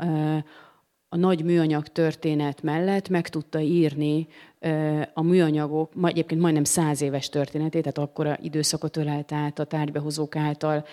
a 1.08 1.16
nagy 1.16 1.44
műanyag 1.44 1.86
történet 1.86 2.62
mellett 2.62 3.08
meg 3.08 3.28
tudta 3.28 3.60
írni 3.60 4.26
a 5.14 5.22
műanyagok, 5.22 5.92
egyébként 6.02 6.40
majdnem 6.40 6.64
száz 6.64 7.02
éves 7.02 7.28
történetét, 7.28 7.82
tehát 7.82 8.10
akkora 8.10 8.38
időszakot 8.42 8.96
ölelt 8.96 9.32
át 9.32 9.58
a 9.58 9.64
tárgybehozók 9.64 10.36
által 10.36 10.84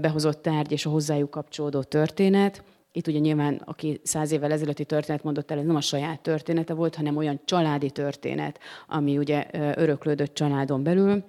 behozott 0.00 0.42
tárgy 0.42 0.72
és 0.72 0.86
a 0.86 0.90
hozzájuk 0.90 1.30
kapcsolódó 1.30 1.82
történet. 1.82 2.62
Itt 2.92 3.06
ugye 3.06 3.18
nyilván, 3.18 3.62
aki 3.64 4.00
száz 4.02 4.32
évvel 4.32 4.52
ezelőtti 4.52 4.84
történet 4.84 5.22
mondott 5.22 5.50
el, 5.50 5.58
ez 5.58 5.64
nem 5.64 5.76
a 5.76 5.80
saját 5.80 6.20
története 6.20 6.74
volt, 6.74 6.94
hanem 6.94 7.16
olyan 7.16 7.40
családi 7.44 7.90
történet, 7.90 8.58
ami 8.88 9.18
ugye 9.18 9.46
öröklődött 9.76 10.34
családon 10.34 10.82
belül, 10.82 11.24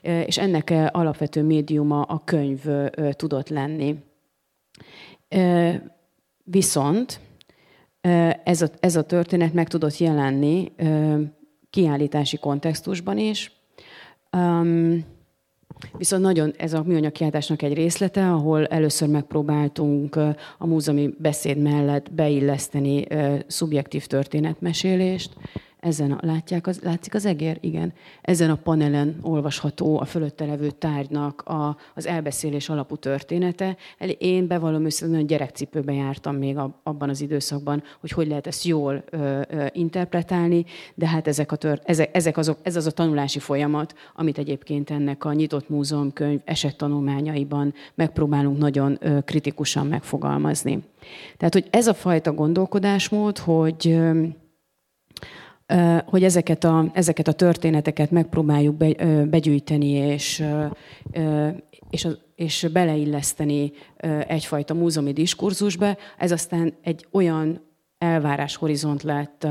és 0.00 0.38
ennek 0.38 0.74
alapvető 0.90 1.42
médiuma 1.42 2.02
a 2.02 2.22
könyv 2.24 2.64
tudott 3.10 3.48
lenni. 3.48 3.96
Viszont 6.44 7.20
ez 8.44 8.62
a, 8.62 8.68
ez 8.80 8.96
a 8.96 9.02
történet 9.02 9.52
meg 9.52 9.68
tudott 9.68 9.98
jelenni 9.98 10.72
kiállítási 11.70 12.36
kontextusban 12.36 13.18
is. 13.18 13.52
Um, 14.32 15.04
viszont 15.98 16.22
nagyon 16.22 16.54
ez 16.58 16.72
a 16.72 16.82
műanyag 16.82 17.12
kiállításnak 17.12 17.62
egy 17.62 17.74
részlete, 17.74 18.30
ahol 18.30 18.66
először 18.66 19.08
megpróbáltunk 19.08 20.16
a 20.58 20.66
múzeumi 20.66 21.14
beszéd 21.18 21.58
mellett 21.58 22.12
beilleszteni 22.12 23.06
szubjektív 23.46 24.06
történetmesélést, 24.06 25.36
ezen 25.80 26.12
a, 26.12 26.18
látják 26.26 26.66
az, 26.66 26.80
látszik 26.82 27.14
az 27.14 27.24
egér? 27.24 27.58
Igen. 27.60 27.92
Ezen 28.22 28.50
a 28.50 28.54
panelen 28.54 29.18
olvasható 29.22 30.00
a 30.00 30.04
fölötte 30.04 30.44
levő 30.44 30.70
tárgynak 30.70 31.42
a, 31.42 31.76
az 31.94 32.06
elbeszélés 32.06 32.68
alapú 32.68 32.96
története. 32.96 33.76
Én 34.18 34.46
bevallom 34.46 34.84
őszintén, 34.84 35.10
nagyon 35.10 35.26
gyerekcipőben 35.26 35.94
jártam 35.94 36.36
még 36.36 36.56
abban 36.82 37.08
az 37.08 37.20
időszakban, 37.20 37.82
hogy 38.00 38.10
hogy 38.10 38.28
lehet 38.28 38.46
ezt 38.46 38.64
jól 38.64 39.04
ö, 39.10 39.40
ö, 39.48 39.66
interpretálni, 39.72 40.64
de 40.94 41.08
hát 41.08 41.28
ezek, 41.28 41.52
a 41.52 41.56
tört, 41.56 41.88
ezek, 41.88 42.16
ezek 42.16 42.36
azok, 42.36 42.58
ez 42.62 42.76
az 42.76 42.86
a 42.86 42.90
tanulási 42.90 43.38
folyamat, 43.38 43.94
amit 44.14 44.38
egyébként 44.38 44.90
ennek 44.90 45.24
a 45.24 45.32
nyitott 45.32 45.68
múzeumkönyv 45.68 46.40
esettanulmányaiban 46.44 47.74
megpróbálunk 47.94 48.58
nagyon 48.58 48.96
ö, 49.00 49.18
kritikusan 49.24 49.86
megfogalmazni. 49.86 50.82
Tehát, 51.36 51.54
hogy 51.54 51.66
ez 51.70 51.86
a 51.86 51.94
fajta 51.94 52.32
gondolkodásmód, 52.32 53.38
hogy 53.38 53.98
hogy 56.06 56.24
ezeket 56.24 56.64
a, 56.64 56.90
ezeket 56.92 57.28
a 57.28 57.32
történeteket 57.32 58.10
megpróbáljuk 58.10 58.74
be, 58.74 58.94
begyűjteni 59.24 59.88
és, 59.88 60.44
és, 61.90 62.08
és 62.34 62.68
beleilleszteni 62.72 63.72
egyfajta 64.26 64.74
múzeumi 64.74 65.12
diskurzusba. 65.12 65.96
Ez 66.18 66.32
aztán 66.32 66.74
egy 66.82 67.06
olyan 67.10 67.60
elvárás 67.98 68.56
horizont 68.56 69.02
lett 69.02 69.46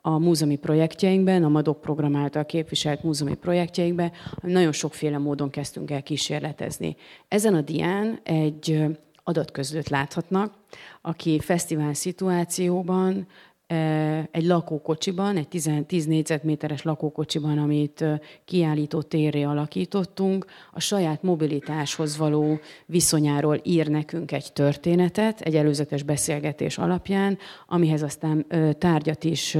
a 0.00 0.18
múzeumi 0.18 0.56
projektjeinkben, 0.56 1.44
a 1.44 1.48
MADOK 1.48 1.80
program 1.80 2.16
által 2.16 2.44
képviselt 2.44 3.02
múzeumi 3.02 3.34
projektjeinkben, 3.34 4.12
nagyon 4.42 4.72
sokféle 4.72 5.18
módon 5.18 5.50
kezdtünk 5.50 5.90
el 5.90 6.02
kísérletezni. 6.02 6.96
Ezen 7.28 7.54
a 7.54 7.60
dián 7.60 8.20
egy 8.22 8.84
adatközlőt 9.24 9.88
láthatnak, 9.88 10.54
aki 11.02 11.40
fesztivál 11.40 11.94
szituációban 11.94 13.26
egy 14.30 14.44
lakókocsiban, 14.44 15.36
egy 15.36 15.48
10, 15.48 15.70
10 15.86 16.06
négyzetméteres 16.06 16.82
lakókocsiban, 16.82 17.58
amit 17.58 18.04
kiállító 18.44 19.02
térré 19.02 19.42
alakítottunk, 19.42 20.46
a 20.72 20.80
saját 20.80 21.22
mobilitáshoz 21.22 22.16
való 22.16 22.58
viszonyáról 22.86 23.60
ír 23.62 23.88
nekünk 23.88 24.32
egy 24.32 24.52
történetet, 24.52 25.40
egy 25.40 25.56
előzetes 25.56 26.02
beszélgetés 26.02 26.78
alapján, 26.78 27.38
amihez 27.66 28.02
aztán 28.02 28.46
tárgyat 28.78 29.24
is 29.24 29.56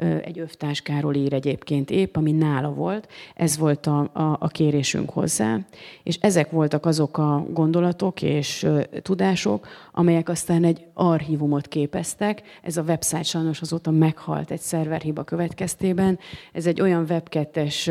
egy 0.00 0.38
övtáskáról 0.38 1.14
ír 1.14 1.32
egyébként 1.32 1.90
épp, 1.90 2.16
ami 2.16 2.32
nála 2.32 2.72
volt. 2.72 3.08
Ez 3.34 3.58
volt 3.58 3.86
a, 3.86 3.98
a, 4.12 4.36
a 4.40 4.48
kérésünk 4.48 5.10
hozzá. 5.10 5.58
És 6.02 6.18
ezek 6.20 6.50
voltak 6.50 6.86
azok 6.86 7.18
a 7.18 7.46
gondolatok 7.50 8.22
és 8.22 8.66
tudások, 9.02 9.66
amelyek 9.92 10.28
aztán 10.28 10.64
egy 10.64 10.84
archívumot 10.94 11.68
képeztek. 11.68 12.42
Ez 12.62 12.76
a 12.76 12.82
website 12.82 13.22
sajnos 13.22 13.60
azóta 13.60 13.90
meghalt 13.90 14.50
egy 14.50 14.60
szerverhiba 14.60 15.24
következtében. 15.24 16.18
Ez 16.52 16.66
egy 16.66 16.80
olyan 16.80 17.06
webkettes 17.08 17.90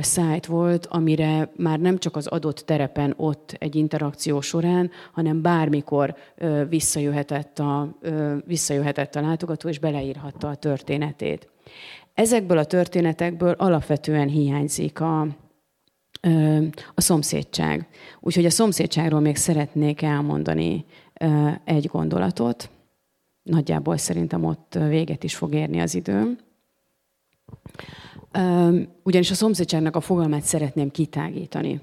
szájt 0.00 0.46
volt, 0.46 0.86
amire 0.86 1.52
már 1.56 1.78
nem 1.80 1.98
csak 1.98 2.16
az 2.16 2.26
adott 2.26 2.58
terepen 2.58 3.14
ott 3.16 3.56
egy 3.58 3.76
interakció 3.76 4.40
során, 4.40 4.90
hanem 5.12 5.42
bármikor 5.42 6.14
visszajöhetett 6.68 7.58
a, 7.58 7.98
visszajöhetett 8.46 9.14
a 9.14 9.20
látogató, 9.20 9.68
és 9.68 9.78
beleírhatta 9.78 10.48
a 10.48 10.54
történetét. 10.54 11.48
Ezekből 12.14 12.58
a 12.58 12.64
történetekből 12.64 13.52
alapvetően 13.52 14.28
hiányzik 14.28 15.00
a, 15.00 15.20
a 16.94 17.00
szomszédság. 17.00 17.88
Úgyhogy 18.20 18.44
a 18.44 18.50
szomszédságról 18.50 19.20
még 19.20 19.36
szeretnék 19.36 20.02
elmondani 20.02 20.84
egy 21.64 21.86
gondolatot. 21.86 22.70
Nagyjából 23.42 23.96
szerintem 23.96 24.44
ott 24.44 24.78
véget 24.88 25.24
is 25.24 25.36
fog 25.36 25.54
érni 25.54 25.80
az 25.80 25.94
időm. 25.94 26.38
Ugyanis 29.02 29.30
a 29.30 29.34
szomszédságnak 29.34 29.96
a 29.96 30.00
fogalmát 30.00 30.42
szeretném 30.42 30.90
kitágítani. 30.90 31.80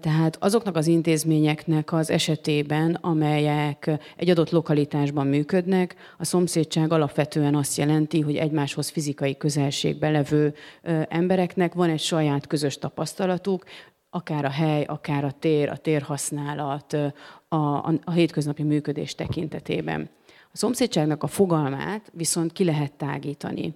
Tehát 0.00 0.36
azoknak 0.40 0.76
az 0.76 0.86
intézményeknek 0.86 1.92
az 1.92 2.10
esetében, 2.10 2.94
amelyek 2.94 3.90
egy 4.16 4.30
adott 4.30 4.50
lokalitásban 4.50 5.26
működnek, 5.26 5.94
a 6.18 6.24
szomszédság 6.24 6.92
alapvetően 6.92 7.54
azt 7.54 7.76
jelenti, 7.76 8.20
hogy 8.20 8.36
egymáshoz 8.36 8.88
fizikai 8.88 9.36
közelségben 9.36 10.12
levő 10.12 10.54
embereknek 11.08 11.74
van 11.74 11.90
egy 11.90 12.00
saját 12.00 12.46
közös 12.46 12.78
tapasztalatuk, 12.78 13.64
akár 14.10 14.44
a 14.44 14.50
hely, 14.50 14.84
akár 14.84 15.24
a 15.24 15.30
tér, 15.30 15.68
a 15.68 15.76
térhasználat, 15.76 16.92
a, 17.48 17.56
a, 17.56 17.94
a 18.04 18.10
hétköznapi 18.10 18.62
működés 18.62 19.14
tekintetében. 19.14 20.10
A 20.52 20.56
szomszédságnak 20.56 21.22
a 21.22 21.26
fogalmát 21.26 22.10
viszont 22.12 22.52
ki 22.52 22.64
lehet 22.64 22.92
tágítani 22.92 23.74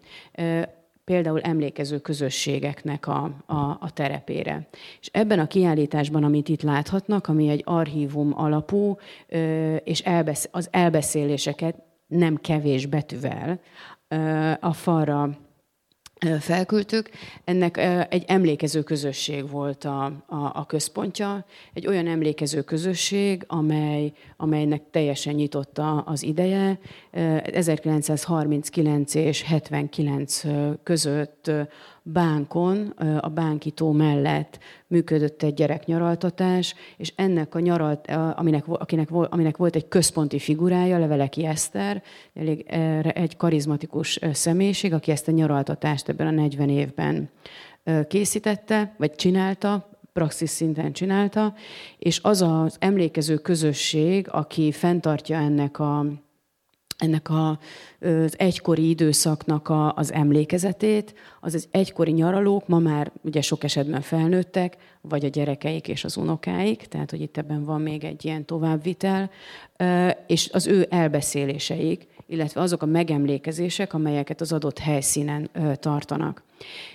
például 1.09 1.40
emlékező 1.40 1.98
közösségeknek 1.98 3.06
a, 3.06 3.30
a, 3.46 3.54
a 3.80 3.90
terepére. 3.94 4.68
És 5.00 5.09
ebben 5.12 5.38
a 5.38 5.46
kiállításban, 5.46 6.24
amit 6.24 6.48
itt 6.48 6.62
láthatnak, 6.62 7.28
ami 7.28 7.48
egy 7.48 7.62
archívum 7.64 8.32
alapú, 8.36 8.96
és 9.84 10.00
elbesz, 10.00 10.48
az 10.50 10.68
elbeszéléseket 10.70 11.76
nem 12.06 12.36
kevés 12.36 12.86
betűvel 12.86 13.61
a 14.61 14.72
falra 14.72 15.38
felküldtük. 16.40 17.10
Ennek 17.44 17.76
egy 18.10 18.24
emlékező 18.26 18.82
közösség 18.82 19.50
volt 19.50 19.84
a, 19.84 20.04
a, 20.26 20.50
a 20.54 20.64
központja, 20.66 21.44
egy 21.72 21.86
olyan 21.86 22.06
emlékező 22.06 22.62
közösség, 22.62 23.44
amely, 23.46 24.12
amelynek 24.36 24.82
teljesen 24.90 25.34
nyitotta 25.34 26.00
az 26.00 26.22
ideje. 26.22 26.78
1939 27.10 29.14
és 29.14 29.42
79 29.42 30.42
között 30.82 31.50
bánkon, 32.03 32.86
a 33.20 33.28
bánkító 33.28 33.92
mellett 33.92 34.59
működött 34.86 35.42
egy 35.42 35.55
gyereknyaraltatás, 35.55 36.74
és 36.96 37.12
ennek 37.16 37.55
a 37.55 37.61
nyaralt, 37.61 38.11
aminek, 38.36 38.68
akinek, 38.68 39.11
aminek 39.11 39.57
volt 39.57 39.76
egy 39.76 39.88
központi 39.88 40.38
figurája, 40.38 40.99
Leveleki 40.99 41.44
Eszter, 41.44 42.03
elég, 42.34 42.66
egy 43.14 43.36
karizmatikus 43.36 44.18
személyiség, 44.32 44.92
aki 44.92 45.11
ezt 45.11 45.28
a 45.28 45.32
nyaraltatást 45.32 46.09
ebben 46.09 46.26
a 46.26 46.30
40 46.30 46.68
évben 46.68 47.30
készítette, 48.09 48.94
vagy 48.96 49.14
csinálta, 49.14 49.88
praxis 50.12 50.51
szinten 50.51 50.92
csinálta, 50.92 51.55
és 51.99 52.20
az 52.22 52.42
az 52.42 52.76
emlékező 52.78 53.36
közösség, 53.36 54.28
aki 54.30 54.72
fenntartja 54.72 55.36
ennek 55.36 55.78
a 55.78 56.07
ennek 56.99 57.30
a, 57.30 57.59
az 58.01 58.38
egykori 58.38 58.88
időszaknak 58.88 59.68
a, 59.68 59.94
az 59.94 60.12
emlékezetét, 60.12 61.14
az 61.40 61.55
az 61.55 61.68
egykori 61.70 62.12
nyaralók 62.12 62.68
ma 62.68 62.78
már 62.78 63.12
ugye 63.22 63.40
sok 63.40 63.64
esetben 63.64 64.01
felnőttek, 64.01 64.76
vagy 65.01 65.24
a 65.24 65.28
gyerekeik 65.28 65.88
és 65.88 66.05
az 66.05 66.16
unokáik, 66.16 66.86
tehát 66.86 67.11
hogy 67.11 67.20
itt 67.20 67.36
ebben 67.36 67.64
van 67.64 67.80
még 67.80 68.05
egy 68.05 68.24
ilyen 68.24 68.44
továbbvitel, 68.44 69.30
és 70.26 70.51
az 70.53 70.66
ő 70.66 70.86
elbeszéléseik, 70.90 72.07
illetve 72.26 72.61
azok 72.61 72.82
a 72.82 72.86
megemlékezések, 72.86 73.94
amelyeket 73.94 74.40
az 74.40 74.53
adott 74.53 74.78
helyszínen 74.78 75.51
tartanak. 75.74 76.42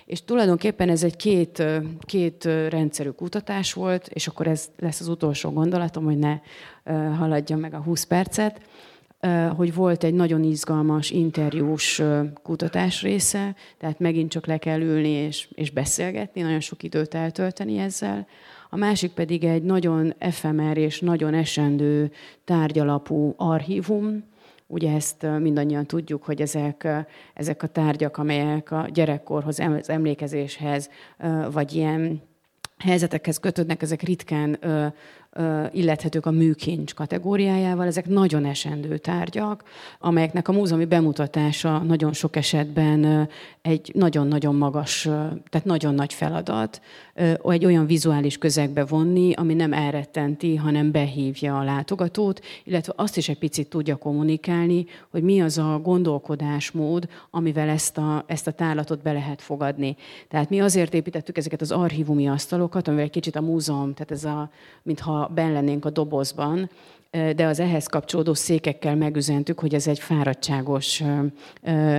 És 0.06 0.24
tulajdonképpen 0.24 0.88
ez 0.88 1.02
egy 1.02 1.16
két, 1.16 1.62
két 2.00 2.44
rendszerű 2.44 3.08
kutatás 3.08 3.72
volt, 3.72 4.08
és 4.08 4.26
akkor 4.26 4.46
ez 4.46 4.70
lesz 4.78 5.00
az 5.00 5.08
utolsó 5.08 5.50
gondolatom, 5.50 6.04
hogy 6.04 6.18
ne 6.18 6.38
haladjam 7.16 7.60
meg 7.60 7.74
a 7.74 7.82
20 7.82 8.04
percet 8.04 8.60
hogy 9.56 9.74
volt 9.74 10.04
egy 10.04 10.14
nagyon 10.14 10.42
izgalmas 10.42 11.10
interjús 11.10 12.02
kutatás 12.42 13.02
része, 13.02 13.54
tehát 13.78 13.98
megint 13.98 14.30
csak 14.30 14.46
le 14.46 14.58
kell 14.58 14.80
ülni 14.80 15.08
és, 15.08 15.48
és 15.54 15.70
beszélgetni, 15.70 16.40
nagyon 16.40 16.60
sok 16.60 16.82
időt 16.82 17.14
eltölteni 17.14 17.78
ezzel. 17.78 18.26
A 18.70 18.76
másik 18.76 19.10
pedig 19.10 19.44
egy 19.44 19.62
nagyon 19.62 20.14
efemer 20.18 20.76
és 20.76 21.00
nagyon 21.00 21.34
esendő 21.34 22.12
tárgyalapú 22.44 23.34
archívum, 23.36 24.32
Ugye 24.66 24.94
ezt 24.94 25.26
mindannyian 25.38 25.86
tudjuk, 25.86 26.24
hogy 26.24 26.40
ezek, 26.40 26.88
ezek 27.34 27.62
a 27.62 27.66
tárgyak, 27.66 28.16
amelyek 28.16 28.70
a 28.70 28.88
gyerekkorhoz, 28.92 29.60
az 29.60 29.90
emlékezéshez, 29.90 30.90
vagy 31.50 31.74
ilyen 31.74 32.22
helyzetekhez 32.78 33.38
kötődnek, 33.38 33.82
ezek 33.82 34.02
ritkán 34.02 34.58
illethetők 35.72 36.26
a 36.26 36.30
műkincs 36.30 36.94
kategóriájával. 36.94 37.86
Ezek 37.86 38.06
nagyon 38.06 38.44
esendő 38.44 38.98
tárgyak, 38.98 39.64
amelyeknek 39.98 40.48
a 40.48 40.52
múzeumi 40.52 40.84
bemutatása 40.84 41.78
nagyon 41.78 42.12
sok 42.12 42.36
esetben 42.36 43.28
egy 43.62 43.90
nagyon-nagyon 43.94 44.54
magas, 44.54 45.02
tehát 45.50 45.64
nagyon 45.64 45.94
nagy 45.94 46.12
feladat, 46.12 46.80
egy 47.44 47.64
olyan 47.64 47.86
vizuális 47.86 48.38
közegbe 48.38 48.84
vonni, 48.84 49.32
ami 49.32 49.54
nem 49.54 49.72
elrettenti, 49.72 50.56
hanem 50.56 50.90
behívja 50.90 51.58
a 51.58 51.64
látogatót, 51.64 52.40
illetve 52.64 52.92
azt 52.96 53.16
is 53.16 53.28
egy 53.28 53.38
picit 53.38 53.68
tudja 53.68 53.96
kommunikálni, 53.96 54.86
hogy 55.10 55.22
mi 55.22 55.40
az 55.40 55.58
a 55.58 55.80
gondolkodásmód, 55.82 57.08
amivel 57.30 57.68
ezt 57.68 57.98
a, 57.98 58.24
ezt 58.26 58.46
a 58.46 58.52
tárlatot 58.52 59.02
be 59.02 59.12
lehet 59.12 59.42
fogadni. 59.42 59.96
Tehát 60.28 60.50
mi 60.50 60.60
azért 60.60 60.94
építettük 60.94 61.36
ezeket 61.36 61.60
az 61.60 61.70
archívumi 61.70 62.28
asztalokat, 62.28 62.88
amivel 62.88 63.04
egy 63.04 63.10
kicsit 63.10 63.36
a 63.36 63.40
múzeum, 63.40 63.94
tehát 63.94 64.10
ez 64.10 64.24
a, 64.24 64.50
mintha 64.82 65.30
ben 65.34 65.52
lennénk 65.52 65.84
a 65.84 65.90
dobozban, 65.90 66.70
de 67.36 67.46
az 67.46 67.60
ehhez 67.60 67.86
kapcsolódó 67.86 68.34
székekkel 68.34 68.96
megüzentük, 68.96 69.60
hogy 69.60 69.74
ez 69.74 69.86
egy 69.86 69.98
fáradtságos 69.98 71.02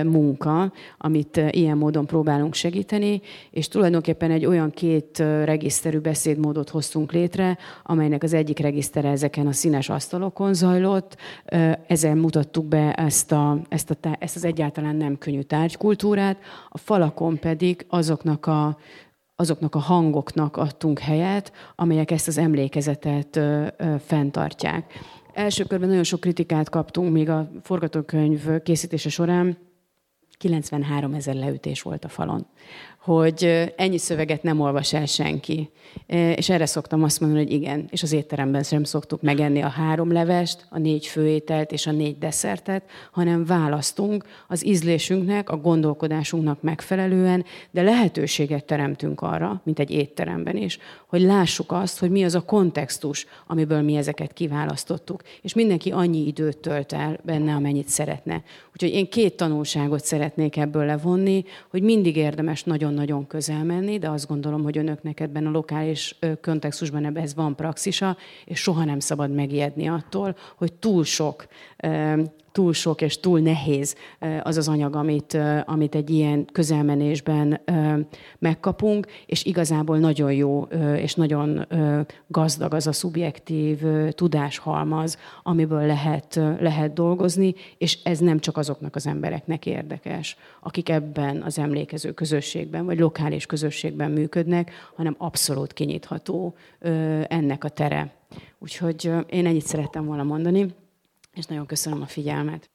munka, 0.04 0.72
amit 0.98 1.40
ilyen 1.50 1.76
módon 1.76 2.06
próbálunk 2.06 2.54
segíteni, 2.54 3.20
és 3.50 3.68
tulajdonképpen 3.68 4.30
egy 4.30 4.46
olyan 4.46 4.70
két 4.70 5.18
regiszterű 5.18 5.98
beszédmódot 5.98 6.70
hoztunk 6.70 7.12
létre, 7.12 7.58
amelynek 7.82 8.22
az 8.22 8.32
egyik 8.32 8.58
regisztere 8.58 9.08
ezeken 9.08 9.46
a 9.46 9.52
színes 9.52 9.88
asztalokon 9.88 10.54
zajlott. 10.54 11.16
Ezzel 11.86 12.14
mutattuk 12.14 12.64
be 12.66 12.92
ezt, 12.92 13.32
a, 13.32 13.58
ezt, 13.68 13.90
a, 13.90 14.16
ezt 14.18 14.36
az 14.36 14.44
egyáltalán 14.44 14.96
nem 14.96 15.18
könnyű 15.18 15.40
tárgykultúrát, 15.40 16.36
a 16.68 16.78
falakon 16.78 17.38
pedig 17.38 17.86
azoknak 17.88 18.46
a 18.46 18.78
azoknak 19.36 19.74
a 19.74 19.78
hangoknak 19.78 20.56
adtunk 20.56 20.98
helyet, 20.98 21.52
amelyek 21.74 22.10
ezt 22.10 22.28
az 22.28 22.38
emlékezetet 22.38 23.40
fenntartják. 23.98 24.92
Első 25.32 25.64
körben 25.64 25.88
nagyon 25.88 26.04
sok 26.04 26.20
kritikát 26.20 26.68
kaptunk 26.70 27.12
még 27.12 27.28
a 27.28 27.50
forgatókönyv 27.62 28.62
készítése 28.62 29.08
során, 29.08 29.58
93 30.38 31.14
ezer 31.14 31.34
leütés 31.34 31.82
volt 31.82 32.04
a 32.04 32.08
falon 32.08 32.46
hogy 33.06 33.72
ennyi 33.76 33.98
szöveget 33.98 34.42
nem 34.42 34.60
olvas 34.60 34.92
el 34.92 35.06
senki. 35.06 35.70
És 36.36 36.48
erre 36.48 36.66
szoktam 36.66 37.02
azt 37.02 37.20
mondani, 37.20 37.42
hogy 37.42 37.52
igen, 37.52 37.86
és 37.90 38.02
az 38.02 38.12
étteremben 38.12 38.62
sem 38.62 38.84
szoktuk 38.84 39.22
megenni 39.22 39.62
a 39.62 39.68
három 39.68 40.12
levest, 40.12 40.66
a 40.70 40.78
négy 40.78 41.06
főételt 41.06 41.72
és 41.72 41.86
a 41.86 41.92
négy 41.92 42.18
desszertet, 42.18 42.82
hanem 43.12 43.44
választunk 43.44 44.24
az 44.48 44.66
ízlésünknek, 44.66 45.50
a 45.50 45.56
gondolkodásunknak 45.56 46.62
megfelelően, 46.62 47.44
de 47.70 47.82
lehetőséget 47.82 48.64
teremtünk 48.64 49.20
arra, 49.20 49.60
mint 49.64 49.78
egy 49.78 49.90
étteremben 49.90 50.56
is, 50.56 50.78
hogy 51.06 51.20
lássuk 51.20 51.72
azt, 51.72 51.98
hogy 51.98 52.10
mi 52.10 52.24
az 52.24 52.34
a 52.34 52.44
kontextus, 52.44 53.26
amiből 53.46 53.82
mi 53.82 53.96
ezeket 53.96 54.32
kiválasztottuk. 54.32 55.22
És 55.42 55.54
mindenki 55.54 55.90
annyi 55.90 56.26
időt 56.26 56.58
tölt 56.58 56.92
el 56.92 57.18
benne, 57.22 57.54
amennyit 57.54 57.88
szeretne. 57.88 58.42
Úgyhogy 58.72 58.90
én 58.90 59.08
két 59.08 59.36
tanulságot 59.36 60.04
szeretnék 60.04 60.56
ebből 60.56 60.84
levonni, 60.84 61.44
hogy 61.70 61.82
mindig 61.82 62.16
érdemes 62.16 62.64
nagyon 62.64 62.94
nagyon 62.96 63.26
közel 63.26 63.64
menni, 63.64 63.98
de 63.98 64.10
azt 64.10 64.28
gondolom, 64.28 64.62
hogy 64.62 64.78
önöknek 64.78 65.20
ebben 65.20 65.46
a 65.46 65.50
lokális 65.50 66.18
kontextusban 66.42 67.16
ez 67.16 67.34
van 67.34 67.54
praxisa, 67.54 68.16
és 68.44 68.60
soha 68.60 68.84
nem 68.84 68.98
szabad 68.98 69.30
megijedni 69.30 69.88
attól, 69.88 70.36
hogy 70.56 70.72
túl 70.72 71.04
sok 71.04 71.46
túl 72.56 72.72
sok 72.72 73.00
és 73.00 73.20
túl 73.20 73.40
nehéz 73.40 73.94
az 74.42 74.56
az 74.56 74.68
anyag, 74.68 74.96
amit, 74.96 75.38
amit 75.64 75.94
egy 75.94 76.10
ilyen 76.10 76.44
közelmenésben 76.52 77.60
megkapunk, 78.38 79.06
és 79.26 79.44
igazából 79.44 79.98
nagyon 79.98 80.32
jó 80.32 80.62
és 80.96 81.14
nagyon 81.14 81.66
gazdag 82.26 82.74
az 82.74 82.86
a 82.86 82.92
szubjektív 82.92 83.82
tudáshalmaz, 84.10 85.18
amiből 85.42 85.86
lehet, 85.86 86.40
lehet 86.60 86.92
dolgozni, 86.92 87.54
és 87.78 87.98
ez 88.02 88.18
nem 88.18 88.38
csak 88.38 88.56
azoknak 88.56 88.94
az 88.94 89.06
embereknek 89.06 89.66
érdekes, 89.66 90.36
akik 90.60 90.88
ebben 90.88 91.42
az 91.42 91.58
emlékező 91.58 92.12
közösségben, 92.12 92.84
vagy 92.84 92.98
lokális 92.98 93.46
közösségben 93.46 94.10
működnek, 94.10 94.70
hanem 94.94 95.14
abszolút 95.18 95.72
kinyitható 95.72 96.54
ennek 97.28 97.64
a 97.64 97.68
tere. 97.68 98.14
Úgyhogy 98.58 99.10
én 99.26 99.46
ennyit 99.46 99.66
szerettem 99.66 100.04
volna 100.04 100.22
mondani 100.22 100.74
és 101.36 101.44
nagyon 101.46 101.66
köszönöm 101.66 102.02
a 102.02 102.06
figyelmet. 102.06 102.70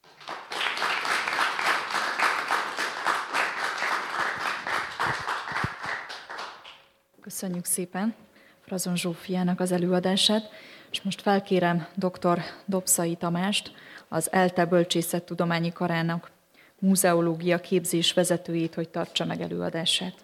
Köszönjük 7.20 7.64
szépen 7.64 8.14
Frazon 8.60 8.96
Zsófiának 8.96 9.60
az 9.60 9.72
előadását, 9.72 10.50
és 10.90 11.02
most 11.02 11.22
felkérem 11.22 11.86
dr. 11.94 12.40
Dobszai 12.64 13.16
Tamást, 13.16 13.72
az 14.08 14.32
ELTE 14.32 14.64
Bölcsészettudományi 14.66 15.72
Karának 15.72 16.30
múzeológia 16.78 17.60
képzés 17.60 18.12
vezetőjét, 18.12 18.74
hogy 18.74 18.88
tartsa 18.88 19.24
meg 19.24 19.40
előadását. 19.40 20.14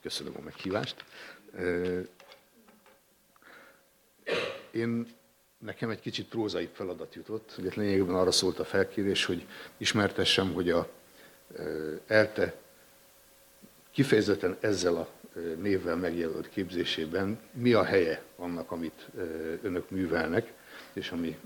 Köszönöm 0.00 0.32
a 0.36 0.40
meghívást. 0.40 1.04
Én 4.70 5.06
Nekem 5.58 5.90
egy 5.90 6.00
kicsit 6.00 6.28
prózai 6.28 6.68
feladat 6.72 7.14
jutott, 7.14 7.54
ugye 7.58 7.70
lényegében 7.74 8.14
arra 8.14 8.30
szólt 8.30 8.58
a 8.58 8.64
felkérés, 8.64 9.24
hogy 9.24 9.46
ismertessem, 9.76 10.52
hogy 10.52 10.70
a 10.70 10.88
ELTE 12.06 12.54
kifejezetten 13.90 14.56
ezzel 14.60 14.96
a 14.96 15.08
névvel 15.58 15.96
megjelölt 15.96 16.48
képzésében 16.48 17.40
mi 17.52 17.72
a 17.72 17.84
helye 17.84 18.22
annak, 18.36 18.70
amit 18.70 19.06
önök 19.62 19.90
művelnek, 19.90 20.52
és 20.92 21.10
ami 21.10 21.38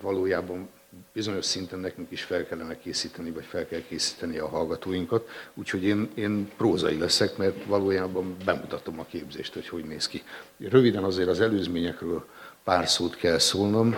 valójában 0.00 0.68
bizonyos 1.12 1.44
szinten 1.44 1.78
nekünk 1.78 2.10
is 2.10 2.22
fel 2.22 2.46
kellene 2.46 2.78
készíteni, 2.78 3.30
vagy 3.30 3.44
fel 3.44 3.66
kell 3.66 3.80
készíteni 3.80 4.38
a 4.38 4.48
hallgatóinkat. 4.48 5.28
Úgyhogy 5.54 5.82
én, 5.82 6.10
én 6.14 6.50
prózai 6.56 6.98
leszek, 6.98 7.36
mert 7.36 7.64
valójában 7.64 8.36
bemutatom 8.44 9.00
a 9.00 9.04
képzést, 9.04 9.54
hogy 9.54 9.68
hogy 9.68 9.84
néz 9.84 10.08
ki. 10.08 10.22
Röviden 10.58 11.04
azért 11.04 11.28
az 11.28 11.40
előzményekről 11.40 12.26
pár 12.64 12.88
szót 12.88 13.16
kell 13.16 13.38
szólnom. 13.38 13.96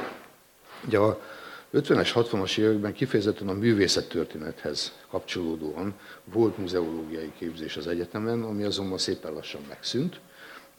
Ugye 0.87 0.99
a 0.99 1.21
50-es, 1.73 2.11
60-as 2.15 2.59
években 2.59 2.93
kifejezetten 2.93 3.49
a 3.49 3.53
művészettörténethez 3.53 4.93
kapcsolódóan 5.11 5.95
volt 6.25 6.59
muzeológiai 6.59 7.33
képzés 7.39 7.77
az 7.77 7.87
egyetemen, 7.87 8.43
ami 8.43 8.63
azonban 8.63 8.99
szépen 8.99 9.33
lassan 9.33 9.61
megszűnt, 9.69 10.21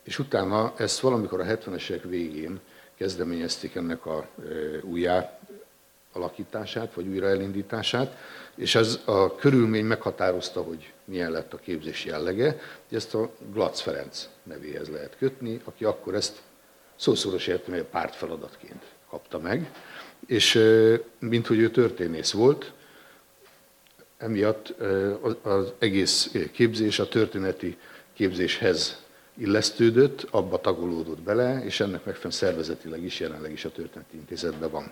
és 0.04 0.20
utána 0.20 0.74
ezt 0.78 1.00
valamikor 1.00 1.40
a 1.40 1.44
70-es 1.44 1.90
évek 1.90 2.04
végén 2.04 2.60
kezdeményezték 2.96 3.76
ennek 3.76 4.06
a 4.06 4.28
újjá 4.82 5.39
alakítását, 6.14 6.94
vagy 6.94 7.08
újraelindítását, 7.08 8.18
és 8.56 8.76
ez 8.76 9.00
a 9.06 9.36
körülmény 9.36 9.86
meghatározta, 9.86 10.62
hogy 10.62 10.94
milyen 11.06 11.32
lett 11.32 11.54
a 11.54 11.58
képzés 11.58 12.06
jellege, 12.06 12.60
ezt 12.92 13.14
a 13.14 13.32
Glatz 13.54 13.80
Ferenc 13.80 14.30
nevéhez 14.44 14.88
lehet 14.88 15.18
kötni, 15.18 15.62
aki 15.64 15.86
akkor 15.86 16.16
ezt 16.16 16.42
szószoros 16.96 17.48
értelmében 17.48 17.90
pártfeladatként 17.92 18.84
kapta 19.10 19.40
meg, 19.40 19.72
és 20.28 20.60
mint 21.20 21.48
hogy 21.48 21.60
ő 21.60 21.70
történész 21.72 22.32
volt, 22.32 22.72
emiatt 24.18 24.76
az 25.42 25.74
egész 25.80 26.32
képzés 26.52 27.00
a 27.00 27.08
történeti 27.08 27.78
képzéshez 28.14 29.02
illesztődött, 29.38 30.28
abba 30.30 30.62
tagolódott 30.62 31.22
bele, 31.22 31.64
és 31.64 31.80
ennek 31.80 32.06
megfelelően 32.06 32.32
szervezetileg 32.32 33.04
is 33.04 33.20
jelenleg 33.20 33.52
is 33.52 33.66
a 33.66 33.72
történeti 33.72 34.16
intézetben 34.16 34.70
van. 34.70 34.92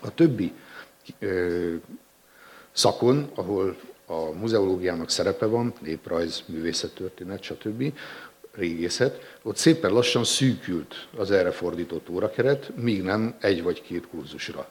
A 0.00 0.14
többi 0.14 0.52
szakon, 2.72 3.30
ahol 3.34 3.76
a 4.06 4.30
muzeológiának 4.30 5.10
szerepe 5.10 5.46
van, 5.46 5.72
néprajz, 5.80 6.42
művészettörténet, 6.46 7.42
stb., 7.42 7.92
régészet, 8.52 9.38
ott 9.42 9.56
szépen 9.56 9.92
lassan 9.92 10.24
szűkült 10.24 11.08
az 11.16 11.30
erre 11.30 11.50
fordított 11.50 12.08
órakeret, 12.08 12.76
míg 12.76 13.02
nem 13.02 13.34
egy 13.40 13.62
vagy 13.62 13.82
két 13.82 14.06
kurzusra 14.06 14.70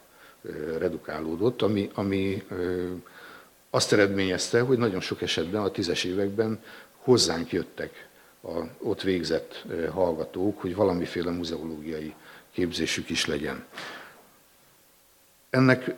redukálódott, 0.78 1.62
ami, 1.62 1.90
ami 1.94 2.42
azt 3.70 3.92
eredményezte, 3.92 4.60
hogy 4.60 4.78
nagyon 4.78 5.00
sok 5.00 5.22
esetben 5.22 5.62
a 5.62 5.70
tízes 5.70 6.04
években 6.04 6.62
hozzánk 6.96 7.52
jöttek 7.52 8.08
a 8.42 8.58
ott 8.78 9.02
végzett 9.02 9.64
hallgatók, 9.92 10.60
hogy 10.60 10.74
valamiféle 10.74 11.30
muzeológiai 11.30 12.14
képzésük 12.52 13.10
is 13.10 13.26
legyen. 13.26 13.64
Ennek 15.50 15.94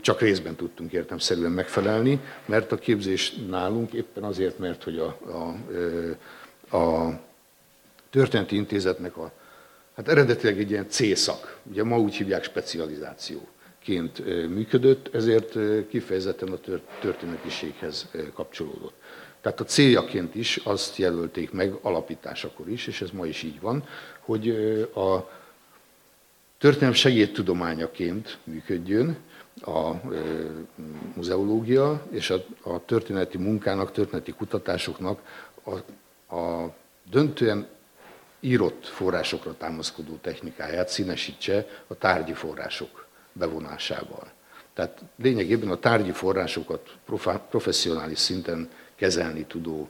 csak 0.00 0.20
részben 0.20 0.54
tudtunk 0.54 0.92
értemszerűen 0.92 1.50
megfelelni, 1.50 2.20
mert 2.44 2.72
a 2.72 2.76
képzés 2.76 3.34
nálunk 3.48 3.92
éppen 3.92 4.22
azért, 4.22 4.58
mert 4.58 4.82
hogy 4.82 4.98
a, 4.98 5.18
a, 6.70 6.76
a 6.76 7.20
történeti 8.10 8.56
intézetnek 8.56 9.16
a, 9.16 9.32
hát 9.96 10.08
eredetileg 10.08 10.58
egy 10.58 10.70
ilyen 10.70 10.88
C-szak, 10.88 11.58
ugye 11.62 11.84
ma 11.84 11.98
úgy 11.98 12.14
hívják 12.14 12.44
specializációként 12.44 14.24
működött, 14.48 15.14
ezért 15.14 15.56
kifejezetten 15.88 16.48
a 16.48 16.58
történetiséghez 17.00 18.10
kapcsolódott. 18.34 18.94
Tehát 19.40 19.60
a 19.60 19.64
céljaként 19.64 20.34
is 20.34 20.56
azt 20.56 20.96
jelölték 20.96 21.52
meg 21.52 21.72
alapításakor 21.82 22.68
is, 22.68 22.86
és 22.86 23.00
ez 23.00 23.10
ma 23.10 23.26
is 23.26 23.42
így 23.42 23.60
van, 23.60 23.84
hogy 24.20 24.48
a 24.94 25.30
történelem 26.58 26.94
segédtudományaként 26.94 28.38
működjön 28.44 29.16
a 29.60 29.90
muzeológia, 31.14 32.06
és 32.10 32.30
a, 32.30 32.44
a 32.62 32.84
történeti 32.84 33.38
munkának, 33.38 33.92
történeti 33.92 34.32
kutatásoknak 34.32 35.44
a, 35.64 35.74
a 36.36 36.74
döntően 37.10 37.66
írott 38.40 38.86
forrásokra 38.86 39.56
támaszkodó 39.56 40.18
technikáját 40.20 40.88
színesítse 40.88 41.66
a 41.86 41.94
tárgyi 41.94 42.32
források 42.32 43.06
bevonásával. 43.32 44.32
Tehát 44.74 45.02
lényegében 45.16 45.70
a 45.70 45.78
tárgyi 45.78 46.12
forrásokat 46.12 46.96
professzionális 47.50 48.18
szinten 48.18 48.70
kezelni 48.94 49.44
tudó 49.44 49.88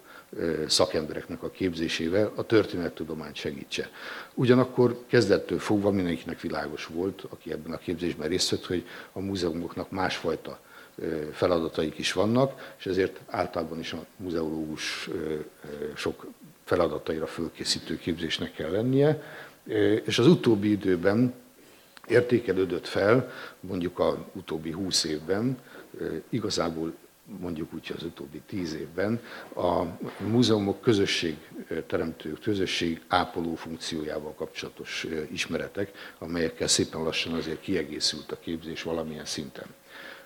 szakembereknek 0.68 1.42
a 1.42 1.50
képzésével 1.50 2.32
a 2.34 2.42
történettudományt 2.42 3.36
segítse. 3.36 3.90
Ugyanakkor 4.34 4.98
kezdettől 5.06 5.58
fogva 5.58 5.90
mindenkinek 5.90 6.40
világos 6.40 6.86
volt, 6.86 7.26
aki 7.28 7.52
ebben 7.52 7.72
a 7.72 7.78
képzésben 7.78 8.28
részt 8.28 8.50
vett, 8.50 8.66
hogy 8.66 8.86
a 9.12 9.20
múzeumoknak 9.20 9.90
másfajta 9.90 10.60
feladataik 11.32 11.98
is 11.98 12.12
vannak, 12.12 12.74
és 12.78 12.86
ezért 12.86 13.20
általában 13.26 13.78
is 13.78 13.92
a 13.92 14.06
múzeológus 14.16 15.08
sok 15.94 16.26
feladataira 16.64 17.26
fölkészítő 17.26 17.98
képzésnek 17.98 18.52
kell 18.52 18.70
lennie, 18.70 19.22
és 20.04 20.18
az 20.18 20.26
utóbbi 20.26 20.70
időben 20.70 21.34
értékelődött 22.08 22.86
fel, 22.86 23.30
mondjuk 23.60 23.98
a 23.98 24.26
utóbbi 24.32 24.70
húsz 24.70 25.04
évben 25.04 25.58
igazából 26.28 26.94
mondjuk 27.40 27.74
úgy 27.74 27.92
az 27.96 28.02
utóbbi 28.02 28.40
tíz 28.46 28.74
évben 28.74 29.20
a 29.54 29.82
múzeumok 30.26 30.80
közösség 30.80 31.36
teremtő, 31.86 32.32
közösség 32.32 33.00
ápoló 33.08 33.54
funkciójával 33.54 34.34
kapcsolatos 34.34 35.06
ismeretek, 35.30 36.14
amelyekkel 36.18 36.68
szépen 36.68 37.02
lassan 37.02 37.32
azért 37.32 37.60
kiegészült 37.60 38.32
a 38.32 38.38
képzés 38.38 38.82
valamilyen 38.82 39.24
szinten. 39.24 39.66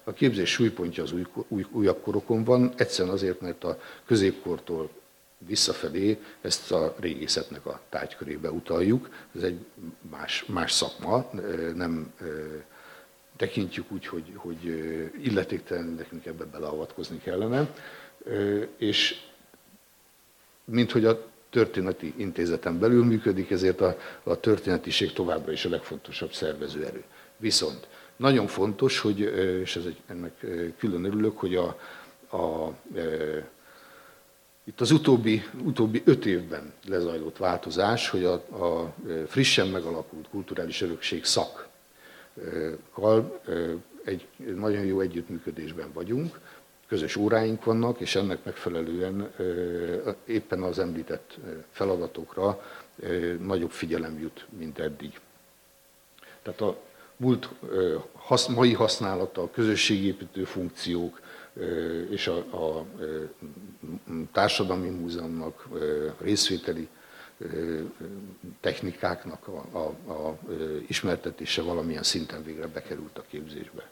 A 0.04 0.12
képzés 0.12 0.50
súlypontja 0.50 1.02
az 1.02 1.12
új, 1.12 1.26
új, 1.48 1.66
újabb 1.70 2.02
korokon 2.02 2.44
van, 2.44 2.72
egyszerűen 2.76 3.14
azért, 3.14 3.40
mert 3.40 3.64
a 3.64 3.80
középkortól 4.06 4.90
visszafelé 5.46 6.18
ezt 6.40 6.72
a 6.72 6.94
régészetnek 6.98 7.66
a 7.66 7.80
tárgykörébe 7.88 8.50
utaljuk. 8.50 9.08
Ez 9.36 9.42
egy 9.42 9.58
más, 10.10 10.44
más 10.44 10.72
szakma, 10.72 11.30
nem 11.74 12.12
tekintjük 13.40 13.92
úgy, 13.92 14.06
hogy, 14.06 14.32
hogy 14.34 14.64
illetéktelen 15.22 15.94
nekünk 15.98 16.26
ebbe 16.26 16.44
beleavatkozni 16.44 17.18
kellene. 17.18 17.74
És 18.76 19.20
mint 20.64 20.90
hogy 20.90 21.04
a 21.04 21.26
történeti 21.50 22.14
intézeten 22.16 22.78
belül 22.78 23.04
működik, 23.04 23.50
ezért 23.50 23.80
a, 23.80 23.96
a 24.22 24.40
történetiség 24.40 25.12
továbbra 25.12 25.52
is 25.52 25.64
a 25.64 25.68
legfontosabb 25.68 26.32
szervező 26.32 26.84
erő. 26.84 27.02
Viszont 27.36 27.88
nagyon 28.16 28.46
fontos, 28.46 28.98
hogy, 28.98 29.20
és 29.62 29.76
ez 29.76 29.84
egy, 29.84 30.00
ennek 30.06 30.46
külön 30.78 31.04
örülök, 31.04 31.38
hogy 31.38 31.54
a, 31.56 31.78
a, 32.36 32.72
itt 34.64 34.80
az 34.80 34.90
utóbbi, 34.90 35.42
utóbbi 35.64 36.02
öt 36.04 36.26
évben 36.26 36.72
lezajlott 36.86 37.36
változás, 37.36 38.08
hogy 38.08 38.24
a, 38.24 38.32
a 38.34 38.94
frissen 39.26 39.68
megalakult 39.68 40.28
kulturális 40.28 40.80
örökség 40.80 41.24
szakkal 41.24 41.69
egy 44.04 44.26
nagyon 44.56 44.84
jó 44.84 45.00
együttműködésben 45.00 45.92
vagyunk, 45.92 46.40
közös 46.88 47.16
óráink 47.16 47.64
vannak, 47.64 48.00
és 48.00 48.14
ennek 48.14 48.44
megfelelően 48.44 49.32
éppen 50.24 50.62
az 50.62 50.78
említett 50.78 51.36
feladatokra 51.70 52.62
nagyobb 53.40 53.70
figyelem 53.70 54.18
jut, 54.18 54.46
mint 54.58 54.78
eddig. 54.78 55.20
Tehát 56.42 56.60
a 56.60 56.76
múlt 57.16 57.48
mai 58.48 58.72
használata, 58.72 59.42
a 59.42 59.50
közösségépítő 59.50 60.44
funkciók 60.44 61.20
és 62.10 62.26
a, 62.26 62.36
a 62.36 62.86
társadalmi 64.32 64.88
múzeumnak 64.88 65.66
részvételi 66.20 66.88
technikáknak 68.60 69.48
a, 69.48 69.78
a, 69.78 70.12
a 70.12 70.38
ismertetése 70.86 71.62
valamilyen 71.62 72.02
szinten 72.02 72.44
végre 72.44 72.66
bekerült 72.66 73.18
a 73.18 73.24
képzésbe. 73.30 73.90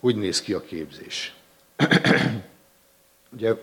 Hogy 0.00 0.16
néz 0.16 0.40
ki 0.40 0.52
a 0.52 0.60
képzés? 0.60 1.34
Ugye 3.36 3.54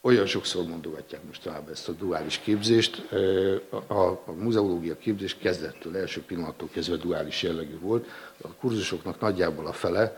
olyan 0.00 0.26
sokszor 0.26 0.66
mondogatják 0.66 1.22
mostanában 1.24 1.70
ezt 1.70 1.88
a 1.88 1.92
duális 1.92 2.38
képzést. 2.38 3.12
A, 3.86 4.02
a 4.02 4.32
muzeológia 4.36 4.96
képzés 4.98 5.36
kezdettől, 5.36 5.96
első 5.96 6.22
pillanattól 6.22 6.68
kezdve 6.72 6.96
duális 6.96 7.42
jellegű 7.42 7.78
volt. 7.78 8.08
A 8.42 8.48
kurzusoknak 8.48 9.20
nagyjából 9.20 9.66
a 9.66 9.72
fele 9.72 10.16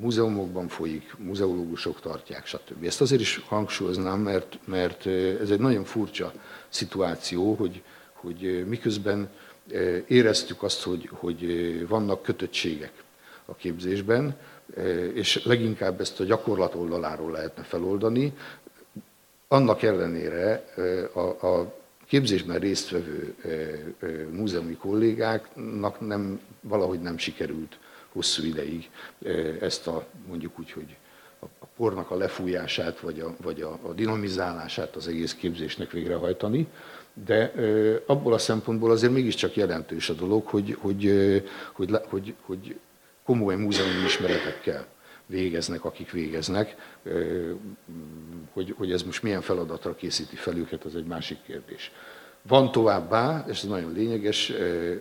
múzeumokban 0.00 0.68
folyik, 0.68 1.14
muzeológusok 1.18 2.00
tartják, 2.00 2.46
stb. 2.46 2.84
Ezt 2.84 3.00
azért 3.00 3.20
is 3.20 3.42
hangsúlyoznám, 3.48 4.20
mert, 4.20 4.58
mert 4.64 5.06
ez 5.40 5.50
egy 5.50 5.60
nagyon 5.60 5.84
furcsa 5.84 6.32
szituáció, 6.68 7.54
hogy, 7.54 7.82
hogy 8.12 8.64
miközben 8.68 9.28
éreztük 10.06 10.62
azt, 10.62 10.82
hogy, 10.82 11.08
hogy 11.12 11.88
vannak 11.88 12.22
kötöttségek 12.22 12.92
a 13.44 13.54
képzésben, 13.54 14.36
és 15.14 15.44
leginkább 15.44 16.00
ezt 16.00 16.20
a 16.20 16.24
gyakorlat 16.24 16.74
oldaláról 16.74 17.30
lehetne 17.30 17.62
feloldani, 17.62 18.32
annak 19.48 19.82
ellenére 19.82 20.64
a, 21.12 21.46
a 21.46 21.74
képzésben 22.06 22.58
résztvevő 22.58 23.34
múzeumi 24.30 24.74
kollégáknak 24.74 26.00
nem, 26.00 26.40
valahogy 26.60 27.00
nem 27.00 27.18
sikerült 27.18 27.78
hosszú 28.12 28.44
ideig 28.44 28.90
ezt 29.60 29.86
a 29.86 30.06
mondjuk 30.28 30.58
úgy, 30.58 30.72
hogy 30.72 30.96
a 31.58 31.66
pornak 31.76 32.10
a 32.10 32.16
lefújását, 32.16 33.00
vagy 33.00 33.20
a, 33.20 33.36
vagy 33.42 33.60
a, 33.60 33.78
a 33.82 33.92
dinamizálását 33.92 34.96
az 34.96 35.08
egész 35.08 35.34
képzésnek 35.34 35.90
végrehajtani, 35.90 36.66
de 37.24 37.52
abból 38.06 38.32
a 38.32 38.38
szempontból 38.38 38.90
azért 38.90 39.12
mégiscsak 39.12 39.56
jelentős 39.56 40.08
a 40.08 40.12
dolog, 40.12 40.46
hogy, 40.46 40.76
hogy, 40.80 41.12
hogy, 41.72 41.90
hogy, 42.08 42.34
hogy 42.40 42.78
komoly 43.24 43.56
múzeumi 43.56 44.04
ismeretekkel 44.04 44.86
végeznek, 45.26 45.84
akik 45.84 46.10
végeznek. 46.10 46.76
Hogy, 48.52 48.74
hogy 48.76 48.92
ez 48.92 49.02
most 49.02 49.22
milyen 49.22 49.40
feladatra 49.40 49.94
készíti 49.94 50.36
fel 50.36 50.56
őket, 50.56 50.84
az 50.84 50.96
egy 50.96 51.06
másik 51.06 51.38
kérdés. 51.46 51.92
Van 52.42 52.72
továbbá, 52.72 53.44
és 53.48 53.58
ez 53.62 53.68
nagyon 53.68 53.92
lényeges, 53.92 54.52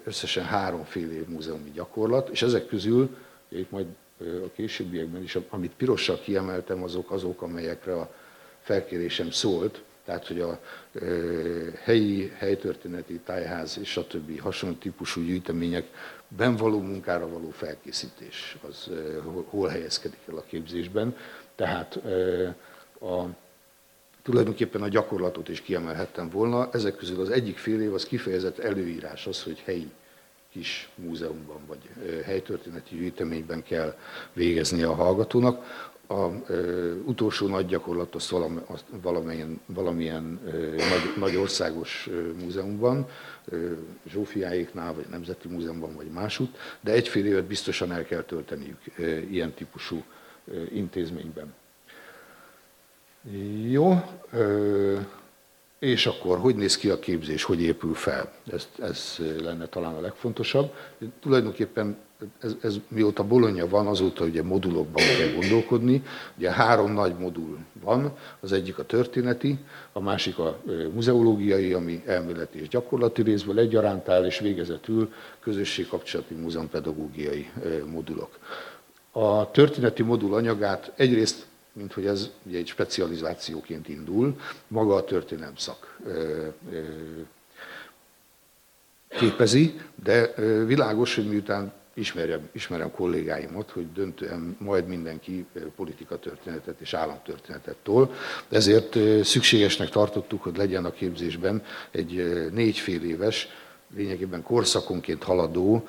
összesen 0.03 0.43
három 0.43 0.83
fél 0.83 1.11
év 1.11 1.27
múzeumi 1.27 1.71
gyakorlat, 1.73 2.29
és 2.29 2.41
ezek 2.41 2.67
közül, 2.67 3.17
itt 3.47 3.71
majd 3.71 3.85
a 4.19 4.51
későbbiekben 4.55 5.23
is, 5.23 5.37
amit 5.49 5.71
pirossal 5.77 6.19
kiemeltem, 6.19 6.83
azok 6.83 7.11
azok, 7.11 7.41
amelyekre 7.41 7.93
a 7.93 8.13
felkérésem 8.61 9.31
szólt, 9.31 9.81
tehát 10.05 10.27
hogy 10.27 10.39
a 10.39 10.59
helyi, 11.83 12.31
helytörténeti 12.37 13.19
tájház 13.19 13.77
és 13.81 13.97
a 13.97 14.07
többi 14.07 14.37
hasonló 14.37 14.75
típusú 14.75 15.21
gyűjteményekben 15.21 16.55
való 16.55 16.81
munkára 16.81 17.29
való 17.29 17.49
felkészítés, 17.49 18.57
az 18.69 18.89
hol 19.45 19.67
helyezkedik 19.67 20.19
el 20.29 20.37
a 20.37 20.43
képzésben. 20.47 21.15
Tehát 21.55 21.95
a 23.01 23.25
tulajdonképpen 24.29 24.81
a 24.81 24.87
gyakorlatot 24.87 25.49
is 25.49 25.61
kiemelhettem 25.61 26.29
volna. 26.29 26.69
Ezek 26.71 26.95
közül 26.95 27.21
az 27.21 27.29
egyik 27.29 27.57
fél 27.57 27.81
év 27.81 27.93
az 27.93 28.05
kifejezett 28.05 28.59
előírás 28.59 29.27
az, 29.27 29.43
hogy 29.43 29.61
helyi 29.65 29.91
kis 30.51 30.89
múzeumban 30.95 31.59
vagy 31.67 31.77
helytörténeti 32.23 32.95
gyűjteményben 32.95 33.63
kell 33.63 33.95
végezni 34.33 34.83
a 34.83 34.93
hallgatónak. 34.93 35.87
A 36.07 36.27
ö, 36.47 36.93
utolsó 37.05 37.47
nagy 37.47 37.65
gyakorlat 37.65 38.15
az 38.15 38.29
valami, 38.29 38.59
valamilyen, 39.01 39.59
valamilyen 39.65 40.39
ö, 40.45 40.69
nagy, 40.69 41.13
nagy 41.17 41.35
országos 41.35 42.07
ö, 42.11 42.31
múzeumban, 42.43 43.07
ö, 43.45 43.71
Zsófiáéknál, 44.07 44.93
vagy 44.93 45.05
Nemzeti 45.09 45.47
Múzeumban, 45.47 45.95
vagy 45.95 46.07
másút, 46.07 46.57
de 46.81 46.91
egyfél 46.91 47.25
évet 47.25 47.45
biztosan 47.45 47.91
el 47.91 48.05
kell 48.05 48.21
tölteniük 48.21 48.79
ö, 48.97 49.17
ilyen 49.17 49.53
típusú 49.53 50.03
ö, 50.45 50.63
intézményben. 50.73 51.53
Jó, 53.69 54.01
és 55.79 56.05
akkor 56.05 56.37
hogy 56.37 56.55
néz 56.55 56.77
ki 56.77 56.89
a 56.89 56.99
képzés, 56.99 57.43
hogy 57.43 57.61
épül 57.61 57.93
fel? 57.93 58.31
Ez, 58.51 58.67
ez 58.79 59.15
lenne 59.41 59.65
talán 59.65 59.95
a 59.95 60.01
legfontosabb. 60.01 60.73
Tulajdonképpen 61.19 61.97
ez, 62.41 62.55
ez 62.61 62.75
mióta 62.87 63.23
Bologna 63.23 63.67
van, 63.67 63.87
azóta 63.87 64.23
ugye 64.23 64.43
modulokban 64.43 65.03
kell 65.17 65.33
gondolkodni. 65.33 66.03
Ugye 66.37 66.51
három 66.51 66.91
nagy 66.91 67.17
modul 67.17 67.57
van, 67.83 68.17
az 68.39 68.51
egyik 68.51 68.79
a 68.79 68.85
történeti, 68.85 69.59
a 69.91 69.99
másik 69.99 70.39
a 70.39 70.59
muzeológiai, 70.93 71.73
ami 71.73 72.03
elméleti 72.05 72.61
és 72.61 72.67
gyakorlati 72.67 73.21
részből 73.21 73.59
egyaránt 73.59 74.09
áll, 74.09 74.25
és 74.25 74.39
végezetül 74.39 75.13
közösségkapcsolati 75.39 76.33
múzeumpedagógiai 76.33 77.49
modulok. 77.91 78.39
A 79.11 79.51
történeti 79.51 80.03
modul 80.03 80.33
anyagát 80.33 80.91
egyrészt 80.95 81.45
mint 81.79 81.93
hogy 81.93 82.05
ez 82.05 82.29
ugye 82.43 82.57
egy 82.57 82.67
specializációként 82.67 83.87
indul, 83.87 84.39
maga 84.67 84.95
a 84.95 85.03
történelem 85.03 85.55
szak 85.55 85.97
képezi, 89.09 89.79
de 90.03 90.33
világos, 90.65 91.15
hogy 91.15 91.27
miután 91.27 91.73
ismerem, 91.93 92.49
ismerem 92.51 92.91
kollégáimat, 92.91 93.69
hogy 93.69 93.91
döntően 93.91 94.55
majd 94.59 94.87
mindenki 94.87 95.45
politika 95.75 96.19
történetet 96.19 96.79
és 96.79 96.93
államtörténetet 96.93 97.75
tol. 97.83 98.13
Ezért 98.49 98.97
szükségesnek 99.23 99.89
tartottuk, 99.89 100.43
hogy 100.43 100.57
legyen 100.57 100.85
a 100.85 100.91
képzésben 100.91 101.63
egy 101.91 102.49
négy 102.51 102.77
fél 102.77 103.03
éves, 103.03 103.47
lényegében 103.95 104.43
korszakonként 104.43 105.23
haladó, 105.23 105.87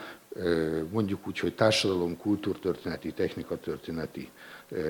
mondjuk 0.91 1.27
úgy, 1.27 1.39
hogy 1.39 1.55
társadalom, 1.55 2.17
kultúrtörténeti, 2.17 3.13
technikatörténeti 3.13 4.31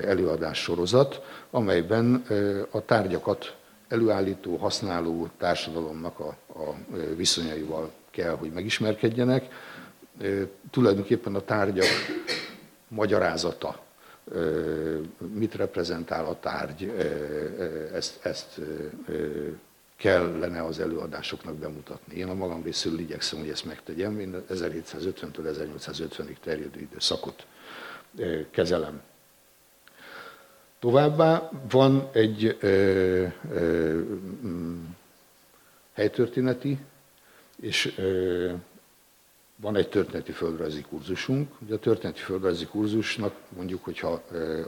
előadás 0.05 0.61
sorozat, 0.61 1.21
amelyben 1.49 2.25
a 2.71 2.85
tárgyakat 2.85 3.55
előállító, 3.87 4.55
használó 4.55 5.29
társadalomnak 5.37 6.19
a, 6.19 6.35
a 6.47 6.75
viszonyaival 7.15 7.91
kell, 8.11 8.35
hogy 8.35 8.51
megismerkedjenek. 8.51 9.47
Tulajdonképpen 10.71 11.35
a 11.35 11.41
tárgyak 11.41 11.87
magyarázata, 12.87 13.79
mit 15.33 15.55
reprezentál 15.55 16.25
a 16.25 16.39
tárgy, 16.39 16.93
ezt, 17.93 18.25
ezt 18.25 18.59
kellene 19.95 20.63
az 20.63 20.79
előadásoknak 20.79 21.55
bemutatni. 21.55 22.15
Én 22.15 22.27
a 22.27 22.33
magam 22.33 22.63
részéről 22.63 22.99
igyekszem, 22.99 23.39
hogy 23.39 23.49
ezt 23.49 23.65
megtegyem. 23.65 24.19
Én 24.19 24.43
1750-től 24.49 25.55
1850-ig 25.77 26.35
terjedő 26.43 26.79
időszakot 26.79 27.45
kezelem. 28.51 29.01
Továbbá 30.81 31.49
van 31.69 32.09
egy 32.11 32.57
ö, 32.59 33.25
ö, 33.53 34.01
helytörténeti 35.93 36.79
és 37.59 37.93
ö, 37.97 38.51
van 39.55 39.75
egy 39.75 39.89
történeti 39.89 40.31
földrajzi 40.31 40.81
kurzusunk. 40.81 41.49
Ugye 41.65 41.73
a 41.73 41.79
történeti 41.79 42.19
földrajzi 42.19 42.65
kurzusnak 42.65 43.33
mondjuk, 43.55 43.83
hogyha 43.83 44.21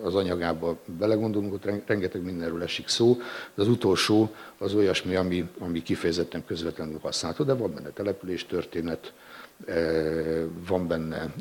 az 0.03 0.15
anyagába 0.15 0.77
belegondolunk, 0.85 1.53
ott 1.53 1.85
rengeteg 1.85 2.23
mindenről 2.23 2.63
esik 2.63 2.87
szó, 2.87 3.17
de 3.53 3.61
az 3.61 3.67
utolsó 3.67 4.35
az 4.57 4.73
olyasmi, 4.73 5.15
ami, 5.15 5.49
ami 5.59 5.81
kifejezetten 5.81 6.45
közvetlenül 6.45 6.99
használható, 6.99 7.43
de 7.43 7.53
van 7.53 7.73
benne 7.73 7.89
település 7.89 8.45
történet, 8.45 9.13
van 10.67 10.87
benne 10.87 11.33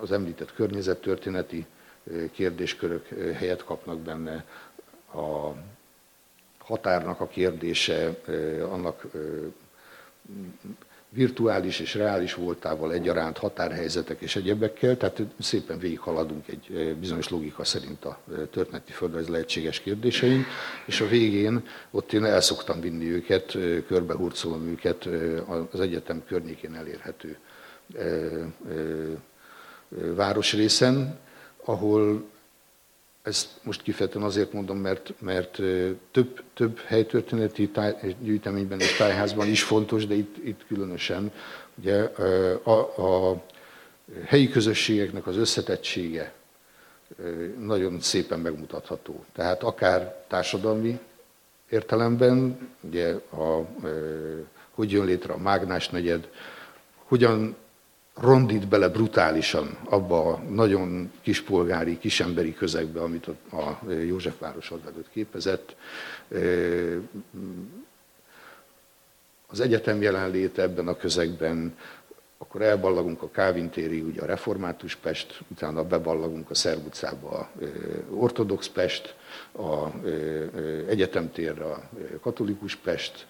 az 0.00 0.12
említett 0.12 0.54
környezettörténeti 0.54 1.66
kérdéskörök 2.32 3.08
helyet 3.34 3.64
kapnak 3.64 3.98
benne, 3.98 4.44
a 5.14 5.52
határnak 6.58 7.20
a 7.20 7.26
kérdése, 7.26 8.14
annak 8.70 9.04
virtuális 11.08 11.80
és 11.80 11.94
reális 11.94 12.34
voltával 12.34 12.92
egyaránt 12.92 13.38
határhelyzetek 13.38 14.20
és 14.20 14.36
egyebekkel, 14.36 14.96
tehát 14.96 15.20
szépen 15.40 15.78
végighaladunk 15.78 16.48
egy 16.48 16.96
bizonyos 17.00 17.28
logika 17.28 17.64
szerint 17.64 18.04
a 18.04 18.18
történeti 18.50 18.92
földrajz 18.92 19.28
lehetséges 19.28 19.80
kérdésein, 19.80 20.44
és 20.86 21.00
a 21.00 21.06
végén 21.08 21.62
ott 21.90 22.12
én 22.12 22.24
el 22.24 22.40
szoktam 22.40 22.80
vinni 22.80 23.10
őket, 23.10 23.50
körbehurcolom 23.86 24.66
őket 24.66 25.08
az 25.70 25.80
egyetem 25.80 26.22
környékén 26.26 26.74
elérhető 26.74 27.38
városrészen, 30.14 31.18
ahol 31.64 32.30
ezt 33.22 33.48
most 33.62 33.82
kifejezetten 33.82 34.22
azért 34.22 34.52
mondom, 34.52 34.78
mert, 34.78 35.12
mert 35.18 35.60
több, 36.10 36.42
több 36.54 36.78
helytörténeti 36.78 37.68
táj, 37.68 38.16
gyűjteményben 38.20 38.80
és 38.80 38.96
tájházban 38.96 39.48
is 39.48 39.62
fontos, 39.62 40.06
de 40.06 40.14
itt, 40.14 40.36
itt 40.44 40.66
különösen 40.66 41.32
ugye, 41.74 42.02
a, 42.62 42.98
a 43.30 43.42
helyi 44.24 44.48
közösségeknek 44.48 45.26
az 45.26 45.36
összetettsége 45.36 46.32
nagyon 47.58 48.00
szépen 48.00 48.40
megmutatható. 48.40 49.24
Tehát 49.32 49.62
akár 49.62 50.24
társadalmi 50.28 51.00
értelemben, 51.70 52.68
ugye 52.80 53.14
a, 53.30 53.66
hogy 54.70 54.92
jön 54.92 55.04
létre 55.04 55.32
a 55.32 55.38
Mágnás 55.38 55.88
negyed, 55.88 56.28
hogyan 56.94 57.56
rondít 58.14 58.68
bele 58.68 58.88
brutálisan 58.88 59.78
abba 59.84 60.32
a 60.32 60.38
nagyon 60.38 61.12
kispolgári, 61.22 61.98
kisemberi 61.98 62.54
közegbe, 62.54 63.00
amit 63.00 63.26
a 63.52 63.80
Józsefváros 64.06 64.68
hadvezőt 64.68 65.08
képezett. 65.12 65.76
Az 69.46 69.60
egyetem 69.60 70.02
jelenléte 70.02 70.62
ebben 70.62 70.88
a 70.88 70.96
közegben, 70.96 71.76
akkor 72.38 72.62
elballagunk 72.62 73.22
a 73.22 73.30
Kávin 73.30 73.70
téri, 73.70 74.00
ugye 74.00 74.22
a 74.22 74.26
református 74.26 74.96
Pest, 74.96 75.40
utána 75.48 75.84
beballagunk 75.84 76.50
a 76.50 76.54
Szerb 76.54 76.86
utcába 76.86 77.28
a 77.28 77.50
ortodox 78.10 78.68
Pest, 78.68 79.14
a 79.52 79.86
egyetemtérre 80.88 81.64
a 81.64 81.88
katolikus 82.20 82.76
Pest, 82.76 83.26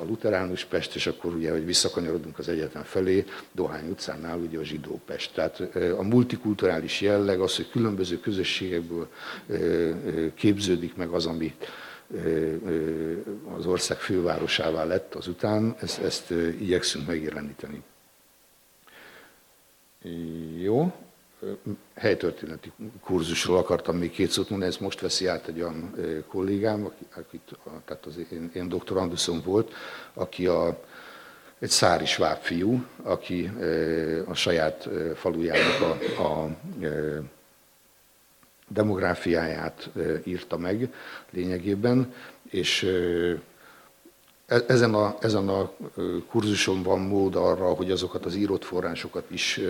a 0.00 0.04
luteránus 0.04 0.64
Pest, 0.64 0.94
és 0.94 1.06
akkor 1.06 1.34
ugye, 1.34 1.50
hogy 1.50 1.64
visszakanyarodunk 1.64 2.38
az 2.38 2.48
egyetem 2.48 2.82
felé, 2.82 3.24
Dohány 3.52 3.90
utcánál 3.90 4.38
ugye 4.38 4.58
a 4.58 4.64
zsidó 4.64 5.00
Pest. 5.06 5.34
Tehát 5.34 5.60
a 5.98 6.02
multikulturális 6.02 7.00
jelleg, 7.00 7.40
az, 7.40 7.56
hogy 7.56 7.70
különböző 7.70 8.20
közösségekből 8.20 9.08
képződik 10.34 10.96
meg 10.96 11.08
az, 11.08 11.26
ami 11.26 11.54
az 13.56 13.66
ország 13.66 13.98
fővárosává 13.98 14.84
lett 14.84 15.14
azután, 15.14 15.76
ezt, 15.80 16.02
ezt 16.02 16.30
igyekszünk 16.60 17.06
megjeleníteni. 17.06 17.82
Jó, 20.58 20.92
helytörténeti 21.94 22.72
kurzusról 23.00 23.56
akartam 23.56 23.96
még 23.96 24.10
két 24.10 24.30
szót 24.30 24.50
mondani, 24.50 24.70
ezt 24.70 24.80
most 24.80 25.00
veszi 25.00 25.26
át 25.26 25.48
egy 25.48 25.60
olyan 25.60 25.94
kollégám, 26.28 26.92
akit, 27.16 27.56
tehát 27.84 28.06
az 28.06 28.16
én, 28.32 28.50
én 28.54 28.68
doktoranduszom 28.68 29.42
volt, 29.44 29.72
aki 30.14 30.46
a, 30.46 30.80
egy 31.58 31.70
szári 31.70 32.06
sváb 32.06 32.38
fiú, 32.42 32.84
aki 33.02 33.50
a 34.26 34.34
saját 34.34 34.88
falujának 35.14 35.80
a, 35.80 36.22
a 36.22 36.48
demográfiáját 38.68 39.90
írta 40.24 40.56
meg 40.58 40.92
lényegében, 41.30 42.14
és 42.50 42.90
ezen 44.46 44.94
a, 44.94 45.16
ezen 45.20 45.48
a 45.48 45.72
kurzuson 46.28 46.82
van 46.82 47.00
mód 47.00 47.34
arra, 47.34 47.66
hogy 47.74 47.90
azokat 47.90 48.24
az 48.24 48.34
írott 48.34 48.64
forrásokat 48.64 49.30
is 49.30 49.60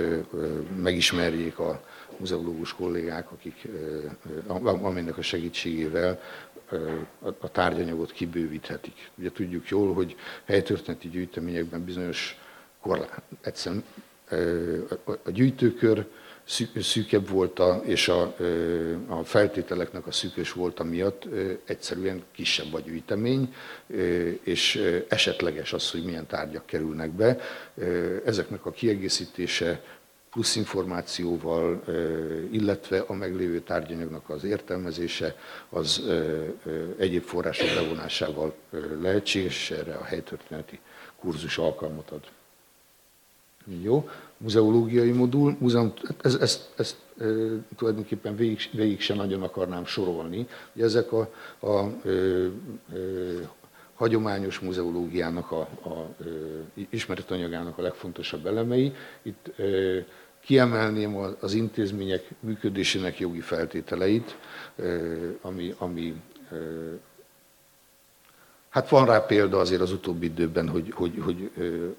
megismerjék 0.76 1.58
a 1.58 1.80
muzeológus 2.16 2.74
kollégák, 2.74 3.30
akik, 3.30 3.68
aminek 4.62 5.18
a 5.18 5.22
segítségével 5.22 6.20
a 7.40 7.50
tárgyanyagot 7.50 8.12
kibővíthetik. 8.12 9.10
Ugye 9.18 9.30
tudjuk 9.32 9.68
jól, 9.68 9.94
hogy 9.94 10.16
helytörténeti 10.44 11.08
gyűjteményekben 11.08 11.84
bizonyos 11.84 12.38
korlát, 12.80 13.22
egyszerűen 13.40 13.84
a 15.24 15.30
gyűjtőkör 15.30 16.06
szűkebb 16.80 17.28
volt, 17.28 17.58
a, 17.58 17.82
és 17.84 18.08
a, 18.08 18.34
a 19.06 19.24
feltételeknek 19.24 20.06
a 20.06 20.12
szűkös 20.12 20.52
volt 20.52 20.82
miatt 20.82 21.24
egyszerűen 21.64 22.22
kisebb 22.32 22.74
a 22.74 22.80
gyűjtemény, 22.80 23.54
és 24.42 24.82
esetleges 25.08 25.72
az, 25.72 25.90
hogy 25.90 26.04
milyen 26.04 26.26
tárgyak 26.26 26.66
kerülnek 26.66 27.10
be. 27.10 27.38
Ezeknek 28.24 28.66
a 28.66 28.70
kiegészítése 28.70 29.82
plusz 30.30 30.56
információval, 30.56 31.82
illetve 32.50 32.98
a 32.98 33.12
meglévő 33.12 33.60
tárgyanyagnak 33.60 34.30
az 34.30 34.44
értelmezése 34.44 35.36
az 35.68 36.02
egyéb 36.98 37.22
források 37.22 37.68
bevonásával 37.74 38.54
lehetséges, 39.00 39.54
és 39.54 39.70
erre 39.70 39.94
a 39.94 40.04
helytörténeti 40.04 40.80
kurzus 41.20 41.58
alkalmat 41.58 42.10
ad. 42.10 42.22
Jó, 43.82 44.08
muzeológiai 44.44 45.10
modul, 45.10 45.56
múzeum, 45.58 45.92
ezt, 46.22 46.40
ezt, 46.40 46.72
ezt 46.76 46.96
e, 47.18 47.24
tulajdonképpen 47.76 48.36
végig, 48.36 48.58
végig 48.72 49.00
sem 49.00 49.16
nagyon 49.16 49.42
akarnám 49.42 49.84
sorolni. 49.84 50.46
Ugye 50.74 50.84
ezek 50.84 51.12
a, 51.12 51.30
a 51.58 51.66
a, 51.66 51.78
a 51.78 51.92
hagyományos 53.94 54.58
muzeológiának, 54.58 55.50
a, 55.50 55.60
a, 55.60 56.14
ismeretanyagának 56.90 57.78
a 57.78 57.82
legfontosabb 57.82 58.46
elemei. 58.46 58.92
Itt 59.22 59.52
kiemelném 60.40 61.16
az 61.40 61.54
intézmények 61.54 62.28
működésének 62.40 63.18
jogi 63.18 63.40
feltételeit, 63.40 64.36
ami, 65.40 65.74
ami 65.78 66.14
hát 68.68 68.88
van 68.88 69.06
rá 69.06 69.18
példa 69.18 69.58
azért 69.58 69.80
az 69.80 69.92
utóbbi 69.92 70.26
időben, 70.26 70.68
hogy, 70.68 70.90
hogy, 70.94 71.18
hogy 71.24 71.50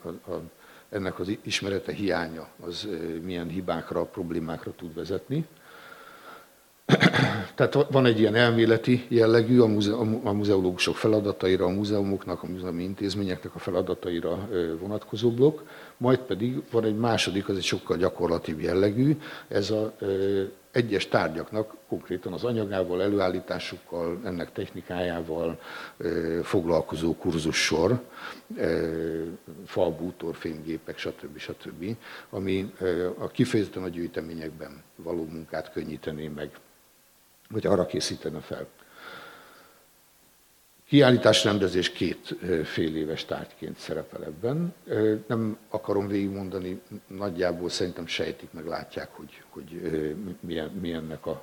a, 0.03 0.31
a 0.31 0.41
ennek 0.89 1.19
az 1.19 1.37
ismerete 1.41 1.91
hiánya 1.91 2.47
az 2.65 2.87
milyen 3.23 3.47
hibákra, 3.47 4.03
problémákra 4.03 4.71
tud 4.75 4.93
vezetni. 4.93 5.45
Tehát 7.55 7.73
van 7.91 8.05
egy 8.05 8.19
ilyen 8.19 8.35
elméleti 8.35 9.05
jellegű 9.07 9.59
a, 9.59 9.65
muze, 9.65 9.93
a 10.23 10.31
muzeológusok 10.31 10.95
feladataira, 10.95 11.65
a 11.65 11.69
múzeumoknak, 11.69 12.43
a 12.43 12.47
múzeumi 12.47 12.83
intézményeknek 12.83 13.55
a 13.55 13.59
feladataira 13.59 14.49
vonatkozó 14.79 15.31
blokk, 15.31 15.59
majd 15.97 16.19
pedig 16.19 16.61
van 16.71 16.83
egy 16.83 16.97
második, 16.97 17.49
az 17.49 17.57
egy 17.57 17.63
sokkal 17.63 17.97
gyakorlatibb 17.97 18.61
jellegű, 18.61 19.17
ez 19.47 19.69
a 19.69 19.95
egyes 20.75 21.07
tárgyaknak 21.07 21.75
konkrétan 21.87 22.33
az 22.33 22.43
anyagával, 22.43 23.01
előállításukkal, 23.01 24.19
ennek 24.23 24.51
technikájával 24.51 25.59
foglalkozó 26.43 27.15
kurzussor, 27.15 28.01
fa, 29.65 29.89
bútor, 29.91 30.35
fémgépek, 30.35 30.97
stb. 30.97 31.37
stb., 31.37 31.97
ami 32.29 32.73
a 33.17 33.27
kifejezetten 33.27 33.83
a 33.83 33.87
gyűjteményekben 33.87 34.83
való 34.95 35.25
munkát 35.31 35.71
könnyítené 35.71 36.27
meg, 36.27 36.51
vagy 37.49 37.65
arra 37.65 37.85
készítene 37.85 38.39
fel. 38.39 38.67
Kiállításrendezés 40.87 41.91
két 41.91 42.35
fél 42.63 42.95
éves 42.95 43.25
tárgyként 43.25 43.77
szerepel 43.77 44.23
ebben. 44.23 44.73
Nem 45.27 45.57
akarom 45.69 46.07
végigmondani, 46.07 46.81
nagyjából 47.07 47.69
szerintem 47.69 48.07
sejtik, 48.07 48.51
meg 48.51 48.65
látják, 48.65 49.09
hogy, 49.11 49.41
hogy 49.49 49.81
milyen, 50.39 50.69
milyennek 50.81 51.25
a 51.25 51.41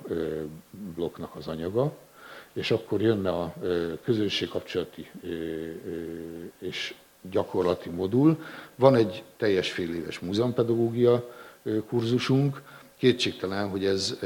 blokknak 0.95 1.35
az 1.35 1.47
anyaga. 1.47 1.97
És 2.53 2.71
akkor 2.71 3.01
jönne 3.01 3.29
a 3.29 3.53
közönségkapcsolati 4.03 5.09
és 6.59 6.95
gyakorlati 7.31 7.89
modul. 7.89 8.43
Van 8.75 8.95
egy 8.95 9.23
teljes 9.37 9.71
fél 9.71 9.95
éves 9.95 10.19
múzeumpedagógia 10.19 11.33
kurzusunk, 11.87 12.61
kétségtelen, 12.97 13.69
hogy 13.69 13.85
ez, 13.85 14.17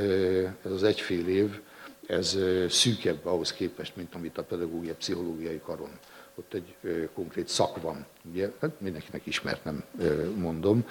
ez 0.65 0.71
az 0.71 0.83
egyfél 0.83 1.27
év, 1.27 1.59
ez 2.07 2.37
szűkebb 2.69 3.25
ahhoz 3.25 3.53
képest, 3.53 3.95
mint 3.95 4.15
amit 4.15 4.37
a 4.37 4.43
pedagógia 4.43 4.95
pszichológiai 4.95 5.61
karon. 5.63 5.89
Ott 6.35 6.53
egy 6.53 6.75
konkrét 7.13 7.47
szak 7.47 7.81
van, 7.81 8.05
ugye, 8.31 8.51
hát 8.59 8.81
mindenkinek 8.81 9.25
ismert, 9.25 9.63
nem 9.63 9.83
mondom 10.37 10.85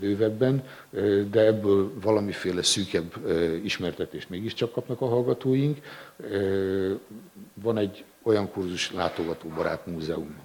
bővebben, 0.00 0.64
de 1.30 1.40
ebből 1.40 1.92
valamiféle 2.00 2.62
szűkebb 2.62 3.14
ismertetést 3.64 4.30
mégiscsak 4.30 4.72
kapnak 4.72 5.00
a 5.00 5.06
hallgatóink. 5.06 5.78
Van 7.54 7.78
egy 7.78 8.04
olyan 8.22 8.50
kurzus 8.50 8.92
Látogatóbarát 8.92 9.86
Múzeum 9.86 10.36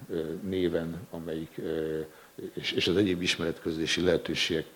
néven, 0.42 1.06
amelyik 1.10 1.60
és, 2.54 2.72
és 2.72 2.86
az 2.88 2.96
egyéb 2.96 3.22
ismeretközlési 3.22 4.00
lehetőségek 4.00 4.66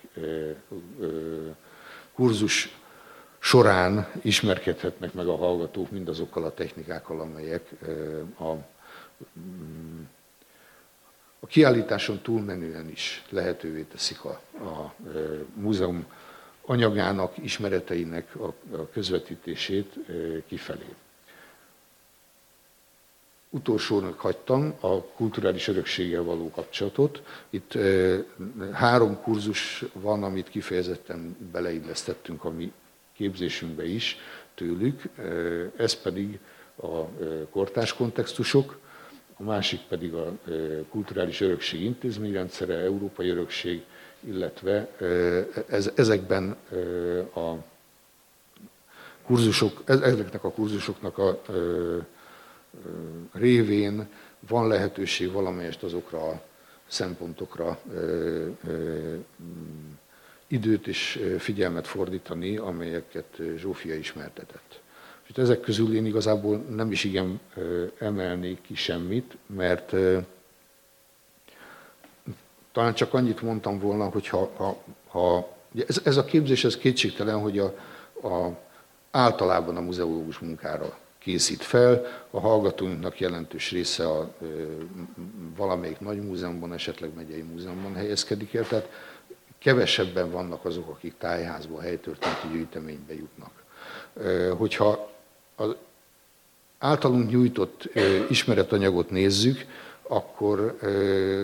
kurzus 2.14 2.76
során 3.46 4.08
ismerkedhetnek 4.22 5.12
meg 5.12 5.26
a 5.26 5.36
hallgatók 5.36 5.90
mindazokkal 5.90 6.44
a 6.44 6.54
technikákkal, 6.54 7.20
amelyek 7.20 7.70
a, 8.38 8.52
mm, 9.38 10.02
a 11.40 11.46
kiállításon 11.46 12.20
túlmenően 12.22 12.88
is 12.88 13.24
lehetővé 13.28 13.82
teszik 13.82 14.24
a, 14.24 14.40
a 14.64 14.94
múzeum 15.54 16.06
anyagának, 16.64 17.38
ismereteinek 17.38 18.34
a, 18.36 18.46
a 18.76 18.88
közvetítését 18.92 19.94
kifelé 20.46 20.94
utolsónak 23.50 24.20
hagytam 24.20 24.74
a 24.80 25.02
kulturális 25.02 25.68
örökséggel 25.68 26.22
való 26.22 26.50
kapcsolatot. 26.50 27.22
Itt 27.50 27.78
három 28.72 29.20
kurzus 29.22 29.84
van, 29.92 30.22
amit 30.22 30.48
kifejezetten 30.48 31.36
beleillesztettünk 31.52 32.44
a 32.44 32.50
mi 32.50 32.72
képzésünkbe 33.16 33.84
is 33.86 34.16
tőlük. 34.54 35.02
Ez 35.76 35.94
pedig 36.02 36.38
a 36.76 37.04
kortás 37.50 37.92
kontextusok, 37.94 38.78
a 39.36 39.42
másik 39.42 39.80
pedig 39.88 40.14
a 40.14 40.38
kulturális 40.90 41.40
örökség 41.40 41.80
intézményrendszere, 41.82 42.74
európai 42.74 43.28
örökség, 43.28 43.82
illetve 44.20 44.88
ez, 45.68 45.90
ezekben 45.94 46.56
a 47.34 47.54
kurzusok, 49.22 49.82
ezeknek 49.86 50.44
a 50.44 50.50
kurzusoknak 50.50 51.18
a 51.18 51.40
révén 53.32 54.08
van 54.48 54.68
lehetőség 54.68 55.32
valamelyest 55.32 55.82
azokra 55.82 56.28
a 56.28 56.42
szempontokra 56.86 57.80
időt 60.46 60.86
és 60.86 61.20
figyelmet 61.38 61.86
fordítani, 61.86 62.56
amelyeket 62.56 63.40
Zsófia 63.56 63.94
ismertetett. 63.94 64.80
És 65.28 65.36
ezek 65.36 65.60
közül 65.60 65.94
én 65.94 66.06
igazából 66.06 66.56
nem 66.56 66.92
is 66.92 67.04
igen 67.04 67.40
emelnék 67.98 68.60
ki 68.60 68.74
semmit, 68.74 69.36
mert 69.46 69.94
talán 72.72 72.94
csak 72.94 73.14
annyit 73.14 73.42
mondtam 73.42 73.78
volna, 73.78 74.08
hogy 74.08 74.28
ha, 74.28 74.50
ha, 74.56 74.82
ha 75.06 75.56
ez, 75.86 76.00
ez 76.04 76.16
a 76.16 76.24
képzés, 76.24 76.64
ez 76.64 76.76
kétségtelen, 76.76 77.40
hogy 77.40 77.58
a, 77.58 77.64
a, 78.22 78.58
általában 79.10 79.76
a 79.76 79.80
muzeológus 79.80 80.38
munkára 80.38 80.98
készít 81.18 81.62
fel. 81.62 82.06
A 82.30 82.40
hallgatóinknak 82.40 83.20
jelentős 83.20 83.70
része 83.70 84.08
a 84.08 84.34
valamelyik 85.56 86.00
nagy 86.00 86.22
múzeumban, 86.22 86.72
esetleg 86.72 87.10
megyei 87.14 87.42
múzeumban 87.42 87.94
helyezkedik 87.94 88.54
el, 88.54 88.66
tehát 88.66 88.88
kevesebben 89.66 90.30
vannak 90.30 90.64
azok, 90.64 90.88
akik 90.88 91.14
tájházba, 91.18 91.80
helytörténeti 91.80 92.48
gyűjteménybe 92.48 93.14
jutnak. 93.14 93.64
Hogyha 94.56 95.12
az 95.56 95.74
általunk 96.78 97.30
nyújtott 97.30 97.88
ismeretanyagot 98.28 99.10
nézzük, 99.10 99.66
akkor 100.02 100.78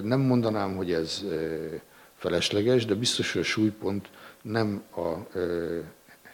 nem 0.05 0.20
mondanám, 0.20 0.77
hogy 0.77 0.93
ez 0.93 1.24
felesleges, 2.16 2.85
de 2.85 2.94
biztos, 2.94 3.32
hogy 3.32 3.40
a 3.40 3.44
súlypont 3.44 4.09
nem 4.43 4.82
a 4.97 5.39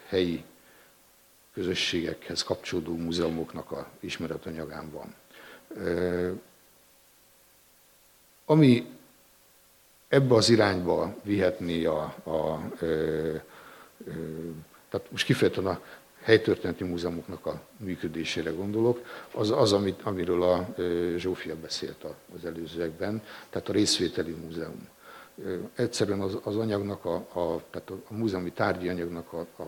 helyi 0.06 0.44
közösségekhez 1.54 2.42
kapcsolódó 2.42 2.96
múzeumoknak 2.96 3.70
a 3.70 3.88
ismeretanyagán 4.00 4.90
van. 4.90 5.14
Ami 8.44 8.96
ebbe 10.08 10.34
az 10.34 10.48
irányba 10.48 11.14
vihetné 11.22 11.84
a, 11.84 12.14
a, 12.22 12.30
a, 12.30 12.32
a 12.34 12.60
tehát 14.88 15.10
most 15.10 15.24
kifejezetten 15.24 15.66
a 15.66 15.80
helytörténeti 16.22 16.84
múzeumoknak 16.84 17.46
a 17.46 17.60
működésére 17.76 18.50
gondolok, 18.50 19.04
az, 19.32 19.50
az 19.50 19.72
amit, 19.72 20.00
amiről 20.02 20.42
a 20.42 20.74
Zsófia 21.16 21.56
beszélt 21.56 22.04
az 22.34 22.44
előzőekben, 22.44 23.22
tehát 23.50 23.68
a 23.68 23.72
részvételi 23.72 24.32
múzeum. 24.32 24.88
Egyszerűen 25.74 26.20
az, 26.20 26.38
az 26.42 26.56
anyagnak, 26.56 27.04
a, 27.04 27.14
a, 27.14 27.62
tehát 27.70 27.90
a 27.90 28.14
múzeumi 28.14 28.50
tárgyi 28.50 28.88
anyagnak 28.88 29.32
a, 29.32 29.46
a 29.62 29.64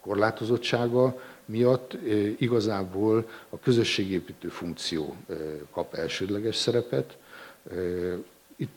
korlátozottsága 0.00 1.22
miatt 1.44 1.92
igazából 2.38 3.28
a 3.48 3.58
közösségépítő 3.58 4.48
funkció 4.48 5.16
kap 5.70 5.94
elsődleges 5.94 6.56
szerepet. 6.56 7.16
Itt 8.56 8.72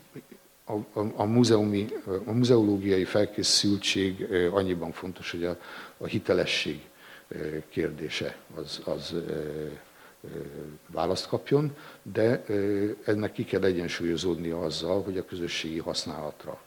a, 0.71 0.99
a, 0.99 1.11
a, 1.15 1.23
múzeumi, 1.23 1.87
a 2.25 2.31
muzeológiai 2.31 3.03
felkészültség 3.05 4.27
annyiban 4.51 4.91
fontos, 4.91 5.31
hogy 5.31 5.45
a, 5.45 5.57
a 5.97 6.05
hitelesség 6.05 6.89
kérdése 7.69 8.37
az, 8.55 8.81
az 8.85 9.15
választ 10.87 11.27
kapjon, 11.27 11.75
de 12.01 12.43
ennek 13.05 13.31
ki 13.31 13.43
kell 13.43 13.63
egyensúlyozódnia 13.63 14.59
azzal, 14.61 15.03
hogy 15.03 15.17
a 15.17 15.25
közösségi 15.25 15.79
használatra 15.79 16.61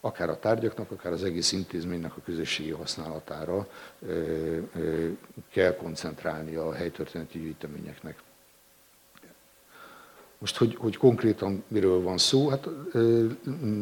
akár 0.00 0.28
a 0.28 0.38
tárgyaknak, 0.38 0.90
akár 0.90 1.12
az 1.12 1.24
egész 1.24 1.52
intézménynek 1.52 2.16
a 2.16 2.20
közösségi 2.24 2.70
használatára 2.70 3.68
kell 5.50 5.76
koncentrálni 5.76 6.54
a 6.54 6.72
helytörténeti 6.72 7.38
gyűjteményeknek. 7.38 8.22
Most, 10.42 10.56
hogy, 10.56 10.74
hogy 10.74 10.96
konkrétan 10.96 11.64
miről 11.68 12.02
van 12.02 12.18
szó, 12.18 12.48
hát 12.48 12.68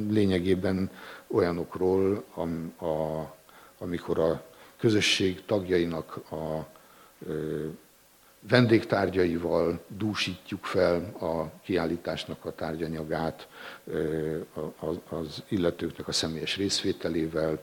lényegében 0.08 0.90
olyanokról, 1.26 2.24
am, 2.34 2.72
a, 2.78 3.20
amikor 3.78 4.18
a 4.18 4.44
közösség 4.78 5.44
tagjainak 5.44 6.16
a 6.16 6.66
vendégtárgyaival 8.40 9.84
dúsítjuk 9.88 10.64
fel 10.64 11.16
a 11.20 11.60
kiállításnak 11.62 12.44
a 12.44 12.54
tárgyanyagát, 12.54 13.48
az 15.08 15.42
illetőknek 15.48 16.08
a 16.08 16.12
személyes 16.12 16.56
részvételével, 16.56 17.62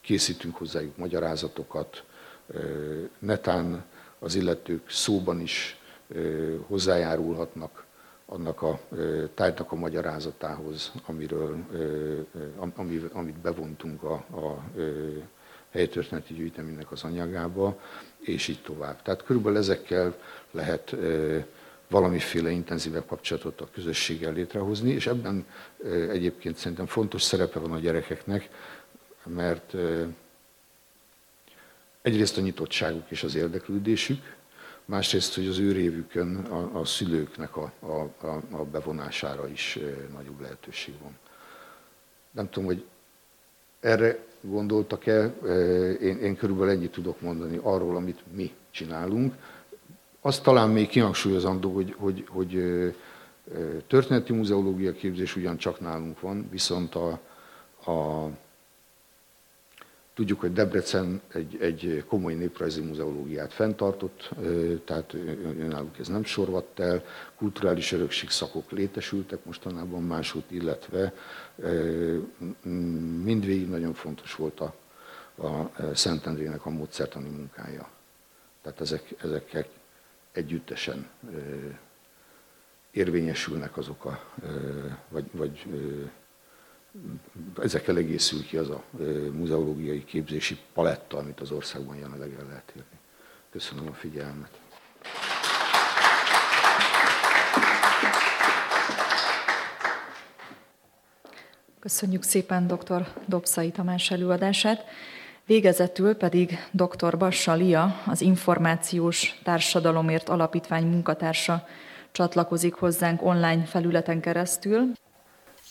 készítünk 0.00 0.56
hozzájuk 0.56 0.96
magyarázatokat, 0.96 2.04
netán 3.18 3.84
az 4.18 4.34
illetők 4.34 4.90
szóban 4.90 5.40
is 5.40 5.76
hozzájárulhatnak 6.66 7.84
annak 8.26 8.62
a 8.62 8.80
tárgynak 9.34 9.72
a 9.72 9.76
magyarázatához, 9.76 10.92
amiről, 11.06 11.56
amit 13.12 13.38
bevontunk 13.38 14.02
a, 14.02 14.12
a 14.12 14.64
helytörténeti 15.70 16.34
gyűjteménynek 16.34 16.92
az 16.92 17.04
anyagába, 17.04 17.80
és 18.20 18.48
így 18.48 18.62
tovább. 18.62 19.02
Tehát 19.02 19.24
körülbelül 19.24 19.58
ezekkel 19.58 20.16
lehet 20.50 20.96
valamiféle 21.88 22.50
intenzívebb 22.50 23.06
kapcsolatot 23.06 23.60
a 23.60 23.68
közösséggel 23.72 24.32
létrehozni, 24.32 24.90
és 24.90 25.06
ebben 25.06 25.46
egyébként 26.10 26.56
szerintem 26.56 26.86
fontos 26.86 27.22
szerepe 27.22 27.58
van 27.58 27.72
a 27.72 27.78
gyerekeknek, 27.78 28.48
mert 29.24 29.74
egyrészt 32.02 32.36
a 32.36 32.40
nyitottságuk 32.40 33.10
és 33.10 33.22
az 33.22 33.34
érdeklődésük, 33.34 34.36
másrészt, 34.92 35.34
hogy 35.34 35.46
az 35.46 35.58
ő 35.58 35.72
révükön 35.72 36.36
a, 36.36 36.78
a 36.80 36.84
szülőknek 36.84 37.56
a, 37.56 37.72
a, 37.80 38.26
a 38.50 38.64
bevonására 38.64 39.48
is 39.48 39.78
nagyobb 40.16 40.40
lehetőség 40.40 40.94
van. 41.02 41.18
Nem 42.30 42.50
tudom, 42.50 42.68
hogy 42.68 42.84
erre 43.80 44.18
gondoltak 44.40 45.06
el, 45.06 45.34
én, 46.00 46.18
én 46.18 46.36
körülbelül 46.36 46.72
ennyit 46.72 46.92
tudok 46.92 47.20
mondani 47.20 47.58
arról, 47.62 47.96
amit 47.96 48.20
mi 48.34 48.52
csinálunk. 48.70 49.34
Azt 50.20 50.42
talán 50.42 50.70
még 50.70 50.88
kihangsúlyozandó, 50.88 51.74
hogy, 51.74 51.94
hogy, 51.98 52.24
hogy 52.28 52.62
történeti 53.86 54.32
muzeológia 54.32 54.92
képzés 54.92 55.36
ugyancsak 55.36 55.80
nálunk 55.80 56.20
van, 56.20 56.48
viszont 56.50 56.94
a, 56.94 57.20
a 57.90 58.28
Tudjuk, 60.14 60.40
hogy 60.40 60.52
Debrecen 60.52 61.20
egy, 61.28 61.56
egy 61.60 62.04
komoly 62.06 62.34
néprajzi 62.34 62.80
muzeológiát 62.80 63.52
fenntartott, 63.52 64.30
tehát 64.84 65.16
náluk 65.68 65.98
ez 65.98 66.08
nem 66.08 66.24
sorvadt 66.24 66.80
el, 66.80 67.04
kulturális 67.36 67.92
örökség 67.92 68.30
szakok 68.30 68.70
létesültek 68.70 69.44
mostanában 69.44 70.02
máshogy, 70.02 70.44
illetve 70.48 71.14
mindvégig 73.22 73.68
nagyon 73.68 73.94
fontos 73.94 74.34
volt 74.34 74.60
a, 74.60 74.74
a 75.34 75.70
Szentendrének 75.94 76.66
a 76.66 76.70
módszertani 76.70 77.28
munkája. 77.28 77.88
Tehát 78.62 78.80
ezek, 78.80 79.14
ezek 79.22 79.66
együttesen 80.32 81.08
érvényesülnek 82.90 83.76
azok 83.76 84.04
a, 84.04 84.20
vagy, 85.08 85.24
vagy 85.32 85.66
ezekkel 87.62 87.96
egészül 87.96 88.42
ki 88.42 88.56
az 88.56 88.70
a 88.70 88.82
muzeológiai 89.32 90.04
képzési 90.04 90.58
paletta, 90.72 91.18
amit 91.18 91.40
az 91.40 91.50
országban 91.50 91.96
jelenleg 91.96 92.32
el 92.38 92.46
lehet 92.46 92.72
érni. 92.76 92.98
Köszönöm 93.50 93.88
a 93.88 93.92
figyelmet. 93.92 94.60
Köszönjük 101.80 102.22
szépen 102.22 102.66
dr. 102.66 103.06
Dobszai 103.26 103.70
Tamás 103.70 104.10
előadását. 104.10 104.84
Végezetül 105.46 106.14
pedig 106.14 106.58
dr. 106.70 107.18
Bassa 107.18 107.54
Lia, 107.54 108.02
az 108.06 108.20
Információs 108.20 109.40
Társadalomért 109.44 110.28
Alapítvány 110.28 110.86
munkatársa 110.86 111.66
csatlakozik 112.12 112.74
hozzánk 112.74 113.22
online 113.22 113.64
felületen 113.64 114.20
keresztül. 114.20 114.92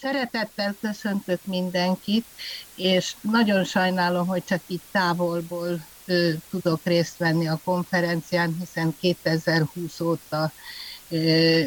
Szeretettel 0.02 0.76
köszöntök 0.82 1.40
mindenkit, 1.46 2.26
és 2.76 3.16
nagyon 3.22 3.64
sajnálom, 3.64 4.28
hogy 4.28 4.44
csak 4.46 4.62
itt 4.68 4.84
távolból 4.92 5.86
ö, 6.06 6.32
tudok 6.50 6.80
részt 6.84 7.18
venni 7.18 7.48
a 7.48 7.60
konferencián, 7.64 8.56
hiszen 8.60 8.96
2020 9.00 10.00
óta 10.00 10.52
ö, 11.10 11.62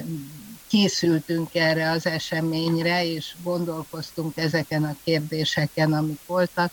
készültünk 0.69 1.55
erre 1.55 1.91
az 1.91 2.07
eseményre, 2.07 3.05
és 3.05 3.35
gondolkoztunk 3.43 4.37
ezeken 4.37 4.85
a 4.85 4.97
kérdéseken, 5.05 5.93
amik 5.93 6.21
voltak. 6.27 6.73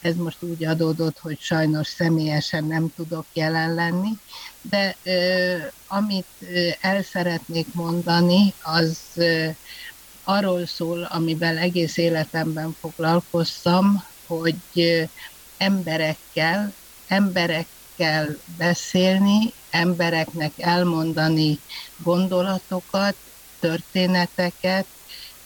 Ez 0.00 0.16
most 0.16 0.42
úgy 0.42 0.64
adódott, 0.64 1.18
hogy 1.18 1.38
sajnos 1.40 1.86
személyesen 1.86 2.64
nem 2.64 2.92
tudok 2.96 3.26
jelen 3.32 3.74
lenni, 3.74 4.10
de 4.60 4.96
ö, 5.02 5.56
amit 5.86 6.26
ö, 6.40 6.68
el 6.80 7.02
szeretnék 7.02 7.66
mondani, 7.74 8.54
az 8.62 8.98
ö, 9.14 9.48
arról 10.24 10.66
szól, 10.66 11.02
amivel 11.02 11.56
egész 11.58 11.96
életemben 11.96 12.76
foglalkoztam, 12.80 14.04
hogy 14.26 14.56
emberekkel, 15.56 16.72
emberekkel 17.06 18.36
beszélni, 18.58 19.52
embereknek 19.70 20.52
elmondani 20.56 21.58
gondolatokat, 21.96 23.14
történeteket, 23.60 24.86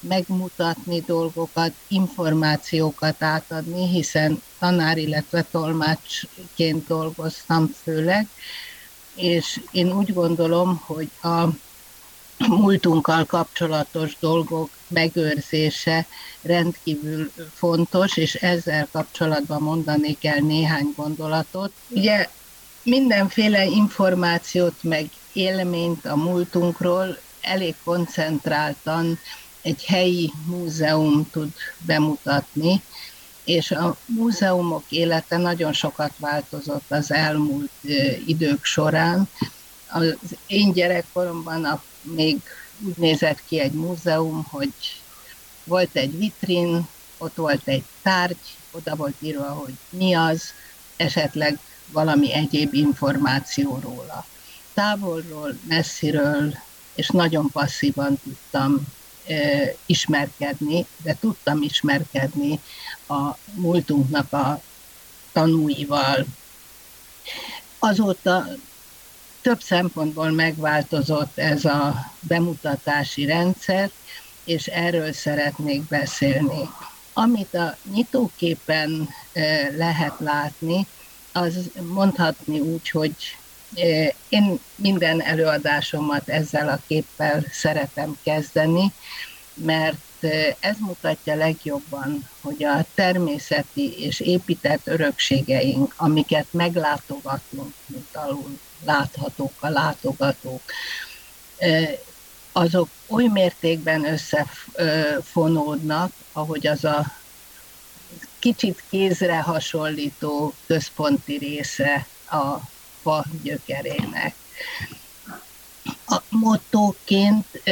megmutatni 0.00 1.00
dolgokat, 1.00 1.72
információkat 1.88 3.22
átadni, 3.22 3.88
hiszen 3.88 4.42
tanár, 4.58 4.98
illetve 4.98 5.42
tolmácsként 5.42 6.86
dolgoztam 6.86 7.74
főleg, 7.82 8.28
és 9.14 9.60
én 9.70 9.92
úgy 9.92 10.12
gondolom, 10.12 10.82
hogy 10.86 11.10
a 11.22 11.48
múltunkkal 12.46 13.24
kapcsolatos 13.24 14.16
dolgok 14.20 14.70
megőrzése 14.88 16.06
rendkívül 16.42 17.30
fontos, 17.54 18.16
és 18.16 18.34
ezzel 18.34 18.88
kapcsolatban 18.92 19.62
mondani 19.62 20.18
kell 20.18 20.40
néhány 20.40 20.92
gondolatot. 20.96 21.72
Ugye 21.88 22.28
mindenféle 22.82 23.64
információt, 23.64 24.82
meg 24.82 25.10
élményt 25.32 26.06
a 26.06 26.16
múltunkról 26.16 27.18
elég 27.40 27.74
koncentráltan 27.84 29.18
egy 29.62 29.84
helyi 29.84 30.32
múzeum 30.46 31.28
tud 31.30 31.52
bemutatni, 31.78 32.82
és 33.44 33.70
a 33.70 33.96
múzeumok 34.06 34.84
élete 34.88 35.36
nagyon 35.36 35.72
sokat 35.72 36.12
változott 36.18 36.90
az 36.90 37.12
elmúlt 37.12 37.70
idők 38.26 38.64
során. 38.64 39.28
Az 39.90 40.16
én 40.46 40.72
gyerekkoromban 40.72 41.64
a 41.64 41.82
még 42.02 42.40
úgy 42.80 42.96
nézett 42.96 43.42
ki 43.46 43.60
egy 43.60 43.72
múzeum, 43.72 44.46
hogy 44.50 44.72
volt 45.64 45.96
egy 45.96 46.18
vitrin, 46.18 46.86
ott 47.18 47.34
volt 47.34 47.68
egy 47.68 47.84
tárgy, 48.02 48.56
oda 48.70 48.96
volt 48.96 49.14
írva, 49.18 49.48
hogy 49.48 49.74
mi 49.88 50.14
az, 50.14 50.42
esetleg 50.96 51.58
valami 51.86 52.32
egyéb 52.32 52.74
információ 52.74 53.78
róla. 53.82 54.26
Távolról, 54.74 55.58
messziről, 55.68 56.54
és 56.94 57.08
nagyon 57.08 57.50
passzívan 57.50 58.18
tudtam 58.22 58.86
e, 59.26 59.74
ismerkedni, 59.86 60.86
de 61.02 61.16
tudtam 61.20 61.62
ismerkedni 61.62 62.60
a 63.08 63.36
múltunknak 63.54 64.32
a 64.32 64.62
tanúival. 65.32 66.26
Azóta 67.78 68.46
több 69.40 69.62
szempontból 69.62 70.30
megváltozott 70.30 71.38
ez 71.38 71.64
a 71.64 71.94
bemutatási 72.20 73.24
rendszer, 73.24 73.90
és 74.44 74.66
erről 74.66 75.12
szeretnék 75.12 75.82
beszélni. 75.82 76.70
Amit 77.12 77.54
a 77.54 77.76
nyitóképen 77.92 79.08
lehet 79.76 80.14
látni, 80.18 80.86
az 81.32 81.70
mondhatni 81.92 82.60
úgy, 82.60 82.90
hogy 82.90 83.14
én 84.28 84.60
minden 84.74 85.20
előadásomat 85.20 86.28
ezzel 86.28 86.68
a 86.68 86.80
képpel 86.86 87.44
szeretem 87.50 88.18
kezdeni, 88.22 88.92
mert 89.64 90.24
ez 90.60 90.76
mutatja 90.78 91.34
legjobban, 91.34 92.28
hogy 92.40 92.64
a 92.64 92.84
természeti 92.94 93.98
és 93.98 94.20
épített 94.20 94.86
örökségeink, 94.86 95.94
amiket 95.96 96.46
meglátogatunk, 96.50 97.74
mint 97.86 98.16
alul 98.16 98.58
láthatók 98.84 99.52
a 99.60 99.68
látogatók, 99.68 100.62
azok 102.52 102.88
oly 103.06 103.26
mértékben 103.26 104.04
összefonódnak, 104.04 106.12
ahogy 106.32 106.66
az 106.66 106.84
a 106.84 107.12
kicsit 108.38 108.82
kézre 108.90 109.40
hasonlító 109.40 110.54
központi 110.66 111.36
része 111.36 112.06
a 112.30 112.56
fa 113.02 113.24
gyökerének. 113.42 114.34
A 116.06 116.20
mottóként 116.28 117.62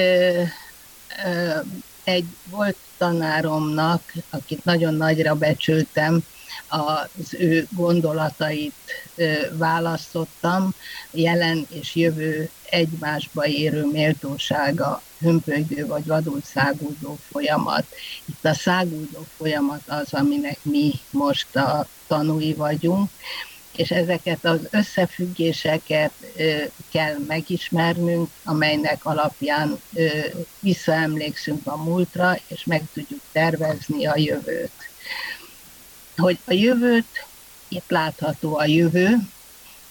egy 2.05 2.27
volt 2.51 2.77
tanáromnak, 2.99 4.13
akit 4.31 4.65
nagyon 4.65 4.95
nagyra 4.95 5.35
becsültem, 5.35 6.25
az 6.69 7.35
ő 7.35 7.67
gondolatait 7.71 8.75
választottam, 9.53 10.75
jelen 11.11 11.67
és 11.69 11.95
jövő 11.95 12.51
egymásba 12.71 13.47
érő 13.47 13.85
méltósága, 13.85 15.03
hömpölygő 15.19 15.87
vagy 15.87 16.07
vadul 16.07 16.41
száguldó 16.45 17.19
folyamat. 17.31 17.85
Itt 18.25 18.45
a 18.45 18.55
száguldó 18.55 19.27
folyamat 19.37 19.83
az, 19.87 20.15
aminek 20.15 20.59
mi 20.63 20.93
most 21.11 21.57
a 21.57 21.87
tanúi 22.07 22.55
vagyunk, 22.55 23.11
és 23.77 23.91
ezeket 23.91 24.45
az 24.45 24.61
összefüggéseket 24.71 26.13
kell 26.91 27.15
megismernünk, 27.27 28.31
amelynek 28.45 29.05
alapján 29.05 29.81
visszaemlékszünk 30.61 31.67
a 31.67 31.77
múltra, 31.77 32.39
és 32.47 32.65
meg 32.65 32.83
tudjuk 32.93 33.21
tervezni 33.33 34.07
a 34.07 34.17
jövőt 34.17 34.87
hogy 36.17 36.39
a 36.45 36.53
jövőt, 36.53 37.27
itt 37.69 37.91
látható 37.91 38.57
a 38.57 38.65
jövő, 38.65 39.17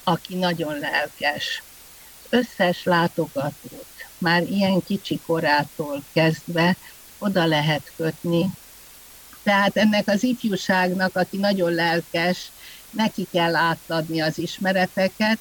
aki 0.03 0.35
nagyon 0.35 0.79
lelkes. 0.79 1.63
Összes 2.29 2.83
látogatót 2.83 3.85
már 4.17 4.41
ilyen 4.41 4.83
kicsi 4.83 5.19
korától 5.25 6.03
kezdve 6.13 6.75
oda 7.17 7.45
lehet 7.45 7.91
kötni. 7.95 8.49
Tehát 9.43 9.77
ennek 9.77 10.07
az 10.07 10.23
ifjúságnak, 10.23 11.15
aki 11.15 11.37
nagyon 11.37 11.73
lelkes, 11.73 12.51
neki 12.95 13.27
kell 13.31 13.55
átadni 13.55 14.21
az 14.21 14.37
ismereteket, 14.37 15.37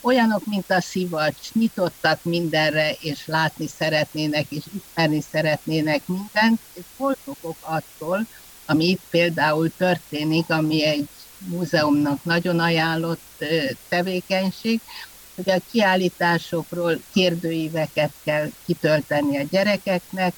olyanok, 0.00 0.46
mint 0.46 0.70
a 0.70 0.80
szivacs, 0.80 1.52
nyitottak 1.52 2.24
mindenre, 2.24 2.96
és 3.00 3.26
látni 3.26 3.66
szeretnének, 3.66 4.46
és 4.48 4.62
ismerni 4.74 5.20
szeretnének 5.32 6.06
mindent, 6.06 6.60
és 6.72 6.82
foltokok 6.96 7.56
attól, 7.60 8.26
ami 8.66 8.84
itt 8.84 9.02
például 9.10 9.72
történik, 9.76 10.50
ami 10.50 10.84
egy 10.84 11.08
múzeumnak 11.38 12.24
nagyon 12.24 12.58
ajánlott 12.58 13.44
tevékenység, 13.88 14.80
hogy 15.34 15.50
a 15.50 15.60
kiállításokról 15.70 17.00
kérdőíveket 17.12 18.12
kell 18.24 18.50
kitölteni 18.64 19.38
a 19.38 19.46
gyerekeknek, 19.50 20.34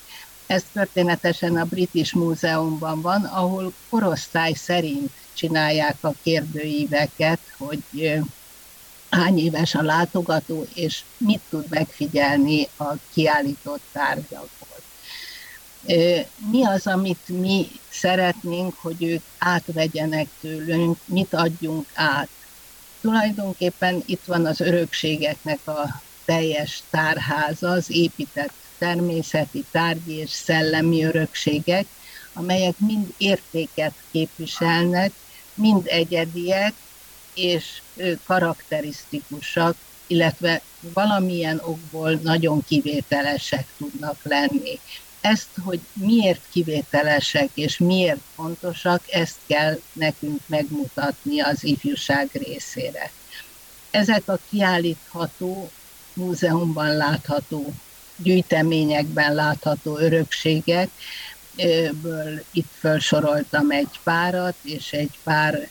Ez 0.46 0.64
történetesen 0.72 1.56
a 1.56 1.64
British 1.64 2.14
Múzeumban 2.14 3.00
van, 3.00 3.24
ahol 3.24 3.72
korosztály 3.88 4.52
szerint 4.52 5.10
csinálják 5.34 5.96
a 6.00 6.14
kérdőíveket, 6.22 7.38
hogy 7.56 8.22
hány 9.10 9.38
éves 9.38 9.74
a 9.74 9.82
látogató, 9.82 10.66
és 10.74 11.02
mit 11.16 11.40
tud 11.48 11.64
megfigyelni 11.68 12.68
a 12.76 12.92
kiállított 13.12 13.82
tárgyakból. 13.92 14.68
Mi 16.50 16.66
az, 16.66 16.86
amit 16.86 17.28
mi 17.28 17.66
szeretnénk, 17.90 18.74
hogy 18.80 19.02
ők 19.02 19.22
átvegyenek 19.38 20.28
tőlünk, 20.40 20.98
mit 21.04 21.34
adjunk 21.34 21.86
át? 21.94 22.28
Tulajdonképpen 23.00 24.02
itt 24.06 24.24
van 24.24 24.46
az 24.46 24.60
örökségeknek 24.60 25.68
a 25.68 26.02
teljes 26.24 26.82
tárháza, 26.90 27.70
az 27.70 27.90
épített 27.90 28.52
természeti, 28.78 29.64
tárgyi 29.70 30.12
és 30.12 30.30
szellemi 30.30 31.04
örökségek, 31.04 31.86
amelyek 32.32 32.78
mind 32.78 33.14
értéket 33.16 33.94
képviselnek, 34.10 35.12
mind 35.54 35.82
egyediek, 35.86 36.72
és 37.34 37.82
karakterisztikusak, 38.24 39.76
illetve 40.06 40.62
valamilyen 40.80 41.60
okból 41.64 42.12
nagyon 42.22 42.64
kivételesek 42.68 43.66
tudnak 43.76 44.16
lenni. 44.22 44.80
Ezt, 45.20 45.48
hogy 45.64 45.80
miért 45.92 46.40
kivételesek 46.50 47.48
és 47.54 47.78
miért 47.78 48.20
fontosak, 48.34 49.02
ezt 49.10 49.36
kell 49.46 49.80
nekünk 49.92 50.40
megmutatni 50.46 51.40
az 51.40 51.64
ifjúság 51.64 52.28
részére. 52.32 53.10
Ezek 53.90 54.28
a 54.28 54.38
kiállítható, 54.50 55.70
múzeumban 56.14 56.96
látható, 56.96 57.72
gyűjteményekben 58.16 59.34
látható 59.34 59.98
örökségek, 59.98 60.88
ből 62.02 62.44
itt 62.50 62.70
felsoroltam 62.78 63.70
egy 63.70 64.00
párat, 64.02 64.56
és 64.62 64.92
egy 64.92 65.18
pár 65.22 65.68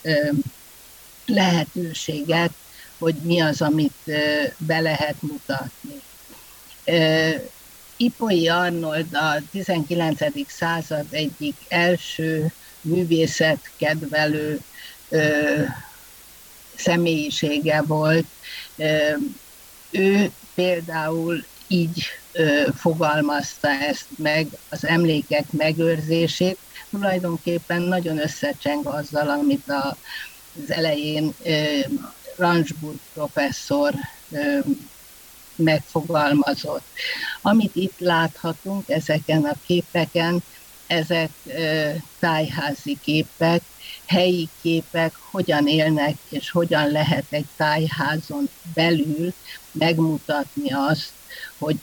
lehetőséget, 1.25 2.51
hogy 2.97 3.15
mi 3.15 3.41
az, 3.41 3.61
amit 3.61 4.11
be 4.57 4.79
lehet 4.79 5.15
mutatni. 5.21 6.01
Ipoi 7.97 8.47
Arnold 8.47 9.13
a 9.13 9.41
19. 9.51 10.19
század 10.47 11.05
egyik 11.09 11.55
első 11.67 12.51
művészetkedvelő 12.81 14.61
személyisége 16.75 17.81
volt. 17.81 18.25
Ő 19.91 20.31
például 20.53 21.45
így 21.71 22.03
fogalmazta 22.75 23.69
ezt 23.69 24.07
meg, 24.17 24.47
az 24.69 24.85
emlékek 24.85 25.51
megőrzését, 25.51 26.57
tulajdonképpen 26.89 27.81
nagyon 27.81 28.19
összecseng 28.19 28.85
azzal, 28.85 29.29
amit 29.29 29.69
a 29.69 29.97
az 30.63 30.71
elején 30.71 31.33
Ransburg 32.35 32.99
professzor 33.13 33.93
megfogalmazott. 35.55 36.85
Amit 37.41 37.75
itt 37.75 37.99
láthatunk 37.99 38.89
ezeken 38.89 39.43
a 39.43 39.55
képeken, 39.65 40.43
ezek 40.87 41.29
tájházi 42.19 42.97
képek, 43.01 43.61
helyi 44.05 44.49
képek, 44.61 45.13
hogyan 45.31 45.67
élnek 45.67 46.15
és 46.29 46.49
hogyan 46.49 46.91
lehet 46.91 47.25
egy 47.29 47.47
tájházon 47.55 48.49
belül 48.73 49.33
megmutatni 49.71 50.71
azt, 50.73 51.11
hogy 51.61 51.79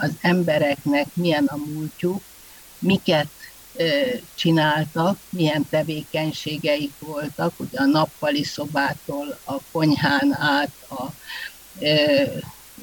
az 0.00 0.10
embereknek 0.20 1.06
milyen 1.14 1.44
a 1.44 1.56
múltjuk, 1.56 2.22
miket 2.78 3.28
csináltak, 4.34 5.18
milyen 5.28 5.66
tevékenységeik 5.70 6.92
voltak, 6.98 7.60
ugye 7.60 7.78
a 7.78 7.84
nappali 7.84 8.44
szobától 8.44 9.38
a 9.44 9.54
konyhán 9.70 10.36
át 10.38 10.72
a 10.90 11.04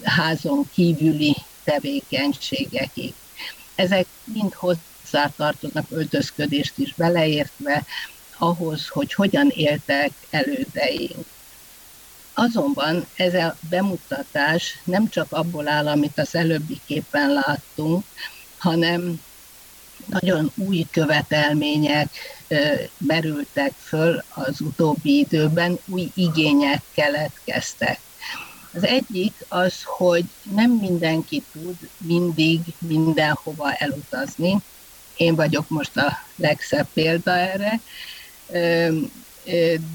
házon 0.03 0.69
kívüli 0.73 1.35
tevékenységekig. 1.63 3.13
Ezek 3.75 4.05
mind 4.23 4.53
hozzátartoznak 4.53 5.85
öltözködést 5.89 6.77
is 6.77 6.93
beleértve 6.93 7.85
ahhoz, 8.37 8.87
hogy 8.87 9.13
hogyan 9.13 9.49
éltek 9.49 10.11
elődeink. 10.29 11.25
Azonban 12.33 13.05
ez 13.15 13.33
a 13.33 13.57
bemutatás 13.69 14.79
nem 14.83 15.09
csak 15.09 15.31
abból 15.31 15.67
áll, 15.67 15.87
amit 15.87 16.19
az 16.19 16.35
előbbi 16.35 16.79
képen 16.85 17.33
láttunk, 17.33 18.05
hanem 18.57 19.21
nagyon 20.05 20.51
új 20.55 20.85
követelmények 20.91 22.09
merültek 22.97 23.73
föl 23.77 24.23
az 24.29 24.61
utóbbi 24.61 25.17
időben, 25.17 25.77
új 25.85 26.11
igények 26.13 26.81
keletkeztek. 26.91 27.99
Az 28.73 28.85
egyik 28.85 29.33
az, 29.47 29.73
hogy 29.83 30.25
nem 30.55 30.71
mindenki 30.71 31.43
tud 31.51 31.77
mindig 31.97 32.59
mindenhova 32.77 33.73
elutazni. 33.73 34.57
Én 35.15 35.35
vagyok 35.35 35.69
most 35.69 35.97
a 35.97 36.17
legszebb 36.35 36.87
példa 36.93 37.31
erre, 37.31 37.79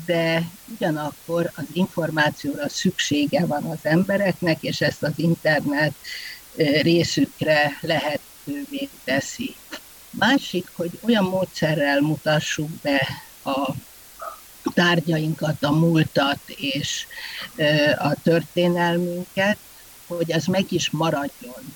de 0.07 0.51
ugyanakkor 0.75 1.51
az 1.55 1.65
információra 1.73 2.69
szüksége 2.69 3.47
van 3.47 3.65
az 3.65 3.79
embereknek, 3.83 4.63
és 4.63 4.81
ezt 4.81 5.03
az 5.03 5.13
internet 5.17 5.95
részükre 6.83 7.79
lehetővé 7.81 8.89
teszi. 9.05 9.55
Másik, 10.11 10.67
hogy 10.73 10.91
olyan 11.03 11.25
módszerrel 11.25 12.01
mutassuk 12.01 12.71
be 12.71 13.09
a 13.45 13.73
tárgyainkat, 14.75 15.63
a 15.63 15.71
múltat 15.71 16.41
és 16.47 17.07
a 17.99 18.15
történelmünket, 18.23 19.59
hogy 20.07 20.33
az 20.33 20.45
meg 20.45 20.73
is 20.73 20.91
maradjon. 20.91 21.75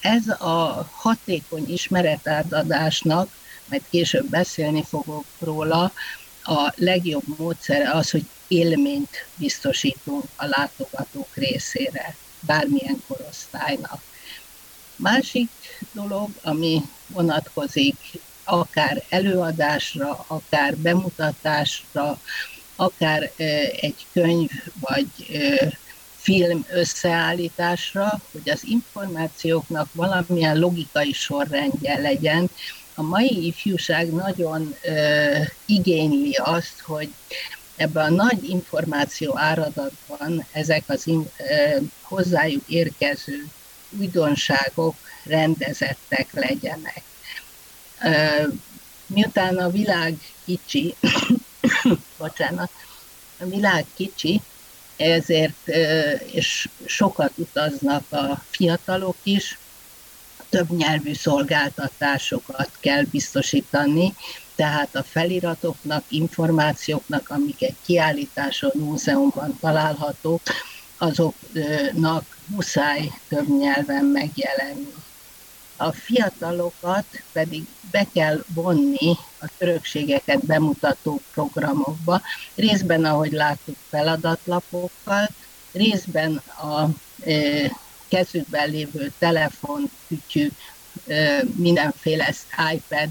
Ez 0.00 0.28
a 0.28 0.88
hatékony 0.92 1.72
ismeretátadásnak, 1.72 3.36
majd 3.68 3.82
később 3.90 4.26
beszélni 4.28 4.82
fogok 4.82 5.24
róla, 5.38 5.92
a 6.42 6.72
legjobb 6.76 7.38
módszere 7.38 7.90
az, 7.90 8.10
hogy 8.10 8.24
élményt 8.48 9.26
biztosítunk 9.36 10.24
a 10.36 10.46
látogatók 10.46 11.34
részére, 11.34 12.16
bármilyen 12.40 13.02
korosztálynak. 13.06 14.02
Másik 14.96 15.50
dolog, 15.92 16.28
ami 16.42 16.82
vonatkozik 17.06 17.96
akár 18.44 19.02
előadásra, 19.08 20.24
akár 20.26 20.76
bemutatásra, 20.76 22.20
akár 22.76 23.32
egy 23.80 24.06
könyv 24.12 24.50
vagy 24.80 25.08
film 26.16 26.64
összeállításra, 26.70 28.20
hogy 28.32 28.50
az 28.50 28.64
információknak 28.64 29.88
valamilyen 29.92 30.58
logikai 30.58 31.12
sorrendje 31.12 31.98
legyen. 31.98 32.50
A 32.98 33.02
mai 33.02 33.46
ifjúság 33.46 34.12
nagyon 34.12 34.76
igényli 35.66 36.32
azt, 36.32 36.80
hogy 36.80 37.12
ebben 37.76 38.04
a 38.04 38.14
nagy 38.24 38.48
információ 38.48 39.38
áradatban 39.38 40.46
ezek 40.52 40.82
az 40.86 41.04
hozzájuk 42.00 42.68
érkező 42.68 43.46
újdonságok 43.90 44.96
rendezettek 45.24 46.32
legyenek. 46.32 47.02
Miután 49.06 49.56
a 49.56 49.70
világ 49.70 50.14
kicsi, 50.44 50.94
bocsánat, 52.18 52.70
a 53.38 53.44
világ 53.44 53.86
kicsi, 53.94 54.40
ezért, 54.96 55.68
és 56.32 56.68
sokat 56.86 57.32
utaznak 57.36 58.12
a 58.12 58.44
fiatalok 58.50 59.16
is, 59.22 59.58
több 60.48 60.70
nyelvű 60.70 61.14
szolgáltatásokat 61.14 62.70
kell 62.80 63.02
biztosítani, 63.02 64.14
tehát 64.54 64.96
a 64.96 65.02
feliratoknak, 65.02 66.04
információknak, 66.08 67.28
amik 67.28 67.62
egy 67.62 67.76
kiállításon, 67.84 68.70
múzeumban 68.74 69.58
találhatók, 69.60 70.40
azoknak 70.98 72.36
muszáj 72.46 73.10
több 73.28 73.58
nyelven 73.58 74.04
megjelenni. 74.04 74.92
A 75.76 75.92
fiatalokat 75.92 77.04
pedig 77.32 77.66
be 77.90 78.06
kell 78.12 78.44
vonni 78.54 79.16
a 79.40 79.46
örökségeket 79.58 80.46
bemutató 80.46 81.20
programokba, 81.32 82.22
részben, 82.54 83.04
ahogy 83.04 83.32
láttuk, 83.32 83.76
feladatlapokkal, 83.88 85.28
részben 85.72 86.36
a 86.36 86.88
kezükben 88.08 88.70
lévő 88.70 89.12
telefon, 89.18 89.90
kütyű, 90.08 90.48
mindenféle 91.56 92.34
iPad 92.72 93.08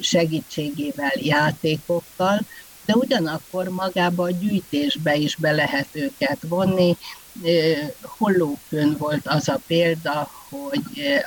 segítségével, 0.00 1.12
játékokkal, 1.14 2.40
de 2.84 2.94
ugyanakkor 2.94 3.68
magába 3.68 4.22
a 4.22 4.30
gyűjtésbe 4.30 5.14
is 5.14 5.36
be 5.36 5.50
lehet 5.50 5.88
őket 5.92 6.38
vonni. 6.48 6.96
Hollókön 8.02 8.96
volt 8.98 9.26
az 9.26 9.48
a 9.48 9.60
példa, 9.66 10.30
hogy 10.48 10.82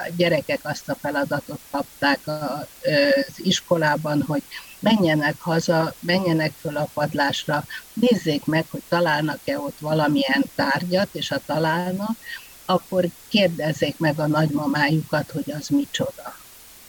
a 0.07 0.11
gyerekek 0.15 0.59
azt 0.63 0.89
a 0.89 0.97
feladatot 1.01 1.59
kapták 1.71 2.19
az 2.25 3.33
iskolában, 3.35 4.21
hogy 4.21 4.41
menjenek 4.79 5.35
haza, 5.39 5.93
menjenek 5.99 6.53
föl 6.61 6.77
a 6.77 6.89
padlásra, 6.93 7.65
nézzék 7.93 8.45
meg, 8.45 8.65
hogy 8.69 8.81
találnak-e 8.89 9.59
ott 9.59 9.79
valamilyen 9.79 10.43
tárgyat, 10.55 11.07
és 11.11 11.27
ha 11.27 11.39
találnak, 11.45 12.17
akkor 12.65 13.05
kérdezzék 13.27 13.97
meg 13.97 14.19
a 14.19 14.27
nagymamájukat, 14.27 15.31
hogy 15.31 15.51
az 15.59 15.67
micsoda. 15.67 16.39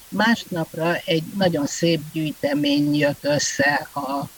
Másnapra 0.08 0.96
egy 1.04 1.24
nagyon 1.36 1.66
szép 1.66 2.00
gyűjtemény 2.12 2.96
jött 2.96 3.24
össze 3.24 3.88
a, 3.92 4.28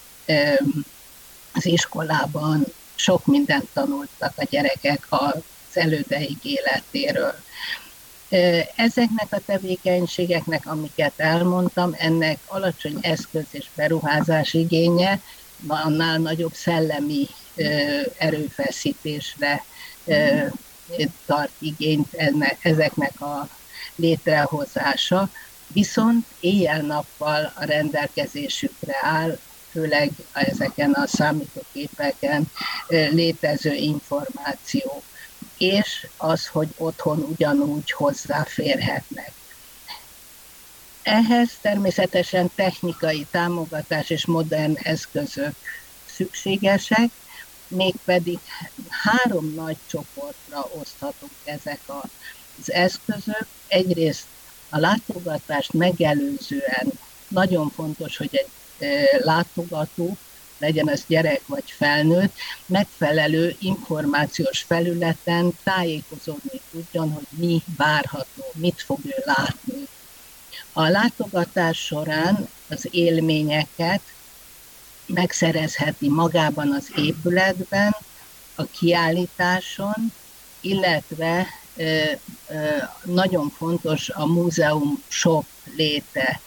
az 1.54 1.66
iskolában, 1.66 2.64
sok 2.94 3.26
mindent 3.26 3.68
tanultak 3.72 4.32
a 4.36 4.46
gyerekek 4.50 5.06
az 5.08 5.42
elődeig 5.72 6.38
életéről. 6.42 7.34
Ezeknek 8.76 9.26
a 9.30 9.40
tevékenységeknek, 9.46 10.66
amiket 10.66 11.12
elmondtam, 11.16 11.94
ennek 11.98 12.38
alacsony 12.46 12.98
eszköz 13.00 13.44
és 13.50 13.66
beruházás 13.74 14.54
igénye, 14.54 15.20
annál 15.66 16.18
nagyobb 16.18 16.54
szellemi 16.54 17.26
erőfeszítésre 18.18 19.64
tart 21.26 21.50
igényt 21.58 22.14
ennek, 22.14 22.64
ezeknek 22.64 23.20
a 23.20 23.48
létrehozása, 23.96 25.30
viszont 25.66 26.26
éjjel-nappal 26.40 27.52
a 27.54 27.64
rendelkezésükre 27.64 28.96
áll, 29.02 29.38
főleg 29.70 30.10
ezeken 30.32 30.92
a 30.92 31.06
számítógépeken 31.06 32.50
létező 32.88 33.74
információ, 33.74 35.02
és 35.58 36.06
az, 36.16 36.46
hogy 36.46 36.68
otthon 36.76 37.18
ugyanúgy 37.18 37.90
hozzáférhetnek. 37.90 39.32
Ehhez 41.02 41.50
természetesen 41.60 42.50
technikai 42.54 43.26
támogatás 43.30 44.10
és 44.10 44.26
modern 44.26 44.76
eszközök 44.82 45.54
szükségesek, 46.06 47.10
mégpedig 47.68 48.38
három 48.88 49.52
nagy 49.54 49.76
csoportra 49.86 50.68
oszthatunk 50.80 51.32
ezek 51.44 51.80
az 51.86 52.72
eszközök. 52.72 53.46
Egyrészt 53.68 54.26
a 54.68 54.78
látogatást 54.78 55.72
megelőzően 55.72 56.92
nagyon 57.28 57.70
fontos, 57.70 58.16
hogy 58.16 58.28
egy 58.32 58.48
látogató, 59.24 60.16
legyen 60.58 60.90
ez 60.90 61.04
gyerek 61.06 61.46
vagy 61.46 61.70
felnőtt, 61.70 62.34
megfelelő 62.66 63.56
információs 63.58 64.62
felületen 64.62 65.58
tájékozódni 65.62 66.60
tudjon, 66.70 67.12
hogy 67.12 67.26
mi 67.30 67.62
várható, 67.76 68.44
mit 68.52 68.82
fog 68.82 68.98
ő 69.04 69.22
látni. 69.24 69.88
A 70.72 70.88
látogatás 70.88 71.78
során 71.78 72.48
az 72.68 72.88
élményeket 72.90 74.00
megszerezheti 75.06 76.08
magában 76.08 76.72
az 76.72 76.90
épületben, 76.96 77.96
a 78.54 78.64
kiállításon, 78.64 80.12
illetve 80.60 81.46
nagyon 83.04 83.50
fontos 83.50 84.08
a 84.08 84.26
múzeum 84.26 85.02
shop 85.08 85.46
léte. 85.76 86.40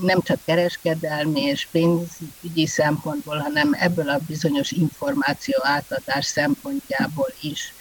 Nem 0.00 0.20
csak 0.22 0.40
kereskedelmi 0.44 1.40
és 1.40 1.66
pénzügyi 1.70 2.66
szempontból, 2.66 3.36
hanem 3.38 3.72
ebből 3.78 4.08
a 4.08 4.20
bizonyos 4.26 4.70
információ 4.70 5.58
átadás 5.62 6.26
szempontjából 6.26 7.32
is. 7.40 7.72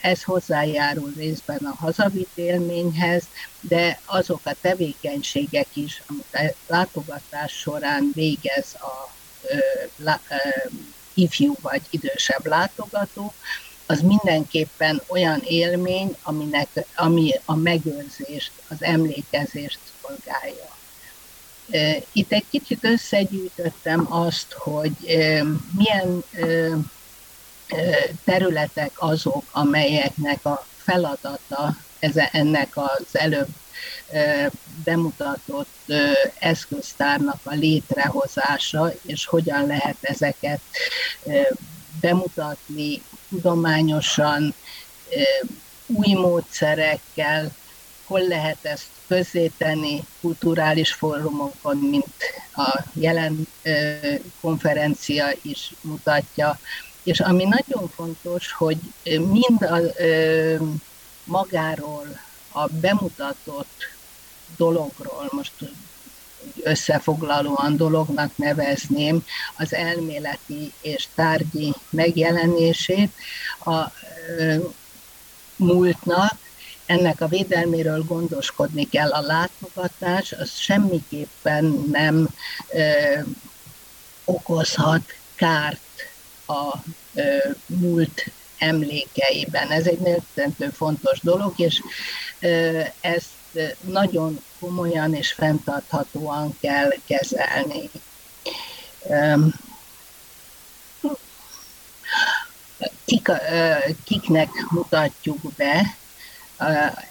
Ez 0.00 0.22
hozzájárul 0.22 1.12
részben 1.16 1.58
a 1.64 1.74
hazavitt 1.78 2.30
élményhez, 2.34 3.24
de 3.60 4.00
azok 4.04 4.40
a 4.44 4.54
tevékenységek 4.60 5.66
is, 5.72 6.02
amit 6.06 6.26
a 6.32 6.54
látogatás 6.66 7.52
során 7.52 8.10
végez 8.14 8.74
a 8.74 9.12
ifjú 11.14 11.54
vagy 11.60 11.82
idősebb 11.90 12.46
látogató, 12.46 13.32
az 13.86 14.00
mindenképpen 14.00 15.02
olyan 15.06 15.42
élmény, 15.48 16.16
aminek, 16.22 16.68
ami 16.94 17.30
a 17.44 17.54
megőrzést, 17.54 18.52
az 18.68 18.76
emlékezést 18.82 19.78
szolgálja. 20.00 20.72
Itt 22.12 22.32
egy 22.32 22.44
kicsit 22.50 22.84
összegyűjtöttem 22.84 24.12
azt, 24.12 24.52
hogy 24.52 24.92
milyen 25.76 26.24
területek 28.24 28.90
azok, 28.94 29.44
amelyeknek 29.52 30.44
a 30.44 30.66
feladata 30.76 31.76
ez, 31.98 32.16
ennek 32.32 32.76
az 32.76 33.06
előbb 33.12 33.48
bemutatott 34.84 35.92
eszköztárnak 36.38 37.40
a 37.42 37.54
létrehozása, 37.54 38.92
és 39.06 39.26
hogyan 39.26 39.66
lehet 39.66 39.96
ezeket 40.00 40.60
bemutatni 42.00 43.02
tudományosan, 43.28 44.54
új 45.86 46.12
módszerekkel, 46.12 47.54
hol 48.04 48.20
lehet 48.20 48.58
ezt 48.62 48.86
közzétenni 49.06 50.04
kulturális 50.20 50.92
fórumokon, 50.92 51.76
mint 51.76 52.14
a 52.54 52.82
jelen 52.92 53.46
konferencia 54.40 55.32
is 55.42 55.72
mutatja, 55.80 56.58
és 57.04 57.20
ami 57.20 57.44
nagyon 57.44 57.88
fontos, 57.88 58.52
hogy 58.52 58.78
mind 59.18 59.62
a, 59.62 59.78
magáról, 61.24 62.20
a 62.52 62.66
bemutatott 62.66 63.82
dologról, 64.56 65.28
most 65.30 65.52
összefoglalóan 66.62 67.76
dolognak 67.76 68.36
nevezném 68.36 69.24
az 69.56 69.74
elméleti 69.74 70.72
és 70.80 71.08
tárgyi 71.14 71.72
megjelenését 71.90 73.12
a 73.64 73.92
múltnak, 75.56 76.38
ennek 76.86 77.20
a 77.20 77.28
védelméről 77.28 78.02
gondoskodni 78.02 78.88
kell. 78.88 79.10
A 79.10 79.20
látogatás 79.20 80.32
az 80.32 80.50
semmiképpen 80.56 81.84
nem 81.90 82.28
ö, 82.72 82.82
okozhat 84.24 85.02
kárt 85.34 85.80
a 86.46 86.76
múlt 87.66 88.30
emlékeiben. 88.58 89.70
Ez 89.70 89.86
egy 89.86 89.98
nagyon 89.98 90.72
fontos 90.72 91.20
dolog, 91.20 91.52
és 91.56 91.82
ezt 93.00 93.32
nagyon 93.80 94.42
komolyan 94.60 95.14
és 95.14 95.32
fenntarthatóan 95.32 96.56
kell 96.60 96.90
kezelni. 97.06 97.90
Kik, 103.04 103.30
kiknek 104.04 104.48
mutatjuk 104.70 105.52
be 105.56 105.96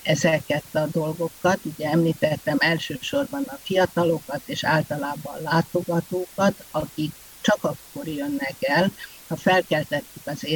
ezeket 0.03 0.63
a 0.71 0.85
dolgokat. 0.91 1.59
Ugye 1.63 1.89
említettem 1.89 2.57
elsősorban 2.59 3.43
a 3.47 3.59
fiatalokat 3.63 4.41
és 4.45 4.63
általában 4.63 5.41
látogatókat, 5.41 6.63
akik 6.71 7.13
csak 7.41 7.63
akkor 7.63 8.07
jönnek 8.07 8.55
el, 8.59 8.91
ha 9.33 9.39
felkeltettük 9.39 10.21
az 10.25 10.47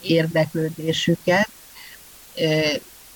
érdeklődésüket, 0.00 1.48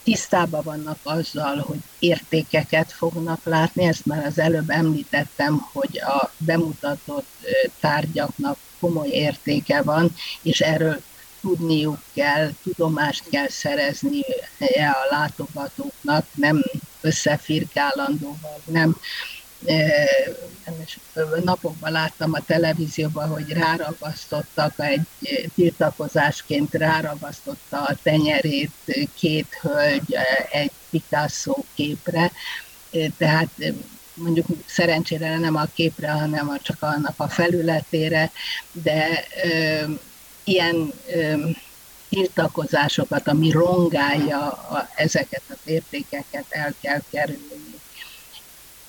tisztában 0.02 0.62
vannak 0.62 0.98
azzal, 1.02 1.56
hogy 1.56 1.78
értékeket 1.98 2.92
fognak 2.92 3.44
látni, 3.44 3.84
ezt 3.84 4.06
már 4.06 4.26
az 4.26 4.38
előbb 4.38 4.70
említettem, 4.70 5.66
hogy 5.72 5.98
a 5.98 6.32
bemutatott 6.36 7.28
tárgyaknak 7.80 8.58
komoly 8.80 9.08
értéke 9.08 9.82
van, 9.82 10.14
és 10.42 10.60
erről 10.60 11.02
tudniuk 11.40 12.02
kell, 12.14 12.50
tudomást 12.62 13.28
kell 13.30 13.48
szerezni 13.48 14.20
a 14.58 15.06
látogatóknak, 15.10 16.26
nem 16.34 16.64
összefirkálandóval, 17.00 18.60
nem 18.64 18.96
napokban 21.44 21.92
láttam 21.92 22.32
a 22.32 22.44
televízióban, 22.46 23.28
hogy 23.28 23.52
ráragasztottak, 23.52 24.74
egy 24.76 25.06
tiltakozásként 25.54 26.74
ráragasztotta 26.74 27.82
a 27.82 27.96
tenyerét 28.02 28.70
két 29.14 29.58
hölgy 29.60 30.16
egy 30.50 30.70
Picasso 30.90 31.54
képre, 31.74 32.32
tehát 33.16 33.48
mondjuk 34.14 34.46
szerencsére 34.66 35.38
nem 35.38 35.56
a 35.56 35.64
képre, 35.74 36.10
hanem 36.10 36.48
a, 36.48 36.58
csak 36.58 36.82
annak 36.82 37.14
a 37.16 37.28
felületére, 37.28 38.30
de 38.72 39.24
ö, 39.44 39.84
ilyen 40.44 40.92
ö, 41.06 41.48
tiltakozásokat, 42.08 43.28
ami 43.28 43.50
rongálja 43.50 44.46
a, 44.48 44.88
ezeket 44.94 45.42
az 45.48 45.58
értékeket 45.64 46.44
el 46.48 46.74
kell 46.80 47.00
kerülni. 47.10 47.69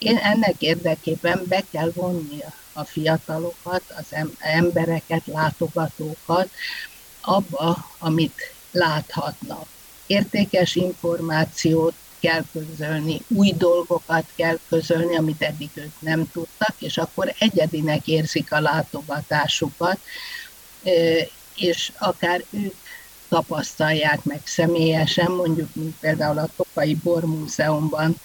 Én 0.02 0.18
ennek 0.18 0.56
érdekében 0.60 1.45
be 1.48 1.64
kell 1.72 1.91
vonni 1.95 2.44
a 2.73 2.84
fiatalokat, 2.84 3.84
az 3.88 4.06
embereket, 4.40 5.26
látogatókat 5.26 6.49
abba, 7.22 7.91
amit 7.98 8.53
láthatnak. 8.72 9.65
Értékes 10.06 10.76
információt 10.76 11.94
kell 12.19 12.44
közölni, 12.52 13.22
új 13.28 13.53
dolgokat 13.57 14.26
kell 14.36 14.60
közölni, 14.69 15.15
amit 15.18 15.41
eddig 15.41 15.69
ők 15.73 16.02
nem 16.02 16.32
tudtak, 16.32 16.76
és 16.80 16.98
akkor 16.98 17.34
egyedinek 17.40 18.07
érzik 18.07 18.52
a 18.52 18.60
látogatásukat, 18.60 19.99
és 21.56 21.91
akár 21.98 22.44
ők 22.49 22.76
tapasztalják 23.30 24.23
meg 24.23 24.41
személyesen, 24.45 25.32
mondjuk, 25.32 25.76
mint 25.76 25.95
például 25.99 26.38
a 26.38 26.49
Tokai 26.56 26.95
Bormúzeumban 26.95 28.15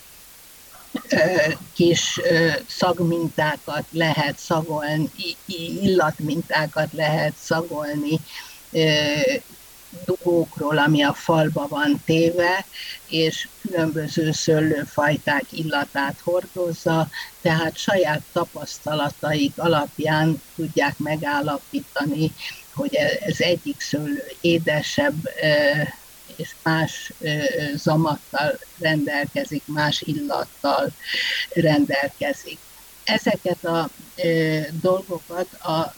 kis 1.75 2.21
szagmintákat 2.67 3.85
lehet 3.91 4.39
szagolni, 4.39 5.11
illatmintákat 5.81 6.93
lehet 6.93 7.35
szagolni, 7.37 8.21
dugókról, 10.05 10.79
ami 10.79 11.03
a 11.03 11.13
falba 11.13 11.67
van 11.69 12.03
téve, 12.05 12.65
és 13.09 13.49
különböző 13.61 14.33
szőlőfajták 14.33 15.45
illatát 15.51 16.21
hordozza, 16.25 17.09
tehát 17.43 17.77
saját 17.77 18.23
tapasztalataik 18.33 19.53
alapján 19.57 20.43
tudják 20.57 20.99
megállapítani, 20.99 22.33
hogy 22.75 22.95
ez 23.21 23.41
egyik 23.41 23.81
szőlő 23.81 24.25
édesebb 24.41 25.15
és 26.37 26.55
más 26.63 27.13
zamattal 27.75 28.59
rendelkezik, 28.79 29.63
más 29.67 30.01
illattal 30.01 30.93
rendelkezik. 31.55 32.59
Ezeket 33.05 33.65
a 33.65 33.89
dolgokat 34.81 35.53
a 35.53 35.95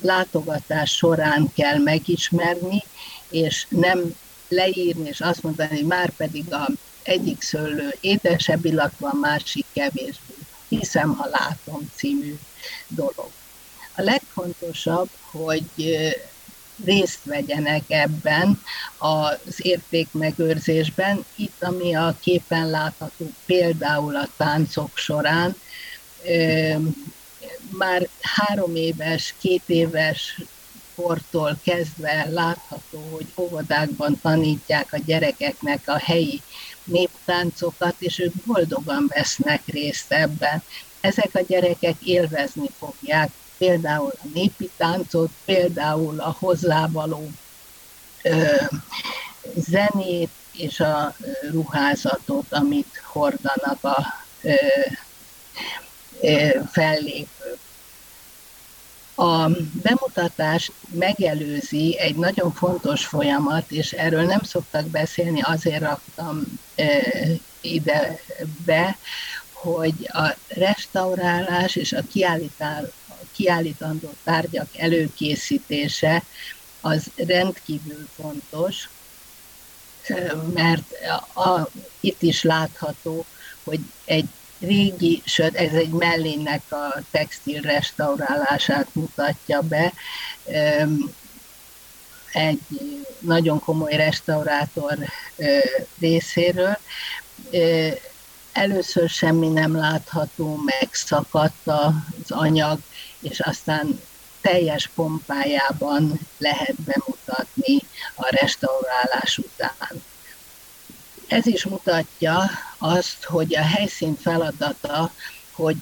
látogatás 0.00 0.90
során 0.90 1.52
kell 1.54 1.78
megismerni, 1.78 2.82
és 3.28 3.66
nem 3.68 4.16
leírni, 4.48 5.08
és 5.08 5.20
azt 5.20 5.42
mondani, 5.42 5.76
hogy 5.76 5.86
már 5.86 6.10
pedig 6.10 6.52
a 6.52 6.68
egyik 7.02 7.42
szőlő 7.42 7.96
édesebb 8.00 8.64
illat 8.64 8.92
van, 8.98 9.16
másik 9.20 9.66
kevésbé. 9.72 10.34
Hiszem, 10.68 11.14
ha 11.16 11.28
látom 11.30 11.90
című 11.94 12.38
dolog. 12.88 13.30
A 13.94 14.02
legfontosabb, 14.02 15.08
hogy 15.30 15.64
részt 16.84 17.24
vegyenek 17.24 17.82
ebben 17.88 18.62
az 18.98 19.38
értékmegőrzésben. 19.56 21.24
Itt, 21.36 21.62
ami 21.62 21.94
a 21.94 22.16
képen 22.20 22.70
látható, 22.70 23.30
például 23.46 24.16
a 24.16 24.28
táncok 24.36 24.96
során, 24.96 25.56
már 27.70 28.08
három 28.20 28.76
éves, 28.76 29.34
két 29.40 29.62
éves 29.66 30.40
kortól 30.94 31.58
kezdve 31.64 32.26
látható, 32.30 33.08
hogy 33.10 33.26
óvodákban 33.36 34.20
tanítják 34.20 34.92
a 34.92 34.98
gyerekeknek 35.06 35.82
a 35.84 35.98
helyi 35.98 36.42
néptáncokat, 36.84 37.94
és 37.98 38.18
ők 38.18 38.32
boldogan 38.44 39.10
vesznek 39.14 39.62
részt 39.66 40.12
ebben. 40.12 40.62
Ezek 41.00 41.30
a 41.32 41.44
gyerekek 41.48 41.96
élvezni 42.04 42.68
fogják 42.78 43.30
például 43.58 44.12
a 44.22 44.26
népi 44.34 44.70
táncot, 44.76 45.30
például 45.44 46.20
a 46.20 46.36
hozzávaló 46.38 47.30
ö, 48.22 48.54
zenét 49.56 50.30
és 50.52 50.80
a 50.80 51.14
ruházatot, 51.50 52.52
amit 52.52 53.02
hordanak 53.04 53.84
a 53.84 54.06
ö, 54.42 54.52
ö, 56.20 56.48
fellépők. 56.70 57.58
A 59.14 59.48
bemutatás 59.82 60.70
megelőzi 60.90 61.98
egy 61.98 62.16
nagyon 62.16 62.52
fontos 62.52 63.06
folyamat, 63.06 63.70
és 63.70 63.92
erről 63.92 64.24
nem 64.24 64.42
szoktak 64.42 64.86
beszélni, 64.86 65.40
azért 65.40 65.82
raktam 65.82 66.44
ide 67.60 68.18
be, 68.64 68.96
hogy 69.52 70.10
a 70.12 70.34
restaurálás 70.48 71.76
és 71.76 71.92
a 71.92 72.02
kiállítás 72.12 72.84
kiállítandó 73.38 74.12
tárgyak 74.24 74.68
előkészítése 74.76 76.22
az 76.80 77.10
rendkívül 77.16 78.08
fontos, 78.16 78.88
mert 80.54 80.92
a, 81.34 81.68
itt 82.00 82.22
is 82.22 82.42
látható, 82.42 83.24
hogy 83.64 83.80
egy 84.04 84.28
régi, 84.60 85.22
sőt 85.24 85.54
ez 85.54 85.72
egy 85.72 85.88
mellének 85.88 86.62
a 86.72 87.02
textil 87.10 87.60
restaurálását 87.60 88.86
mutatja 88.92 89.60
be, 89.60 89.92
egy 92.32 92.60
nagyon 93.18 93.58
komoly 93.58 93.96
restaurátor 93.96 94.98
részéről. 95.98 96.78
Először 98.52 99.08
semmi 99.08 99.48
nem 99.48 99.76
látható, 99.76 100.60
megszakadt 100.64 101.66
az 101.66 102.30
anyag, 102.30 102.78
és 103.20 103.40
aztán 103.40 104.00
teljes 104.40 104.90
pompájában 104.94 106.20
lehet 106.38 106.74
bemutatni 106.74 107.78
a 108.14 108.28
restaurálás 108.30 109.38
után. 109.38 110.02
Ez 111.26 111.46
is 111.46 111.64
mutatja 111.64 112.50
azt, 112.78 113.24
hogy 113.24 113.56
a 113.56 113.62
helyszín 113.62 114.16
feladata, 114.16 115.12
hogy 115.52 115.76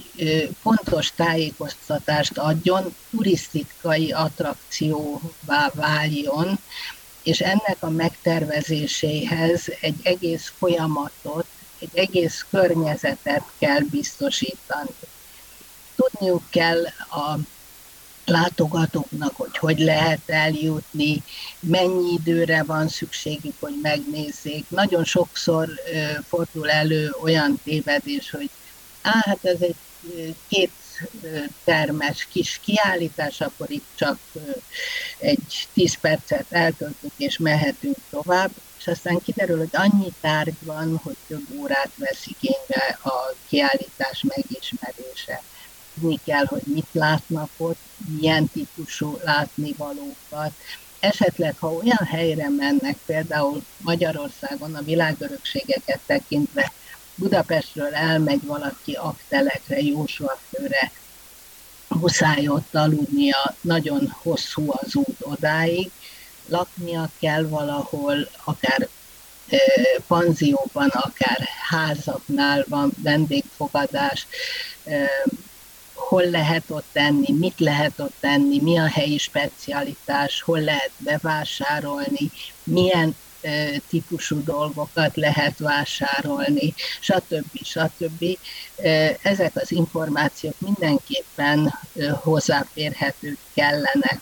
pontos 0.63 1.13
tájékoztatást 1.15 2.39
adjon, 2.39 2.95
turisztikai 3.11 4.13
attrakcióvá 4.13 5.71
váljon, 5.75 6.59
és 7.23 7.41
ennek 7.41 7.77
a 7.81 7.91
megtervezéséhez 7.91 9.69
egy 9.81 10.01
egész 10.03 10.53
folyamatot, 10.59 11.47
egy 11.79 11.91
egész 11.95 12.47
környezetet 12.51 13.43
kell 13.59 13.81
biztosítani 13.81 14.91
tudniuk 16.11 16.43
kell 16.51 16.85
a 17.11 17.39
látogatóknak, 18.25 19.37
hogy 19.37 19.59
hogy 19.59 19.79
lehet 19.79 20.21
eljutni, 20.27 21.23
mennyi 21.61 22.13
időre 22.13 22.63
van 22.63 22.89
szükségük, 22.89 23.55
hogy 23.61 23.75
megnézzék. 23.83 24.65
Nagyon 24.69 25.05
sokszor 25.05 25.69
fordul 26.29 26.71
elő 26.71 27.15
olyan 27.23 27.61
tévedés, 27.65 28.31
hogy 28.31 28.51
á, 29.03 29.23
hát 29.25 29.45
ez 29.45 29.61
egy 29.61 29.77
két 30.49 30.71
termes 31.65 32.29
kis 32.33 32.61
kiállítás, 32.65 33.41
akkor 33.41 33.71
itt 33.71 33.87
csak 33.95 34.19
egy 35.19 35.69
tíz 35.73 35.95
percet 36.01 36.47
eltöltünk 36.49 37.13
és 37.17 37.39
mehetünk 37.39 37.97
tovább, 38.11 38.51
és 38.79 38.87
aztán 38.87 39.19
kiderül, 39.25 39.59
hogy 39.59 39.71
annyi 39.73 40.13
tárgy 40.21 40.57
van, 40.61 41.01
hogy 41.03 41.17
több 41.27 41.47
órát 41.59 41.91
vesz 41.97 42.27
igénybe 42.27 42.99
a 43.03 43.35
kiállítás 43.49 44.23
megismerése 44.23 45.43
tudni 46.01 46.21
kell, 46.25 46.45
hogy 46.45 46.63
mit 46.65 46.89
látnak 46.93 47.49
ott, 47.57 47.79
milyen 48.19 48.49
típusú 48.49 49.19
látnivalókat. 49.25 50.53
Esetleg, 51.01 51.57
ha 51.59 51.73
olyan 51.73 52.07
helyre 52.07 52.49
mennek, 52.49 52.97
például 53.07 53.65
Magyarországon 53.77 54.75
a 54.75 54.83
világörökségeket 54.83 56.01
tekintve, 56.07 56.73
Budapestről 57.15 57.95
elmegy 57.95 58.45
valaki 58.45 58.93
aktelekre, 58.93 59.81
Jósvafőre, 59.81 60.93
muszáj 61.89 62.49
ott 62.49 62.75
aludnia, 62.75 63.55
nagyon 63.61 64.15
hosszú 64.23 64.73
az 64.73 64.95
út 64.95 65.17
odáig, 65.21 65.91
laknia 66.49 67.11
kell 67.19 67.49
valahol, 67.49 68.29
akár 68.45 68.89
panzióban, 70.07 70.89
akár 70.89 71.49
házaknál 71.69 72.65
van 72.69 72.93
vendégfogadás, 73.03 74.27
hol 75.97 76.25
lehet 76.31 76.65
ott 76.69 76.87
tenni, 76.93 77.33
mit 77.33 77.61
lehet 77.61 77.99
ott 77.99 78.15
tenni, 78.21 78.61
mi 78.61 78.79
a 78.79 78.87
helyi 78.87 79.19
specialitás, 79.19 80.43
hol 80.43 80.61
lehet 80.61 80.91
bevásárolni, 80.99 82.31
milyen 82.65 83.17
típusú 83.89 84.45
dolgokat 84.45 85.17
lehet 85.17 85.59
vásárolni, 85.59 86.75
stb. 87.01 87.63
stb. 87.63 88.39
Ezek 89.23 89.57
az 89.57 89.73
információk 89.73 90.55
mindenképpen 90.59 91.79
hozzáférhetők 92.23 93.39
kellenek, 93.55 94.21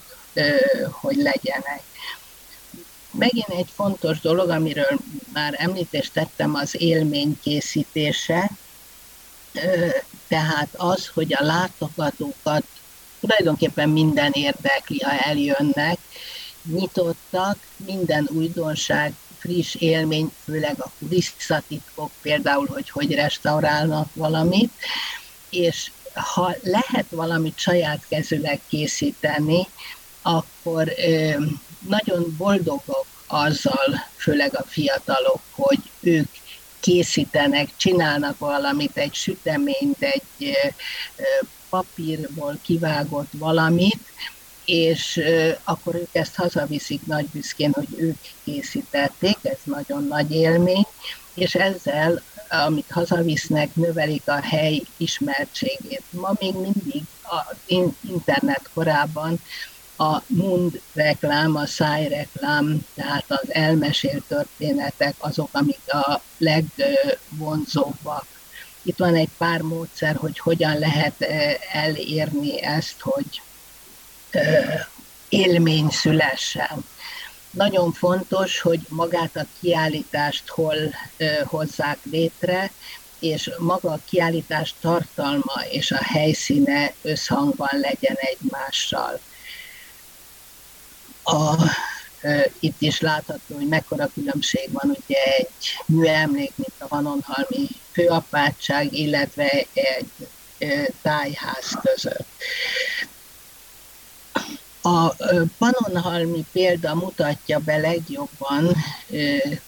hogy 0.91 1.17
legyenek. 1.17 1.83
Megint 3.11 3.49
egy 3.49 3.69
fontos 3.75 4.21
dolog, 4.21 4.49
amiről 4.49 4.99
már 5.33 5.55
említést 5.57 6.13
tettem, 6.13 6.55
az 6.55 6.81
élmény 6.81 7.39
készítése 7.43 8.51
tehát 10.29 10.69
az, 10.77 11.11
hogy 11.15 11.35
a 11.35 11.45
látogatókat 11.45 12.65
tulajdonképpen 13.21 13.89
minden 13.89 14.33
érdekli, 14.33 14.99
ha 15.01 15.11
eljönnek, 15.11 15.99
nyitottak, 16.63 17.59
minden 17.77 18.29
újdonság, 18.33 19.15
friss 19.39 19.75
élmény, 19.75 20.33
főleg 20.45 20.75
a 20.79 20.91
kulisszatitkok, 20.99 22.11
például, 22.23 22.67
hogy 22.67 22.91
hogy 22.91 23.15
restaurálnak 23.15 24.09
valamit, 24.15 24.73
és 25.51 25.91
ha 26.15 26.55
lehet 26.63 27.07
valamit 27.11 27.59
saját 27.59 28.05
kezüleg 28.09 28.61
készíteni, 28.69 29.67
akkor 30.23 30.93
nagyon 31.89 32.35
boldogok 32.37 33.07
azzal, 33.27 34.07
főleg 34.17 34.57
a 34.57 34.65
fiatalok, 34.67 35.41
hogy 35.51 35.79
ők 36.01 36.29
készítenek, 36.85 37.69
csinálnak 37.77 38.39
valamit, 38.39 38.97
egy 38.97 39.15
süteményt, 39.15 39.97
egy 39.99 40.57
papírból 41.69 42.59
kivágott 42.63 43.31
valamit, 43.33 44.01
és 44.65 45.21
akkor 45.65 45.95
ők 45.95 46.15
ezt 46.15 46.35
hazaviszik 46.35 47.07
nagy 47.07 47.27
büszkén, 47.33 47.73
hogy 47.73 47.89
ők 47.97 48.17
készítették, 48.45 49.37
ez 49.43 49.59
nagyon 49.63 50.07
nagy 50.07 50.31
élmény, 50.31 50.87
és 51.35 51.55
ezzel, 51.55 52.23
amit 52.49 52.91
hazavisznek, 52.91 53.75
növelik 53.75 54.29
a 54.29 54.41
hely 54.43 54.83
ismertségét. 54.97 56.03
Ma 56.11 56.33
még 56.41 56.55
mindig 56.55 57.03
az 57.23 57.57
internet 58.01 58.71
korában 58.75 59.41
a 59.97 60.23
mund 60.27 60.81
reklám, 60.93 61.57
a 61.57 61.67
szájreklám, 61.67 62.87
tehát 62.95 63.25
az 63.29 63.55
elmesélt 63.55 64.25
történetek 64.29 65.15
azok, 65.19 65.49
amik 65.53 65.81
a 65.87 66.23
legvonzóbbak. 66.39 68.27
Itt 68.83 68.99
van 68.99 69.15
egy 69.15 69.29
pár 69.39 69.61
módszer, 69.61 70.17
hogy 70.17 70.39
hogyan 70.39 70.79
lehet 70.79 71.21
elérni 71.73 72.63
ezt, 72.63 73.01
hogy 73.01 73.43
élmény 75.29 75.89
szülessen. 75.91 76.85
Nagyon 77.51 77.93
fontos, 77.93 78.61
hogy 78.61 78.81
magát 78.89 79.37
a 79.37 79.47
kiállítást 79.61 80.49
hol 80.49 80.77
hozzák 81.45 81.99
létre, 82.11 82.71
és 83.19 83.51
maga 83.59 83.93
a 83.93 84.01
kiállítás 84.09 84.75
tartalma 84.81 85.63
és 85.71 85.91
a 85.91 86.03
helyszíne 86.03 86.93
összhangban 87.03 87.81
legyen 87.81 88.17
egymással 88.17 89.21
a, 91.25 91.57
itt 92.61 92.81
is 92.81 93.01
látható, 93.01 93.55
hogy 93.55 93.69
mekkora 93.69 94.11
különbség 94.15 94.73
van 94.73 94.97
ugye 95.05 95.23
egy 95.37 95.77
műemlék, 95.87 96.53
mint 96.57 96.75
a 96.79 96.89
Vanonhalmi 96.89 97.69
főapátság, 97.93 98.93
illetve 98.93 99.49
egy 99.73 100.11
tájház 101.03 101.79
között. 101.83 102.27
A 104.83 105.15
Pannonhalmi 105.59 106.45
példa 106.53 106.95
mutatja 106.95 107.59
be 107.59 107.77
legjobban, 107.77 108.77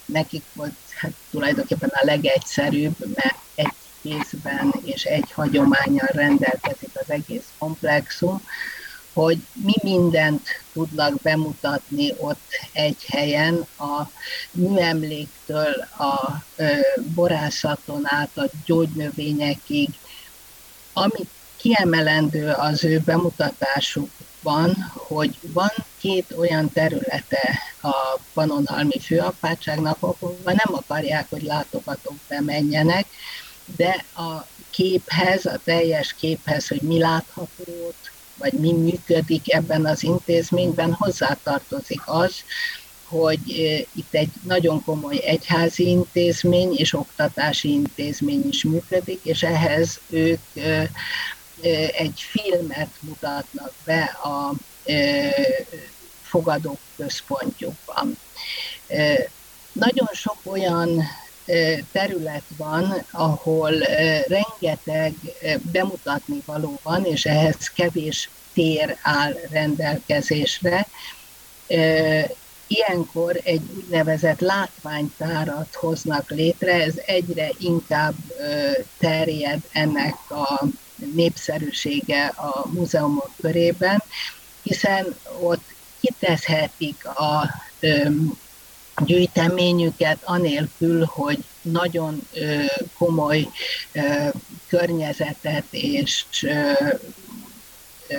nekik 0.04 0.42
volt 0.52 0.74
hát 0.94 1.12
tulajdonképpen 1.30 1.90
a 1.92 2.04
legegyszerűbb, 2.04 2.96
mert 3.14 3.38
egy 3.54 3.72
kézben 4.02 4.74
és 4.84 5.04
egy 5.04 5.32
hagyományjal 5.32 6.08
rendelkezik 6.12 6.90
az 6.92 7.10
egész 7.10 7.46
komplexum, 7.58 8.42
hogy 9.16 9.38
mi 9.52 9.74
mindent 9.82 10.48
tudnak 10.72 11.20
bemutatni 11.22 12.14
ott 12.18 12.48
egy 12.72 13.05
helyen, 13.09 13.66
a 13.78 14.10
műemléktől 14.51 15.74
a 15.98 16.44
borászaton 17.14 18.01
át 18.05 18.38
a 18.38 18.48
gyógynövényekig. 18.64 19.88
Ami 20.93 21.28
kiemelendő 21.56 22.51
az 22.51 22.84
ő 22.84 23.02
bemutatásukban, 23.05 24.93
hogy 24.93 25.38
van 25.40 25.72
két 25.98 26.32
olyan 26.36 26.72
területe 26.72 27.59
a 27.82 28.18
Panonhalmi 28.32 29.01
főapátságnak, 29.01 29.97
ahol 30.01 30.36
nem 30.44 30.74
akarják, 30.74 31.26
hogy 31.30 31.43
látogatók 31.43 32.18
bemenjenek, 32.28 33.06
de 33.76 34.05
a 34.14 34.47
képhez, 34.70 35.47
a 35.47 35.60
teljes 35.64 36.14
képhez, 36.14 36.68
hogy 36.68 36.80
mi 36.80 36.98
látható 36.98 37.64
ott, 37.86 38.14
vagy 38.38 38.52
mi 38.52 38.72
működik 38.72 39.52
ebben 39.52 39.86
az 39.86 40.02
intézményben, 40.02 40.92
hozzátartozik 40.92 42.00
az, 42.04 42.34
hogy 43.04 43.48
itt 43.94 44.14
egy 44.14 44.30
nagyon 44.42 44.84
komoly 44.84 45.18
egyházi 45.24 45.88
intézmény 45.88 46.74
és 46.76 46.92
oktatási 46.92 47.72
intézmény 47.72 48.48
is 48.48 48.64
működik, 48.64 49.20
és 49.22 49.42
ehhez 49.42 50.00
ők 50.08 50.40
egy 51.92 52.20
filmet 52.30 52.90
mutatnak 53.00 53.72
be 53.84 54.02
a 54.04 54.52
fogadók 56.22 56.78
központjukban. 56.96 58.18
Nagyon 59.72 60.08
sok 60.12 60.36
olyan 60.42 61.02
terület 61.93 62.43
van, 62.56 63.05
ahol 63.10 63.73
rengeteg 64.28 65.14
bemutatni 65.73 66.43
való 66.44 66.78
van, 66.82 67.05
és 67.05 67.24
ehhez 67.24 67.56
kevés 67.74 68.31
tér 68.52 68.97
áll 69.02 69.35
rendelkezésre. 69.51 70.86
Ilyenkor 72.66 73.40
egy 73.44 73.62
úgynevezett 73.77 74.40
látványtárat 74.40 75.74
hoznak 75.74 76.31
létre, 76.31 76.73
ez 76.73 76.94
egyre 77.06 77.48
inkább 77.59 78.14
terjed 78.98 79.60
ennek 79.73 80.31
a 80.31 80.64
népszerűsége 81.14 82.27
a 82.27 82.66
múzeumok 82.73 83.31
körében, 83.40 84.02
hiszen 84.62 85.16
ott 85.40 85.64
kiteszhetik 86.01 87.06
a 87.06 87.51
gyűjteményüket, 89.05 90.18
anélkül, 90.24 91.05
hogy 91.05 91.44
nagyon 91.62 92.23
ö, 92.32 92.64
komoly 92.98 93.48
ö, 93.93 94.28
környezetet 94.66 95.64
és 95.70 96.24
ö, 96.43 96.70
ö, 98.09 98.14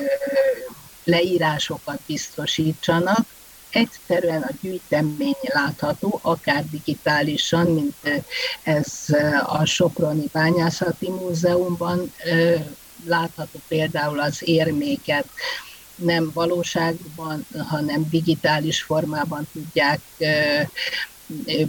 leírásokat 1.03 1.99
biztosítsanak. 2.05 3.25
Egyszerűen 3.69 4.41
a 4.41 4.51
gyűjtemény 4.61 5.35
látható, 5.41 6.19
akár 6.21 6.65
digitálisan, 6.69 7.65
mint 7.65 7.95
ez 8.63 9.05
a 9.45 9.65
Soproni 9.65 10.29
Bányászati 10.31 11.09
Múzeumban 11.09 12.13
látható 13.05 13.59
például 13.67 14.19
az 14.19 14.47
érméket, 14.47 15.25
nem 15.97 16.31
valóságban, 16.33 17.45
hanem 17.67 18.09
digitális 18.09 18.81
formában 18.81 19.47
tudják 19.53 19.99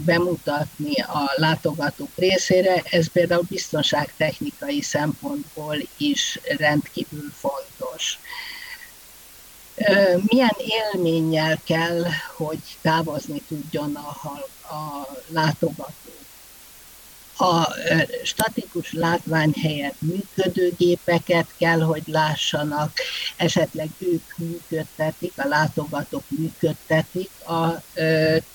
bemutatni 0.05 1.01
a 1.01 1.31
látogatók 1.35 2.11
részére. 2.15 2.83
Ez 2.89 3.07
például 3.07 3.45
biztonságtechnikai 3.49 4.81
szempontból 4.81 5.75
is 5.97 6.39
rendkívül 6.57 7.31
fontos. 7.33 8.19
Milyen 10.25 10.55
élménnyel 10.57 11.59
kell, 11.65 12.03
hogy 12.35 12.59
távozni 12.81 13.41
tudjon 13.47 13.95
a, 13.95 14.29
a 14.75 15.07
látogató? 15.27 16.08
A 17.39 17.73
statikus 18.23 18.93
látvány 18.93 19.53
helyett 19.61 20.01
működőgépeket 20.01 21.47
kell, 21.57 21.79
hogy 21.79 22.03
lássanak, 22.05 22.91
esetleg 23.37 23.89
ők 23.97 24.37
működtetik, 24.37 25.33
a 25.35 25.47
látogatók 25.47 26.23
működtetik 26.27 27.29
a 27.47 27.81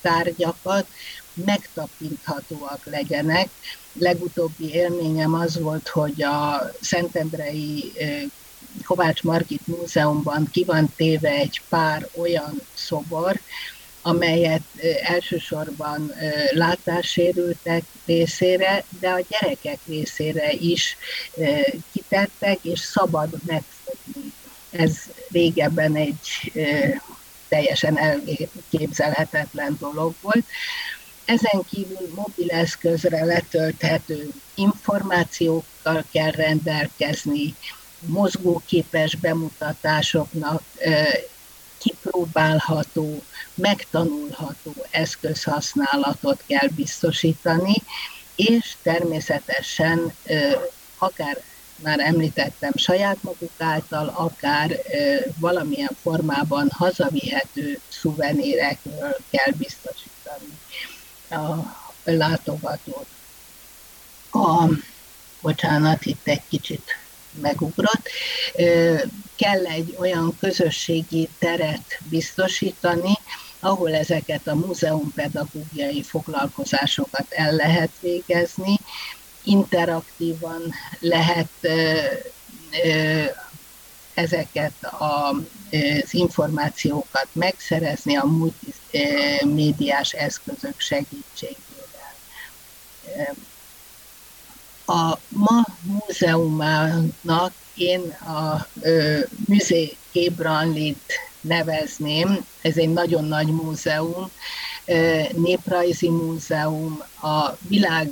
tárgyakat, 0.01 0.86
megtapinthatóak 1.35 2.85
legyenek. 2.85 3.48
Legutóbbi 3.93 4.74
élményem 4.74 5.35
az 5.35 5.61
volt, 5.61 5.89
hogy 5.89 6.23
a 6.23 6.70
Szentendrei 6.81 7.93
Kovács 8.85 9.23
Margit 9.23 9.66
Múzeumban 9.66 10.48
ki 10.52 10.65
van 10.65 10.93
téve 10.97 11.31
egy 11.31 11.62
pár 11.69 12.09
olyan 12.16 12.61
szobor, 12.74 13.40
amelyet 14.07 14.63
elsősorban 15.03 16.13
látássérültek 16.51 17.83
részére, 18.07 18.85
de 19.01 19.09
a 19.11 19.25
gyerekek 19.29 19.79
részére 19.87 20.53
is 20.53 20.97
kitettek, 21.93 22.59
és 22.63 22.81
szabad 22.81 23.31
megfogni. 23.47 24.33
Ez 24.71 24.97
régebben 25.31 25.97
egy 25.97 26.53
teljesen 27.49 27.99
elképzelhetetlen 27.99 29.77
dolog 29.81 30.15
volt. 30.21 30.45
Ezen 31.25 31.63
kívül 31.71 32.13
mobileszközre 32.15 33.25
letölthető 33.25 34.29
információkkal 34.55 36.05
kell 36.13 36.31
rendelkezni, 36.31 37.55
mozgóképes 38.01 39.17
bemutatásoknak 39.17 40.63
kipróbálható, 41.79 43.23
megtanulható 43.55 44.75
eszközhasználatot 44.91 46.43
kell 46.47 46.69
biztosítani, 46.69 47.83
és 48.37 48.75
természetesen 48.83 50.15
akár 50.99 51.43
már 51.77 52.01
említettem, 52.01 52.73
saját 52.75 53.23
maguk 53.23 53.53
által, 53.59 54.13
akár 54.17 54.81
valamilyen 55.39 55.97
formában 56.03 56.71
hazavihető 56.71 57.81
szuvenírekről 57.89 59.17
kell 59.31 59.53
biztosítani 59.59 60.59
a 61.31 61.77
látogatót. 62.05 63.07
A, 64.31 64.69
bocsánat, 65.41 66.07
itt 66.07 66.27
egy 66.27 66.43
kicsit 66.49 66.97
megugrott. 67.41 68.09
Kell 69.37 69.67
egy 69.67 69.95
olyan 69.99 70.37
közösségi 70.41 71.29
teret 71.39 71.99
biztosítani, 72.09 73.19
ahol 73.65 73.95
ezeket 73.95 74.47
a 74.47 74.55
múzeumpedagógiai 74.55 76.03
foglalkozásokat 76.03 77.27
el 77.31 77.53
lehet 77.53 77.91
végezni, 78.01 78.78
interaktívan 79.43 80.74
lehet 81.01 81.49
ezeket 84.15 84.73
az 84.99 86.15
információkat 86.15 87.28
megszerezni 87.32 88.16
a 88.16 88.24
multimédiás 88.24 90.12
eszközök 90.12 90.81
segítségével. 90.81 92.15
A 94.86 95.19
ma 95.28 95.65
múzeumának 95.82 97.53
én 97.74 98.01
a 98.11 98.66
Műzé 99.47 99.97
Kébranlit 100.12 101.20
nevezném, 101.45 102.47
ez 102.62 102.77
egy 102.77 102.93
nagyon 102.93 103.25
nagy 103.25 103.47
múzeum, 103.47 104.31
néprajzi 105.33 106.09
múzeum, 106.09 107.03
a 107.23 107.57
világ 107.69 108.11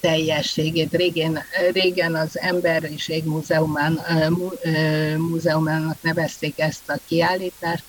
teljességét. 0.00 0.92
Régen, 0.92 1.38
régen 1.72 2.14
az 2.14 2.38
Emberiség 2.38 3.24
Múzeumán, 3.24 4.00
Múzeumának 5.16 5.96
nevezték 6.00 6.58
ezt 6.58 6.88
a 6.88 6.98
kiállítást, 7.06 7.84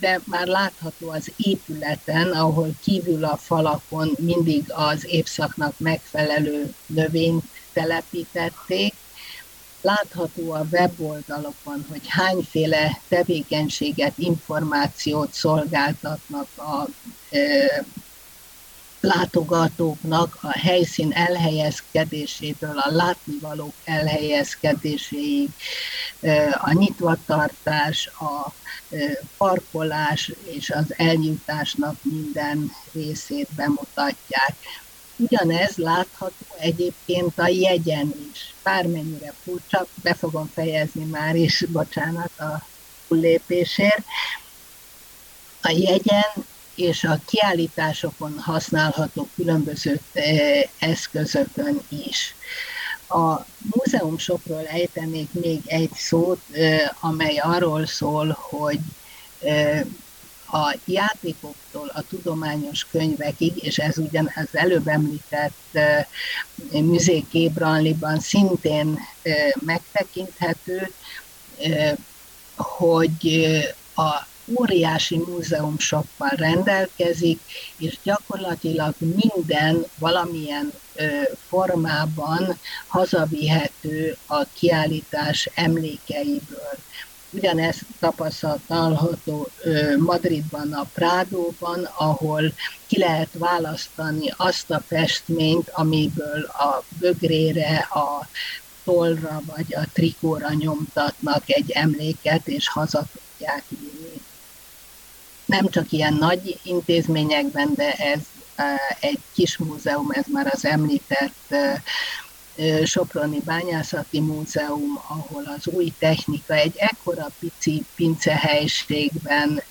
de 0.00 0.20
már 0.24 0.46
látható 0.46 1.10
az 1.10 1.32
épületen, 1.36 2.30
ahol 2.30 2.70
kívül 2.84 3.24
a 3.24 3.36
falakon 3.36 4.10
mindig 4.18 4.64
az 4.68 5.06
évszaknak 5.06 5.74
megfelelő 5.78 6.74
növényt 6.86 7.44
telepítették, 7.72 8.94
látható 9.82 10.52
a 10.52 10.66
weboldalokon, 10.70 11.84
hogy 11.88 12.06
hányféle 12.08 13.00
tevékenységet, 13.08 14.12
információt 14.18 15.32
szolgáltatnak 15.32 16.48
a 16.56 16.86
látogatóknak 19.02 20.38
a 20.40 20.58
helyszín 20.58 21.12
elhelyezkedésétől 21.12 22.78
a 22.78 22.90
látnivalók 22.90 23.74
elhelyezkedéséig, 23.84 25.48
a 26.52 26.72
nyitvatartás, 26.72 28.06
a 28.06 28.52
parkolás 29.36 30.32
és 30.44 30.70
az 30.70 30.94
eljutásnak 30.96 31.96
minden 32.02 32.72
részét 32.92 33.48
bemutatják. 33.56 34.56
Ugyanez 35.16 35.76
látható 35.76 36.46
egyébként 36.58 37.38
a 37.38 37.48
jegyen 37.48 38.14
is. 38.32 38.54
Bármennyire 38.62 39.32
furcsa, 39.42 39.86
be 40.02 40.14
fogom 40.14 40.50
fejezni 40.54 41.04
már 41.04 41.36
is, 41.36 41.64
bocsánat 41.68 42.38
a 42.38 42.66
lépésért. 43.08 44.04
A 45.62 45.70
jegyen 45.70 46.44
és 46.74 47.04
a 47.04 47.20
kiállításokon 47.26 48.38
használható 48.38 49.28
különböző 49.34 50.00
eh, 50.12 50.62
eszközökön 50.78 51.80
is. 51.88 52.34
A 53.08 53.46
múzeum 53.74 54.18
shopról 54.18 54.66
ejtenék 54.66 55.32
még 55.32 55.60
egy 55.66 55.92
szót, 55.94 56.40
eh, 56.50 56.90
amely 57.00 57.36
arról 57.36 57.86
szól, 57.86 58.38
hogy 58.40 58.78
eh, 59.40 59.82
a 60.52 60.76
játékoktól 60.84 61.90
a 61.94 62.02
tudományos 62.02 62.86
könyvekig, 62.90 63.64
és 63.64 63.78
ez 63.78 63.98
ugyan 63.98 64.32
az 64.34 64.48
előbb 64.52 64.88
említett 64.88 65.78
Kébranliban 67.30 68.20
szintén 68.20 68.98
megtekinthető, 69.60 70.92
hogy 72.56 73.48
a 73.94 74.26
óriási 74.58 75.16
múzeumsokkal 75.16 76.30
rendelkezik, 76.36 77.40
és 77.76 77.98
gyakorlatilag 78.02 78.94
minden 78.98 79.84
valamilyen 79.98 80.72
formában 81.48 82.58
hazavihető 82.86 84.16
a 84.26 84.44
kiállítás 84.52 85.48
emlékeiből. 85.54 86.78
Ugyanezt 87.34 87.84
tapasztalható 88.00 89.48
Madridban, 89.98 90.72
a 90.72 90.86
Prádóban, 90.92 91.84
ahol 91.84 92.52
ki 92.86 92.98
lehet 92.98 93.28
választani 93.32 94.32
azt 94.36 94.70
a 94.70 94.82
festményt, 94.86 95.68
amiből 95.68 96.42
a 96.42 96.84
bögrére, 96.98 97.76
a 97.76 98.28
tollra 98.84 99.42
vagy 99.46 99.74
a 99.74 99.86
trikóra 99.92 100.52
nyomtatnak 100.52 101.50
egy 101.50 101.70
emléket, 101.70 102.48
és 102.48 102.68
haza 102.68 103.04
tudják 103.12 103.64
vinni. 103.68 104.20
Nem 105.44 105.68
csak 105.68 105.92
ilyen 105.92 106.14
nagy 106.14 106.60
intézményekben, 106.62 107.72
de 107.74 107.92
ez 107.92 108.20
egy 109.00 109.20
kis 109.32 109.56
múzeum, 109.56 110.10
ez 110.10 110.24
már 110.32 110.50
az 110.54 110.64
említett 110.64 111.54
Soproni 112.84 113.40
Bányászati 113.44 114.20
Múzeum, 114.20 115.00
ahol 115.08 115.44
az 115.56 115.66
új 115.66 115.92
technika 115.98 116.54
egy 116.54 116.74
ekkora 116.76 117.30
pici 117.38 117.84
pincehelységben 117.94 119.62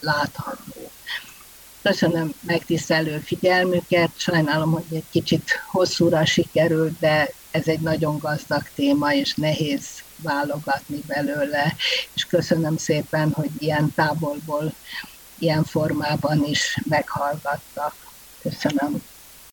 látható. 0.00 0.90
Köszönöm 1.82 2.34
megtisztelő 2.40 3.18
figyelmüket, 3.18 4.10
sajnálom, 4.16 4.72
hogy 4.72 4.84
egy 4.90 5.04
kicsit 5.10 5.50
hosszúra 5.70 6.24
sikerült, 6.24 6.98
de 6.98 7.32
ez 7.50 7.66
egy 7.66 7.80
nagyon 7.80 8.18
gazdag 8.18 8.62
téma, 8.74 9.14
és 9.14 9.34
nehéz 9.34 9.88
válogatni 10.16 11.02
belőle, 11.06 11.76
és 12.12 12.24
köszönöm 12.24 12.76
szépen, 12.76 13.32
hogy 13.32 13.50
ilyen 13.58 13.92
távolból, 13.94 14.74
ilyen 15.38 15.64
formában 15.64 16.44
is 16.44 16.78
meghallgattak. 16.88 17.94
Köszönöm. 18.42 19.02